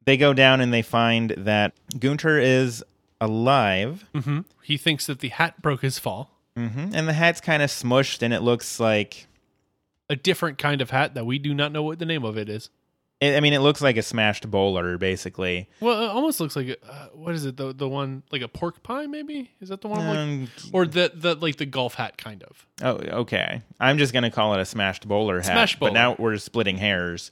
They 0.05 0.17
go 0.17 0.33
down 0.33 0.61
and 0.61 0.73
they 0.73 0.81
find 0.81 1.31
that 1.37 1.73
Gunter 1.99 2.39
is 2.39 2.83
alive. 3.19 4.05
hmm 4.15 4.39
He 4.63 4.77
thinks 4.77 5.05
that 5.07 5.19
the 5.19 5.29
hat 5.29 5.61
broke 5.61 5.81
his 5.81 5.99
fall. 5.99 6.31
hmm 6.55 6.89
And 6.93 7.07
the 7.07 7.13
hat's 7.13 7.39
kind 7.41 7.61
of 7.63 7.69
smushed 7.69 8.21
and 8.21 8.33
it 8.33 8.41
looks 8.41 8.79
like 8.79 9.27
A 10.09 10.15
different 10.15 10.57
kind 10.57 10.81
of 10.81 10.89
hat 10.89 11.13
that 11.13 11.25
we 11.25 11.39
do 11.39 11.53
not 11.53 11.71
know 11.71 11.83
what 11.83 11.99
the 11.99 12.05
name 12.05 12.25
of 12.25 12.37
it 12.37 12.49
is. 12.49 12.69
I 13.21 13.35
I 13.35 13.39
mean, 13.39 13.53
it 13.53 13.59
looks 13.59 13.81
like 13.81 13.97
a 13.97 14.01
smashed 14.01 14.49
bowler, 14.49 14.97
basically. 14.97 15.69
Well, 15.79 16.01
it 16.03 16.07
almost 16.07 16.39
looks 16.39 16.55
like 16.55 16.67
a, 16.69 16.85
uh, 16.91 17.07
what 17.13 17.35
is 17.35 17.45
it? 17.45 17.57
The 17.57 17.73
the 17.73 17.87
one 17.87 18.23
like 18.31 18.41
a 18.41 18.47
pork 18.47 18.81
pie, 18.83 19.05
maybe? 19.07 19.51
Is 19.61 19.69
that 19.69 19.81
the 19.81 19.87
one? 19.87 19.99
I'm 19.99 20.07
like, 20.07 20.17
Um, 20.17 20.49
or 20.73 20.85
the 20.87 21.11
the 21.13 21.35
like 21.35 21.57
the 21.57 21.65
golf 21.65 21.95
hat 21.95 22.17
kind 22.17 22.43
of. 22.43 22.65
Oh, 22.81 22.97
okay. 23.21 23.61
I'm 23.79 23.97
just 23.97 24.13
gonna 24.13 24.31
call 24.31 24.53
it 24.53 24.59
a 24.59 24.65
smashed 24.65 25.07
bowler 25.07 25.37
hat. 25.37 25.45
Smash 25.45 25.75
But 25.79 25.87
bowler. 25.87 25.93
now 25.93 26.15
we're 26.17 26.37
splitting 26.37 26.77
hairs. 26.77 27.31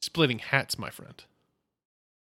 Splitting 0.00 0.38
hats, 0.38 0.78
my 0.78 0.90
friend. 0.90 1.22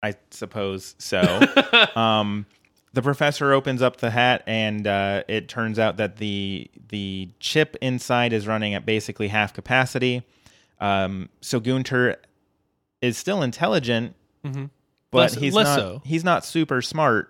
I 0.01 0.15
suppose 0.31 0.95
so. 0.99 1.21
um, 1.95 2.45
the 2.91 3.01
professor 3.01 3.53
opens 3.53 3.81
up 3.81 3.97
the 3.97 4.11
hat, 4.11 4.43
and 4.45 4.85
uh, 4.85 5.23
it 5.29 5.47
turns 5.47 5.79
out 5.79 5.97
that 5.97 6.17
the 6.17 6.69
the 6.89 7.29
chip 7.39 7.77
inside 7.81 8.33
is 8.33 8.45
running 8.45 8.73
at 8.73 8.85
basically 8.85 9.29
half 9.29 9.53
capacity. 9.53 10.23
Um, 10.81 11.29
so 11.39 11.61
Gunter 11.61 12.17
is 13.03 13.17
still 13.17 13.43
intelligent, 13.43 14.15
Mhm. 14.43 14.69
but 15.11 15.17
Less- 15.19 15.33
he's 15.35 15.53
less 15.53 15.67
not. 15.67 15.77
so. 15.79 16.01
He's 16.05 16.23
not 16.23 16.43
super 16.45 16.81
smart. 16.81 17.29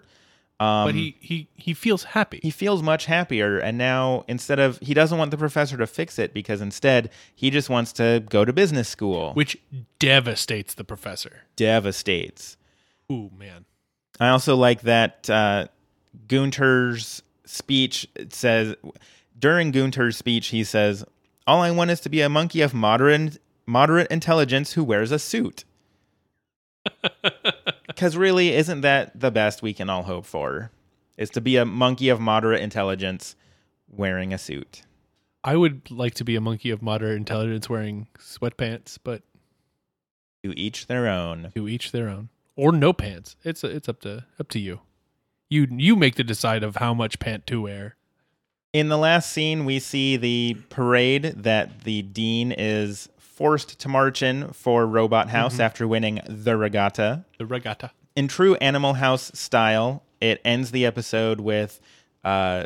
Um, 0.60 0.86
but 0.88 0.94
he 0.96 1.18
he 1.20 1.48
he 1.56 1.74
feels 1.74 2.04
happy. 2.04 2.40
he 2.44 2.52
feels 2.52 2.82
much 2.84 3.06
happier 3.06 3.58
and 3.58 3.76
now 3.78 4.24
instead 4.28 4.60
of 4.60 4.78
he 4.82 4.94
doesn't 4.94 5.18
want 5.18 5.32
the 5.32 5.38
professor 5.38 5.76
to 5.78 5.88
fix 5.88 6.18
it 6.20 6.32
because 6.34 6.62
instead 6.62 7.10
he 7.36 7.50
just 7.50 7.70
wants 7.72 7.92
to 7.94 8.24
go 8.30 8.46
to 8.46 8.54
business 8.54 8.88
school 8.88 9.34
which 9.34 9.58
devastates 10.00 10.76
the 10.76 10.84
professor. 10.86 11.42
devastates 11.58 12.56
Ooh 13.12 13.32
man. 13.38 13.66
i 14.22 14.30
also 14.30 14.56
like 14.56 14.82
that 14.84 15.28
uh, 15.30 15.66
gunter's 16.28 17.24
speech 17.46 18.08
it 18.16 18.34
says 18.34 18.76
during 19.38 19.72
gunter's 19.72 20.16
speech 20.18 20.48
he 20.48 20.64
says 20.64 21.04
all 21.46 21.62
i 21.62 21.72
want 21.72 21.92
is 21.92 22.00
to 22.00 22.10
be 22.10 22.22
a 22.22 22.30
monkey 22.30 22.62
of 22.62 22.74
moderate 22.74 23.40
moderate 23.66 24.10
intelligence 24.12 24.74
who 24.74 24.84
wears 24.84 25.12
a 25.12 25.20
suit 25.20 25.64
because 27.88 28.18
really 28.18 28.54
isn't 28.54 28.82
that 28.82 29.18
the 29.20 29.32
best 29.32 29.62
we 29.62 29.74
can 29.74 29.90
all 29.90 30.04
hope 30.04 30.26
for 30.26 30.72
is 31.18 31.30
to 31.30 31.42
be 31.42 31.56
a 31.58 31.66
monkey 31.66 32.10
of 32.10 32.20
moderate 32.20 32.62
intelligence 32.62 33.36
wearing 33.88 34.34
a 34.34 34.38
suit 34.38 34.84
I 35.44 35.58
would 35.58 35.92
like 35.92 36.14
to 36.16 36.24
be 36.24 36.36
a 36.36 36.42
monkey 36.42 36.70
of 36.70 36.82
moderate 36.82 37.18
intelligence 37.18 37.70
wearing 37.70 38.08
sweatpants, 38.18 38.98
but 39.04 39.24
to 40.44 40.58
each 40.58 40.88
their 40.88 41.08
own 41.08 41.52
to 41.56 41.68
each 41.68 41.92
their 41.92 42.08
own. 42.08 42.30
Or 42.56 42.72
no 42.72 42.94
pants. 42.94 43.36
It's 43.44 43.64
it's 43.64 43.90
up 43.90 44.00
to 44.02 44.26
up 44.40 44.50
to 44.50 44.60
you. 44.60 44.82
You 45.50 45.68
you 45.70 45.96
make 45.96 46.16
the 46.16 46.24
decide 46.24 46.64
of 46.64 46.78
how 46.78 46.94
much 46.94 47.20
pant 47.20 47.46
to 47.48 47.62
wear. 47.62 47.96
In 48.72 48.90
the 48.90 48.98
last 48.98 49.32
scene, 49.32 49.66
we 49.66 49.80
see 49.80 50.18
the 50.18 50.58
parade 50.70 51.24
that 51.24 51.84
the 51.84 52.02
dean 52.02 52.52
is 52.52 53.10
forced 53.36 53.80
to 53.80 53.90
march 53.90 54.22
in 54.22 54.54
for 54.54 54.86
Robot 54.86 55.30
House 55.30 55.60
after 55.60 55.88
winning 55.88 56.22
the 56.28 56.56
regatta. 56.56 57.26
The 57.38 57.46
regatta. 57.46 57.92
In 58.16 58.28
true 58.28 58.56
Animal 58.56 58.94
House 58.94 59.32
style, 59.34 60.04
it 60.22 60.40
ends 60.46 60.72
the 60.72 60.86
episode 60.86 61.40
with 61.40 61.82
uh, 62.24 62.66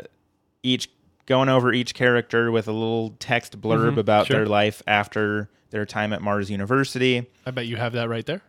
each 0.62 0.90
going 1.26 1.48
over 1.48 1.72
each 1.72 1.94
character 1.94 2.50
with 2.50 2.68
a 2.68 2.72
little 2.72 3.10
text 3.18 3.60
blurb 3.60 3.98
about 3.98 4.26
sure. 4.26 4.36
their 4.36 4.46
life 4.46 4.82
after 4.86 5.50
their 5.70 5.84
time 5.84 6.12
at 6.12 6.22
Mars 6.22 6.50
University. 6.50 7.26
I 7.44 7.50
bet 7.50 7.66
you 7.66 7.76
have 7.76 7.92
that 7.92 8.08
right 8.08 8.24
there. 8.24 8.42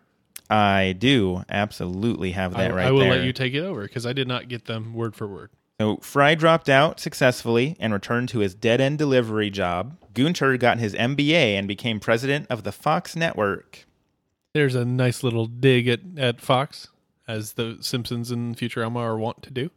I 0.50 0.96
do 0.98 1.44
absolutely 1.50 2.32
have 2.32 2.54
that 2.54 2.72
I, 2.72 2.74
right 2.74 2.76
there. 2.76 2.88
I 2.88 2.92
will 2.92 3.00
there. 3.02 3.12
let 3.12 3.24
you 3.24 3.34
take 3.34 3.54
it 3.54 3.64
over 3.64 3.84
because 3.84 4.06
I 4.06 4.14
did 4.14 4.28
not 4.28 4.48
get 4.48 4.66
them 4.66 4.94
word 4.94 5.16
for 5.16 5.28
word. 5.28 5.52
So 5.80 5.98
Fry 5.98 6.36
dropped 6.36 6.68
out 6.68 7.00
successfully 7.00 7.78
and 7.80 7.94
returned 7.94 8.28
to 8.30 8.40
his 8.40 8.54
dead 8.54 8.82
end 8.82 8.98
delivery 8.98 9.50
job. 9.50 9.96
Gunter 10.14 10.58
got 10.58 10.80
his 10.80 10.94
MBA 10.94 11.58
and 11.58 11.68
became 11.68 12.00
president 12.02 12.48
of 12.50 12.64
the 12.64 12.72
Fox 12.74 13.16
network. 13.16 13.86
There's 14.54 14.76
a 14.76 14.84
nice 14.84 15.24
little 15.24 15.46
dig 15.46 15.88
at, 15.88 16.00
at 16.18 16.42
Fox, 16.42 16.90
as 17.28 17.54
the 17.54 17.78
Simpsons 17.80 18.30
and 18.32 18.58
Futurama 18.58 18.98
are 18.98 19.18
wont 19.18 19.42
to 19.44 19.52
do. 19.52 19.70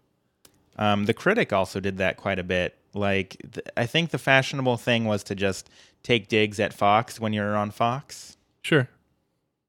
Um, 0.77 1.05
the 1.05 1.15
critic 1.15 1.53
also 1.53 1.79
did 1.79 1.99
that 1.99 2.17
quite 2.17 2.39
a 2.39 2.43
bit. 2.45 2.77
Like, 2.95 3.37
th- 3.53 3.67
I 3.77 3.87
think 3.87 4.11
the 4.11 4.19
fashionable 4.19 4.79
thing 4.79 5.05
was 5.05 5.23
to 5.25 5.35
just 5.35 5.71
take 6.03 6.29
digs 6.29 6.59
at 6.59 6.73
Fox 6.75 7.21
when 7.21 7.33
you're 7.33 7.55
on 7.57 7.71
Fox, 7.71 8.37
Sure. 8.63 8.89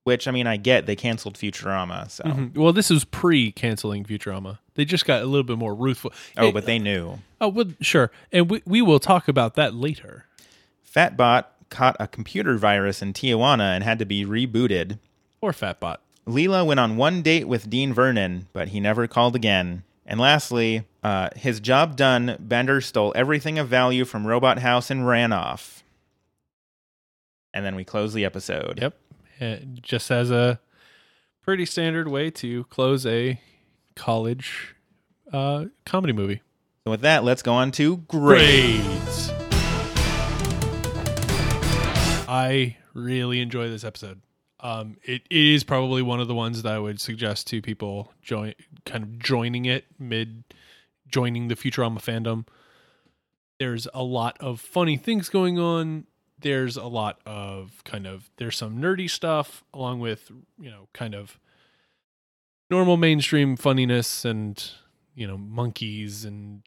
which 0.03 0.27
I 0.27 0.31
mean, 0.31 0.47
I 0.47 0.57
get 0.57 0.85
they 0.87 0.95
canceled 0.95 1.35
Futurama. 1.35 2.09
So, 2.09 2.23
Mhm. 2.23 2.55
Well, 2.57 2.73
this 2.73 2.89
was 2.89 3.03
pre 3.05 3.51
canceling 3.51 4.03
Futurama. 4.05 4.59
They 4.75 4.85
just 4.85 5.05
got 5.05 5.21
a 5.21 5.25
little 5.25 5.43
bit 5.43 5.57
more 5.57 5.75
ruthless. 5.75 6.15
oh, 6.37 6.45
Hey, 6.47 6.51
but 6.51 6.65
they 6.65 6.79
knew. 6.79 7.19
oh, 7.39 7.47
well, 7.49 7.73
sure. 7.81 8.11
And 8.31 8.49
we, 8.49 8.61
we 8.65 8.81
will 8.81 8.99
talk 8.99 9.27
about 9.27 9.55
that 9.55 9.73
later. 9.75 10.25
Fatbot 10.95 11.45
caught 11.69 11.95
a 11.99 12.07
computer 12.07 12.57
virus 12.57 13.01
in 13.01 13.13
Tijuana 13.13 13.75
and 13.75 13.83
had 13.83 13.99
to 13.99 14.05
be 14.05 14.25
rebooted. 14.25 14.99
Or 15.41 15.51
Fatbot. 15.51 15.97
Leela 16.27 16.65
went 16.65 16.79
on 16.79 16.95
one 16.97 17.21
date 17.21 17.47
with 17.47 17.69
Dean 17.69 17.93
Vernon, 17.93 18.47
but 18.53 18.69
he 18.69 18.79
never 18.79 19.07
called 19.07 19.35
again. 19.35 19.83
And 20.05 20.19
lastly, 20.19 20.85
uh, 21.03 21.29
his 21.35 21.59
job 21.59 21.95
done, 21.95 22.37
Bender 22.39 22.79
stole 22.81 23.11
everything 23.15 23.59
of 23.59 23.67
value 23.67 24.05
from 24.05 24.25
Robot 24.27 24.59
House 24.59 24.89
and 24.89 25.07
ran 25.07 25.33
off. 25.33 25.83
And 27.53 27.65
then 27.65 27.75
we 27.75 27.83
close 27.83 28.13
the 28.13 28.25
episode. 28.25 28.79
Yep. 28.81 28.97
Uh, 29.41 29.55
just 29.81 30.09
as 30.11 30.31
a 30.31 30.59
pretty 31.41 31.65
standard 31.65 32.07
way 32.07 32.29
to 32.31 32.63
close 32.65 33.05
a 33.05 33.39
college 33.95 34.75
uh, 35.31 35.65
comedy 35.85 36.13
movie. 36.13 36.41
So 36.85 36.91
with 36.91 37.01
that, 37.01 37.23
let's 37.23 37.41
go 37.41 37.53
on 37.53 37.71
to 37.73 37.97
grades. 37.97 39.31
I 42.27 42.77
really 42.93 43.39
enjoy 43.41 43.69
this 43.69 43.83
episode. 43.83 44.21
Um, 44.59 44.97
it, 45.03 45.23
it 45.29 45.45
is 45.45 45.63
probably 45.63 46.01
one 46.01 46.19
of 46.19 46.27
the 46.27 46.35
ones 46.35 46.61
that 46.61 46.71
I 46.73 46.79
would 46.79 46.99
suggest 46.99 47.47
to 47.47 47.61
people 47.61 48.13
join, 48.21 48.53
kind 48.85 49.03
of 49.03 49.19
joining 49.19 49.65
it 49.65 49.85
mid, 49.99 50.43
joining 51.07 51.47
the 51.47 51.55
Futurama 51.55 51.99
fandom. 51.99 52.47
There's 53.59 53.87
a 53.93 54.03
lot 54.03 54.37
of 54.39 54.61
funny 54.61 54.97
things 54.97 55.29
going 55.29 55.59
on. 55.59 56.05
There's 56.39 56.75
a 56.75 56.85
lot 56.85 57.19
of 57.25 57.83
kind 57.85 58.07
of 58.07 58.29
there's 58.37 58.57
some 58.57 58.77
nerdy 58.77 59.09
stuff 59.09 59.63
along 59.73 59.99
with 59.99 60.31
you 60.59 60.69
know 60.69 60.87
kind 60.93 61.15
of 61.15 61.39
normal 62.69 62.97
mainstream 62.97 63.55
funniness 63.55 64.25
and 64.25 64.71
you 65.15 65.27
know 65.27 65.37
monkeys 65.37 66.25
and 66.25 66.63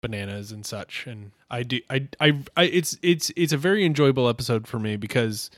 bananas 0.00 0.52
and 0.52 0.66
such. 0.66 1.06
And 1.06 1.32
i 1.50 1.62
do 1.62 1.80
I, 1.90 2.08
I 2.20 2.38
i 2.56 2.64
it's 2.64 2.98
it's 3.02 3.30
it's 3.36 3.52
a 3.52 3.56
very 3.56 3.84
enjoyable 3.84 4.28
episode 4.28 4.66
for 4.66 4.78
me 4.78 4.96
because 4.96 5.50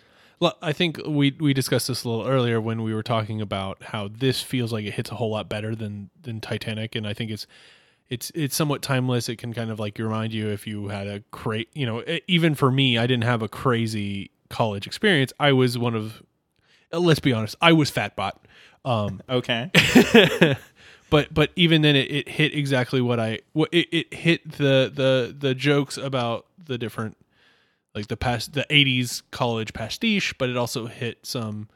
i 0.60 0.72
think 0.72 1.00
we 1.06 1.34
we 1.40 1.54
discussed 1.54 1.88
this 1.88 2.04
a 2.04 2.08
little 2.08 2.26
earlier 2.26 2.60
when 2.60 2.82
we 2.82 2.92
were 2.92 3.02
talking 3.02 3.40
about 3.40 3.82
how 3.82 4.08
this 4.08 4.42
feels 4.42 4.72
like 4.72 4.84
it 4.84 4.94
hits 4.94 5.10
a 5.10 5.14
whole 5.14 5.30
lot 5.30 5.48
better 5.48 5.74
than 5.74 6.10
than 6.20 6.40
titanic. 6.40 6.94
And 6.94 7.06
i 7.06 7.14
think 7.14 7.30
it's 7.30 7.46
it's 8.10 8.30
it's 8.34 8.54
somewhat 8.54 8.82
timeless. 8.82 9.30
It 9.30 9.36
can 9.36 9.54
kind 9.54 9.70
of 9.70 9.80
like 9.80 9.98
remind 9.98 10.34
you 10.34 10.50
if 10.50 10.66
you 10.66 10.88
had 10.88 11.06
a 11.06 11.20
cra 11.30 11.64
you 11.72 11.86
know 11.86 12.04
even 12.28 12.54
for 12.54 12.70
me 12.70 12.98
i 12.98 13.06
didn't 13.06 13.24
have 13.24 13.40
a 13.40 13.48
crazy 13.48 14.30
college 14.50 14.86
experience. 14.86 15.32
I 15.40 15.52
was 15.52 15.76
one 15.76 15.94
of 15.94 16.22
let's 16.92 17.20
be 17.20 17.32
honest 17.32 17.56
i 17.60 17.72
was 17.72 17.90
fatbot 17.90 18.32
um 18.84 19.22
Okay. 19.28 19.70
but 21.10 21.32
but 21.32 21.50
even 21.56 21.82
then 21.82 21.96
it, 21.96 22.10
it 22.10 22.28
hit 22.28 22.54
exactly 22.54 23.00
what 23.00 23.18
i 23.18 23.38
what 23.52 23.68
it, 23.72 23.88
it 23.92 24.14
hit 24.14 24.52
the 24.52 24.90
the 24.94 25.34
the 25.36 25.54
jokes 25.54 25.96
about 25.96 26.46
the 26.62 26.76
different 26.78 27.16
like 27.94 28.08
the 28.08 28.16
past 28.16 28.52
the 28.52 28.66
80s 28.70 29.22
college 29.30 29.72
pastiche 29.72 30.34
but 30.38 30.48
it 30.50 30.56
also 30.56 30.86
hit 30.86 31.24
some 31.24 31.68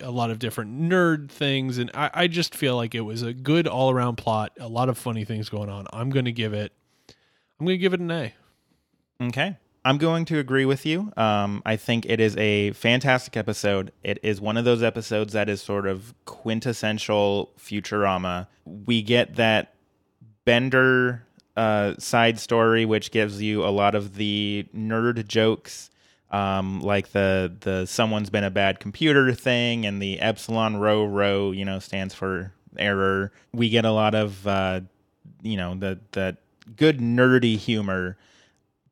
a 0.00 0.10
lot 0.10 0.30
of 0.30 0.38
different 0.38 0.80
nerd 0.80 1.30
things 1.30 1.78
and 1.78 1.90
i, 1.94 2.10
I 2.12 2.26
just 2.26 2.54
feel 2.54 2.76
like 2.76 2.94
it 2.94 3.00
was 3.00 3.22
a 3.22 3.32
good 3.32 3.66
all-around 3.66 4.16
plot 4.16 4.52
a 4.60 4.68
lot 4.68 4.88
of 4.88 4.98
funny 4.98 5.24
things 5.24 5.48
going 5.48 5.70
on 5.70 5.86
i'm 5.92 6.10
gonna 6.10 6.32
give 6.32 6.52
it 6.52 6.72
i'm 7.58 7.66
gonna 7.66 7.78
give 7.78 7.94
it 7.94 8.00
an 8.00 8.10
a 8.10 8.34
Okay. 9.20 9.56
I'm 9.88 9.96
going 9.96 10.26
to 10.26 10.38
agree 10.38 10.66
with 10.66 10.84
you. 10.84 11.10
Um, 11.16 11.62
I 11.64 11.76
think 11.76 12.04
it 12.04 12.20
is 12.20 12.36
a 12.36 12.72
fantastic 12.72 13.38
episode. 13.38 13.90
It 14.04 14.18
is 14.22 14.38
one 14.38 14.58
of 14.58 14.66
those 14.66 14.82
episodes 14.82 15.32
that 15.32 15.48
is 15.48 15.62
sort 15.62 15.86
of 15.86 16.12
quintessential 16.26 17.52
Futurama. 17.58 18.48
We 18.66 19.00
get 19.00 19.36
that 19.36 19.72
Bender 20.44 21.24
uh, 21.56 21.94
side 21.96 22.38
story, 22.38 22.84
which 22.84 23.10
gives 23.10 23.40
you 23.40 23.64
a 23.64 23.72
lot 23.72 23.94
of 23.94 24.16
the 24.16 24.66
nerd 24.76 25.26
jokes, 25.26 25.88
um, 26.32 26.82
like 26.82 27.12
the 27.12 27.50
the 27.60 27.86
someone's 27.86 28.28
been 28.28 28.44
a 28.44 28.50
bad 28.50 28.80
computer 28.80 29.32
thing, 29.32 29.86
and 29.86 30.02
the 30.02 30.20
epsilon 30.20 30.76
rho 30.76 31.06
rho, 31.06 31.50
you 31.50 31.64
know, 31.64 31.78
stands 31.78 32.12
for 32.12 32.52
error. 32.76 33.32
We 33.54 33.70
get 33.70 33.86
a 33.86 33.92
lot 33.92 34.14
of 34.14 34.46
uh, 34.46 34.82
you 35.40 35.56
know 35.56 35.74
the 35.74 35.98
the 36.12 36.36
good 36.76 36.98
nerdy 36.98 37.56
humor 37.56 38.18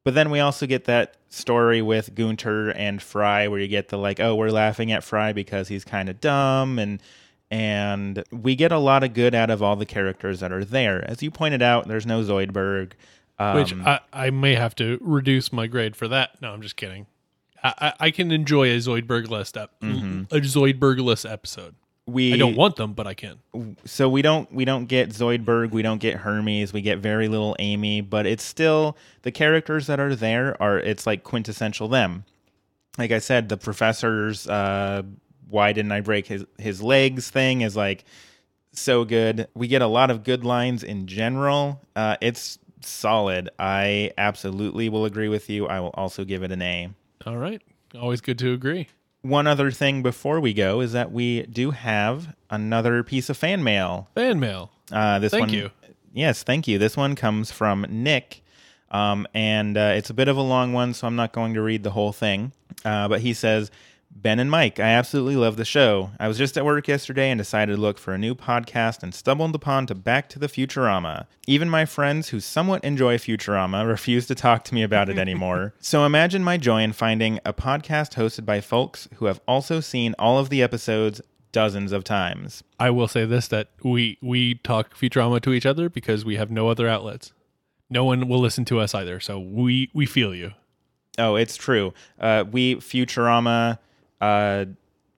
but 0.07 0.14
then 0.14 0.30
we 0.30 0.38
also 0.38 0.66
get 0.68 0.84
that 0.84 1.16
story 1.30 1.82
with 1.82 2.14
Gunter 2.14 2.70
and 2.70 3.02
Fry 3.02 3.48
where 3.48 3.59
you 3.59 3.66
get 3.66 3.88
the 3.88 3.98
like, 3.98 4.20
oh, 4.20 4.36
we're 4.36 4.50
laughing 4.52 4.92
at 4.92 5.02
Fry 5.02 5.32
because 5.32 5.66
he's 5.66 5.84
kind 5.84 6.09
of 6.09 6.20
dumb 6.20 6.78
and 6.78 7.02
and 7.50 8.22
we 8.30 8.54
get 8.54 8.70
a 8.70 8.78
lot 8.78 9.02
of 9.02 9.14
good 9.14 9.34
out 9.34 9.50
of 9.50 9.64
all 9.64 9.74
the 9.74 9.84
characters 9.84 10.38
that 10.38 10.52
are 10.52 10.64
there. 10.64 11.04
As 11.11 11.24
you 11.24 11.32
pointed 11.32 11.61
out, 11.61 11.88
there's 11.88 12.07
no 12.07 12.22
Zoidberg. 12.22 12.92
Um, 13.40 13.57
which 13.57 13.74
I, 13.74 13.98
I 14.12 14.30
may 14.30 14.54
have 14.54 14.76
to 14.76 14.96
reduce 15.00 15.52
my 15.52 15.66
grade 15.66 15.94
for 15.96 16.09
that 16.09 16.40
no 16.40 16.52
i'm 16.52 16.62
just 16.62 16.76
kidding 16.76 17.04
i, 17.62 17.74
I, 17.78 17.92
I 18.07 18.11
can 18.11 18.30
enjoy 18.32 18.70
a 18.70 18.76
zoidberg-less 18.78 19.54
ep- 19.57 19.72
a 19.82 20.40
zoidberg-less 20.40 21.26
episode 21.26 21.74
we 22.07 22.34
i 22.34 22.36
don't 22.36 22.57
want 22.57 22.76
them 22.76 22.92
but 22.92 23.07
i 23.07 23.14
can 23.14 23.38
so 23.84 24.09
we 24.09 24.22
don't 24.22 24.52
we 24.52 24.64
don't 24.64 24.86
get 24.86 25.11
Zoidberg, 25.11 25.70
we 25.70 25.82
don't 25.82 25.98
get 25.98 26.18
Hermes, 26.18 26.72
we 26.72 26.82
get 26.82 26.98
very 26.98 27.28
little 27.28 27.57
Amy, 27.59 28.00
but 28.00 28.26
it's 28.26 28.44
still 28.44 28.96
the 29.22 29.30
characters 29.32 29.86
that 29.86 29.98
are 30.00 30.14
there 30.14 30.61
are 30.62 30.78
it's 30.78 31.07
like 31.07 31.24
quintessential 31.24 31.88
them. 31.88 32.24
Like 32.98 33.11
I 33.11 33.18
said, 33.18 33.48
the 33.48 33.57
professor's 33.57 34.46
uh 34.48 35.02
why 35.48 35.72
didn't 35.72 35.92
I 35.92 36.00
break 36.00 36.26
his 36.26 36.44
his 36.59 36.82
legs 36.82 37.30
thing 37.30 37.62
is 37.62 37.76
like 37.76 38.04
so 38.72 39.04
good. 39.04 39.48
We 39.54 39.68
get 39.68 39.82
a 39.82 39.86
lot 39.86 40.11
of 40.11 40.22
good 40.22 40.44
lines 40.44 40.82
in 40.82 41.07
general. 41.07 41.80
Uh 41.94 42.16
it's 42.20 42.59
solid. 42.82 43.50
I 43.59 44.12
absolutely 44.18 44.88
will 44.88 45.04
agree 45.07 45.28
with 45.28 45.48
you. 45.48 45.66
I 45.66 45.80
will 45.80 45.94
also 45.94 46.24
give 46.24 46.42
it 46.42 46.52
an 46.52 46.62
A. 46.62 46.90
all 47.24 47.38
right 47.38 47.62
always 47.98 48.20
good 48.20 48.38
to 48.38 48.52
agree 48.52 48.86
One 49.27 49.47
other 49.47 49.70
thing 49.70 50.03
before 50.03 50.41
we 50.41 50.55
go 50.55 50.81
is 50.81 50.93
that 50.93 51.11
we 51.11 51.43
do 51.43 51.72
have 51.72 52.35
another 52.49 53.03
piece 53.03 53.29
of 53.29 53.37
fan 53.37 53.64
mail. 53.64 54.09
fan 54.14 54.39
mail 54.39 54.70
Uh, 54.93 55.18
this 55.18 55.33
Thank 55.33 55.47
one, 55.47 55.51
you. 55.51 55.70
Yes, 56.12 56.43
thank 56.43 56.68
you. 56.68 56.79
This 56.79 56.97
one 56.97 57.14
comes 57.16 57.51
from 57.51 57.85
Nick, 57.89 58.43
um, 58.91 59.27
and 59.35 59.77
uh, 59.77 59.93
it's 59.97 60.11
a 60.11 60.14
bit 60.14 60.29
of 60.29 60.37
a 60.37 60.43
long 60.43 60.72
one, 60.72 60.95
so 60.95 61.07
I'm 61.07 61.16
not 61.16 61.33
going 61.33 61.55
to 61.55 61.62
read 61.62 61.83
the 61.83 61.91
whole 61.91 62.12
thing. 62.12 62.53
Uh, 62.85 63.09
but 63.09 63.20
he 63.20 63.35
says, 63.35 63.70
Ben 64.11 64.38
and 64.38 64.50
Mike, 64.50 64.80
I 64.80 64.88
absolutely 64.88 65.36
love 65.36 65.57
the 65.57 65.64
show. 65.64 66.11
I 66.18 66.26
was 66.26 66.38
just 66.38 66.57
at 66.57 66.64
work 66.64 66.88
yesterday 66.88 67.30
and 67.30 67.38
decided 67.38 67.76
to 67.76 67.80
look 67.80 67.98
for 67.98 68.12
a 68.12 68.18
new 68.18 68.34
podcast 68.34 69.02
and 69.02 69.14
stumbled 69.14 69.54
upon 69.54 69.86
to 69.86 69.94
Back 69.94 70.28
to 70.30 70.38
the 70.38 70.48
Futurama. 70.48 71.26
Even 71.46 71.70
my 71.70 71.84
friends 71.84 72.30
who 72.30 72.40
somewhat 72.40 72.82
enjoy 72.82 73.18
Futurama 73.18 73.86
refuse 73.88 74.26
to 74.26 74.34
talk 74.34 74.64
to 74.64 74.74
me 74.74 74.82
about 74.82 75.09
it 75.09 75.18
anymore. 75.18 75.74
so 75.80 76.04
imagine 76.04 76.42
my 76.42 76.57
joy 76.57 76.82
in 76.82 76.92
finding 76.92 77.38
a 77.44 77.52
podcast 77.52 78.14
hosted 78.14 78.44
by 78.44 78.61
folks 78.61 79.09
who 79.16 79.26
have 79.26 79.40
also 79.46 79.80
seen 79.80 80.14
all 80.18 80.38
of 80.38 80.48
the 80.48 80.62
episodes 80.62 81.20
dozens 81.52 81.92
of 81.92 82.04
times. 82.04 82.62
I 82.78 82.90
will 82.90 83.09
say 83.09 83.24
this 83.24 83.48
that 83.48 83.68
we 83.82 84.18
we 84.20 84.57
talk 84.57 84.94
Futurama 84.94 85.40
to 85.42 85.52
each 85.52 85.66
other 85.66 85.88
because 85.88 86.24
we 86.24 86.36
have 86.36 86.50
no 86.50 86.68
other 86.68 86.88
outlets. 86.88 87.32
No 87.88 88.04
one 88.04 88.28
will 88.28 88.40
listen 88.40 88.64
to 88.66 88.80
us 88.80 88.94
either, 88.94 89.20
so 89.20 89.38
we 89.38 89.90
we 89.94 90.07
feel 90.07 90.34
you. 90.34 90.52
Oh, 91.18 91.36
it's 91.36 91.57
true. 91.57 91.94
Uh, 92.20 92.44
we 92.50 92.76
Futurama 92.76 93.78
uh, 94.20 94.66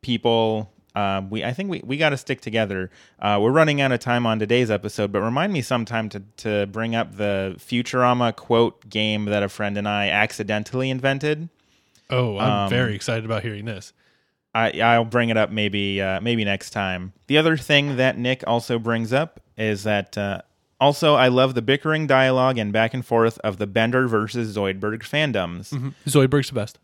people. 0.02 0.72
Uh, 0.94 1.22
we 1.30 1.44
I 1.44 1.52
think 1.52 1.70
we, 1.70 1.80
we 1.84 1.96
got 1.96 2.08
to 2.10 2.16
stick 2.16 2.40
together. 2.40 2.90
Uh, 3.20 3.38
we're 3.40 3.52
running 3.52 3.80
out 3.80 3.92
of 3.92 4.00
time 4.00 4.26
on 4.26 4.38
today's 4.38 4.70
episode, 4.70 5.12
but 5.12 5.20
remind 5.20 5.52
me 5.52 5.62
sometime 5.62 6.08
to 6.08 6.22
to 6.38 6.66
bring 6.66 6.94
up 6.94 7.16
the 7.16 7.54
Futurama 7.58 8.34
quote 8.34 8.88
game 8.88 9.26
that 9.26 9.42
a 9.42 9.48
friend 9.48 9.76
and 9.78 9.86
I 9.88 10.08
accidentally 10.08 10.90
invented. 10.90 11.48
Oh, 12.10 12.38
I'm 12.38 12.64
Um, 12.64 12.70
very 12.70 12.94
excited 12.94 13.24
about 13.24 13.42
hearing 13.42 13.64
this. 13.66 13.92
I 14.54 14.80
I'll 14.80 15.04
bring 15.04 15.28
it 15.28 15.36
up 15.36 15.50
maybe 15.50 16.00
uh, 16.02 16.20
maybe 16.20 16.44
next 16.44 16.70
time. 16.70 17.12
The 17.28 17.38
other 17.38 17.56
thing 17.56 17.96
that 17.96 18.18
Nick 18.18 18.42
also 18.46 18.78
brings 18.78 19.12
up 19.12 19.40
is 19.56 19.84
that 19.84 20.16
uh, 20.18 20.40
also 20.80 21.14
I 21.14 21.28
love 21.28 21.54
the 21.54 21.62
bickering 21.62 22.06
dialogue 22.08 22.58
and 22.58 22.72
back 22.72 22.92
and 22.94 23.04
forth 23.06 23.38
of 23.40 23.58
the 23.58 23.66
Bender 23.68 24.08
versus 24.08 24.56
Zoidberg 24.56 25.00
fandoms. 25.02 25.92
Zoidberg's 26.06 26.48
the 26.48 26.54
best. 26.54 26.78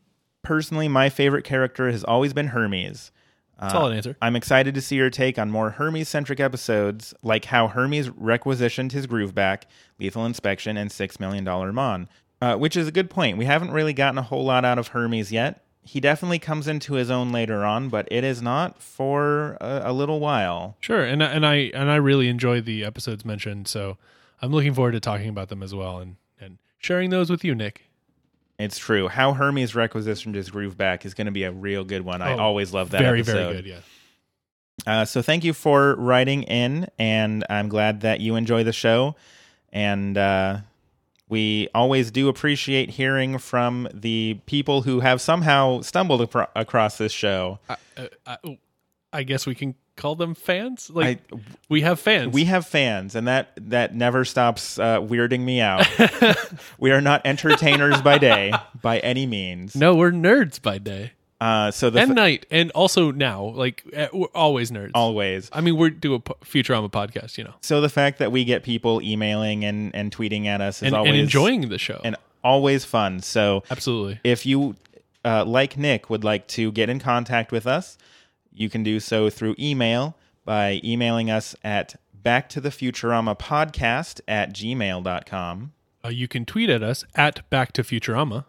Personally, 0.45 0.86
my 0.88 1.09
favorite 1.09 1.42
character 1.45 1.90
has 1.90 2.05
always 2.05 2.32
been 2.32 2.49
Hermes. 2.49 3.11
Uh, 3.59 3.68
Solid 3.70 3.97
answer. 3.97 4.16
I'm 4.22 4.36
excited 4.36 4.74
to 4.74 4.80
see 4.80 4.97
your 4.97 5.11
take 5.11 5.38
on 5.38 5.51
more 5.51 5.70
Hermes 5.70 6.09
centric 6.09 6.40
episodes, 6.40 7.14
like 7.22 7.47
how 7.47 7.68
Hermes 7.68 8.11
requisitioned 8.11 8.92
his 8.92 9.07
groove 9.07 9.34
back, 9.34 9.66
Lethal 9.99 10.26
Inspection, 10.26 10.76
and 10.76 10.90
Six 10.90 11.18
Million 11.20 11.45
Dollar 11.45 11.72
Mon. 11.72 12.09
Uh, 12.40 12.57
which 12.57 12.76
is 12.76 12.86
a 12.86 12.92
good 12.92 13.09
point. 13.09 13.38
We 13.38 13.47
haven't 13.47 13.70
really 13.70 13.95
gotten 13.95 14.18
a 14.18 14.22
whole 14.22 14.45
lot 14.45 14.64
out 14.66 14.76
of 14.78 14.88
Hermes 14.88 15.32
yet. 15.32 15.64
He 15.82 16.01
definitely 16.01 16.38
comes 16.40 16.66
into 16.68 16.95
his 16.95 17.11
own 17.11 17.30
later 17.30 17.64
on, 17.64 17.88
but 17.88 18.07
it 18.11 18.22
is 18.24 18.42
not 18.42 18.82
for 18.82 19.57
a, 19.61 19.82
a 19.86 19.92
little 19.92 20.18
while. 20.20 20.76
Sure, 20.80 21.03
and 21.05 21.22
I- 21.22 21.26
and 21.30 21.47
I 21.47 21.55
and 21.72 21.90
I 21.90 21.97
really 21.97 22.28
enjoy 22.28 22.61
the 22.61 22.84
episodes 22.84 23.24
mentioned, 23.24 23.68
so 23.68 23.97
I'm 24.42 24.51
looking 24.51 24.74
forward 24.74 24.92
to 24.92 25.01
talking 25.01 25.28
about 25.28 25.49
them 25.49 25.62
as 25.62 25.74
well 25.74 25.99
and 26.01 26.16
and 26.40 26.59
sharing 26.78 27.09
those 27.11 27.30
with 27.30 27.45
you, 27.45 27.55
Nick. 27.55 27.84
It's 28.59 28.78
true. 28.78 29.09
How 29.09 29.32
Hermes 29.32 29.74
requisitioned 29.74 30.34
his 30.34 30.50
groove 30.50 30.76
back 30.76 31.05
is 31.05 31.14
going 31.14 31.26
to 31.26 31.32
be 31.32 31.42
a 31.44 31.50
real 31.52 31.84
good 31.84 32.02
one. 32.02 32.22
I 32.22 32.34
Oh, 32.34 32.38
always 32.38 32.72
love 32.72 32.90
that 32.90 33.00
very 33.00 33.20
episode. 33.20 33.34
very 33.34 33.55
good. 33.62 33.66
Yeah. 33.66 33.80
Uh, 34.86 35.05
so 35.05 35.22
thank 35.22 35.44
you 35.44 35.52
for 35.52 35.94
writing 35.96 36.42
in, 36.44 36.88
and 36.98 37.44
I'm 37.48 37.68
glad 37.68 38.02
that 38.02 38.20
you 38.20 38.36
enjoy 38.36 38.64
the 38.64 38.72
show. 38.72 39.16
And 39.72 40.16
uh, 40.18 40.59
we 41.28 41.68
always 41.74 42.11
do 42.11 42.28
appreciate 42.28 42.90
hearing 42.90 43.38
from 43.38 43.88
the 43.92 44.38
people 44.46 44.82
who 44.82 45.00
have 45.00 45.20
somehow 45.20 45.80
stumbled 45.80 46.20
apro- 46.28 46.48
across 46.55 46.98
this 46.98 47.12
show. 47.12 47.59
I, 47.68 47.76
uh, 47.96 48.07
I, 48.44 48.59
I 49.12 49.22
guess 49.22 49.46
we 49.46 49.55
can 49.55 49.74
call 49.97 50.14
them 50.16 50.34
fans. 50.34 50.90
Like 50.90 51.20
I- 51.32 51.36
we 51.68 51.82
have 51.82 52.01
fans. 52.01 52.32
We 52.32 52.45
have 52.45 52.66
fans, 52.66 53.14
and 53.14 53.26
that 53.28 53.51
that 53.70 53.95
never 53.95 54.24
stops 54.24 54.78
uh, 54.78 55.01
weirding 55.01 55.40
me 55.40 55.61
out. 55.61 55.86
we 56.78 56.90
are 56.92 57.01
not 57.01 57.22
entertainers 57.24 58.01
by 58.03 58.18
day, 58.18 58.53
by 58.82 58.99
any 59.01 59.26
means. 59.26 59.74
no, 59.74 59.95
we're 59.95 60.12
nerds 60.12 60.61
by 60.61 60.78
day 60.78 61.12
Uh, 61.40 61.70
so 61.70 61.90
the 61.90 62.01
and 62.01 62.11
f- 62.12 62.16
night, 62.16 62.47
and 62.51 62.70
also 62.72 63.11
now. 63.11 63.45
Like 63.45 63.84
uh, 63.97 64.09
we're 64.12 64.28
always 64.34 64.70
nerds. 64.70 64.92
always. 64.95 65.49
I 65.53 65.61
mean, 65.61 65.76
we're 65.76 65.90
do 65.90 66.14
a 66.14 66.20
po- 66.20 66.36
Futurama 66.45 66.90
podcast, 66.90 67.36
you 67.38 67.45
know, 67.45 67.55
So 67.61 67.80
the 67.80 67.88
fact 67.88 68.18
that 68.18 68.32
we 68.32 68.45
get 68.45 68.62
people 68.62 69.03
emailing 69.03 69.64
and, 69.64 69.95
and 69.95 70.11
tweeting 70.14 70.47
at 70.47 70.61
us 70.61 70.78
is 70.78 70.86
and, 70.88 70.95
always 70.97 71.11
and 71.11 71.20
enjoying 71.20 71.68
the 71.68 71.78
show. 71.78 72.01
and 72.05 72.16
always 72.42 72.84
fun. 72.84 73.20
So 73.20 73.62
Absolutely. 73.70 74.20
if 74.24 74.47
you 74.47 74.76
uh, 75.24 75.45
like 75.45 75.76
nick 75.78 76.09
would 76.11 76.24
like 76.24 76.47
to 76.49 76.70
get 76.72 76.88
in 76.90 76.99
contact 77.01 77.51
with 77.53 77.66
us 77.66 77.97
you 78.55 78.68
can 78.70 78.82
do 78.82 79.00
so 79.00 79.28
through 79.30 79.55
email 79.59 80.16
by 80.44 80.80
emailing 80.84 81.30
us 81.30 81.55
at 81.64 81.96
back 82.22 82.48
to 82.48 82.61
the 82.61 82.70
futurama 82.70 83.38
podcast 83.38 84.20
at 84.28 84.52
gmail.com 84.52 85.72
Uh, 86.05 86.09
you 86.09 86.28
can 86.28 86.44
tweet 86.44 86.70
at 86.70 86.82
us 86.82 87.05
at 87.14 87.48
Back 87.50 87.72
to 87.72 87.82
Futurama. 87.82 88.44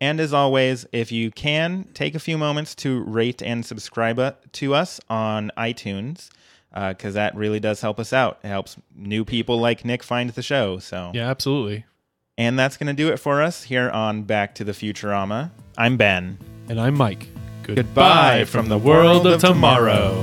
and 0.00 0.18
as 0.20 0.32
always 0.32 0.86
if 0.92 1.10
you 1.12 1.30
can 1.30 1.84
take 1.94 2.14
a 2.14 2.18
few 2.18 2.36
moments 2.38 2.74
to 2.74 3.02
rate 3.04 3.42
and 3.42 3.64
subscribe 3.64 4.18
uh, 4.18 4.32
to 4.52 4.74
us 4.74 5.00
on 5.08 5.50
itunes 5.56 6.28
because 6.74 7.14
that 7.14 7.34
really 7.34 7.60
does 7.60 7.80
help 7.80 7.98
us 7.98 8.12
out 8.12 8.38
it 8.44 8.48
helps 8.48 8.76
new 8.94 9.24
people 9.24 9.58
like 9.58 9.84
nick 9.84 10.02
find 10.02 10.30
the 10.30 10.42
show 10.42 10.78
so 10.78 11.10
Yeah, 11.14 11.30
absolutely. 11.30 11.84
and 12.36 12.58
that's 12.58 12.76
going 12.76 12.88
to 12.94 13.02
do 13.02 13.08
it 13.10 13.18
for 13.18 13.40
us 13.42 13.62
here 13.64 13.88
on 13.90 14.24
back 14.24 14.54
to 14.56 14.64
the 14.64 14.72
futurama 14.72 15.50
i'm 15.78 15.96
ben 15.96 16.38
And 16.68 16.78
I'm 16.80 16.94
Mike. 16.96 17.28
Goodbye 17.74 18.44
from 18.44 18.68
the 18.68 18.78
world 18.78 19.26
of 19.26 19.40
tomorrow. 19.40 20.20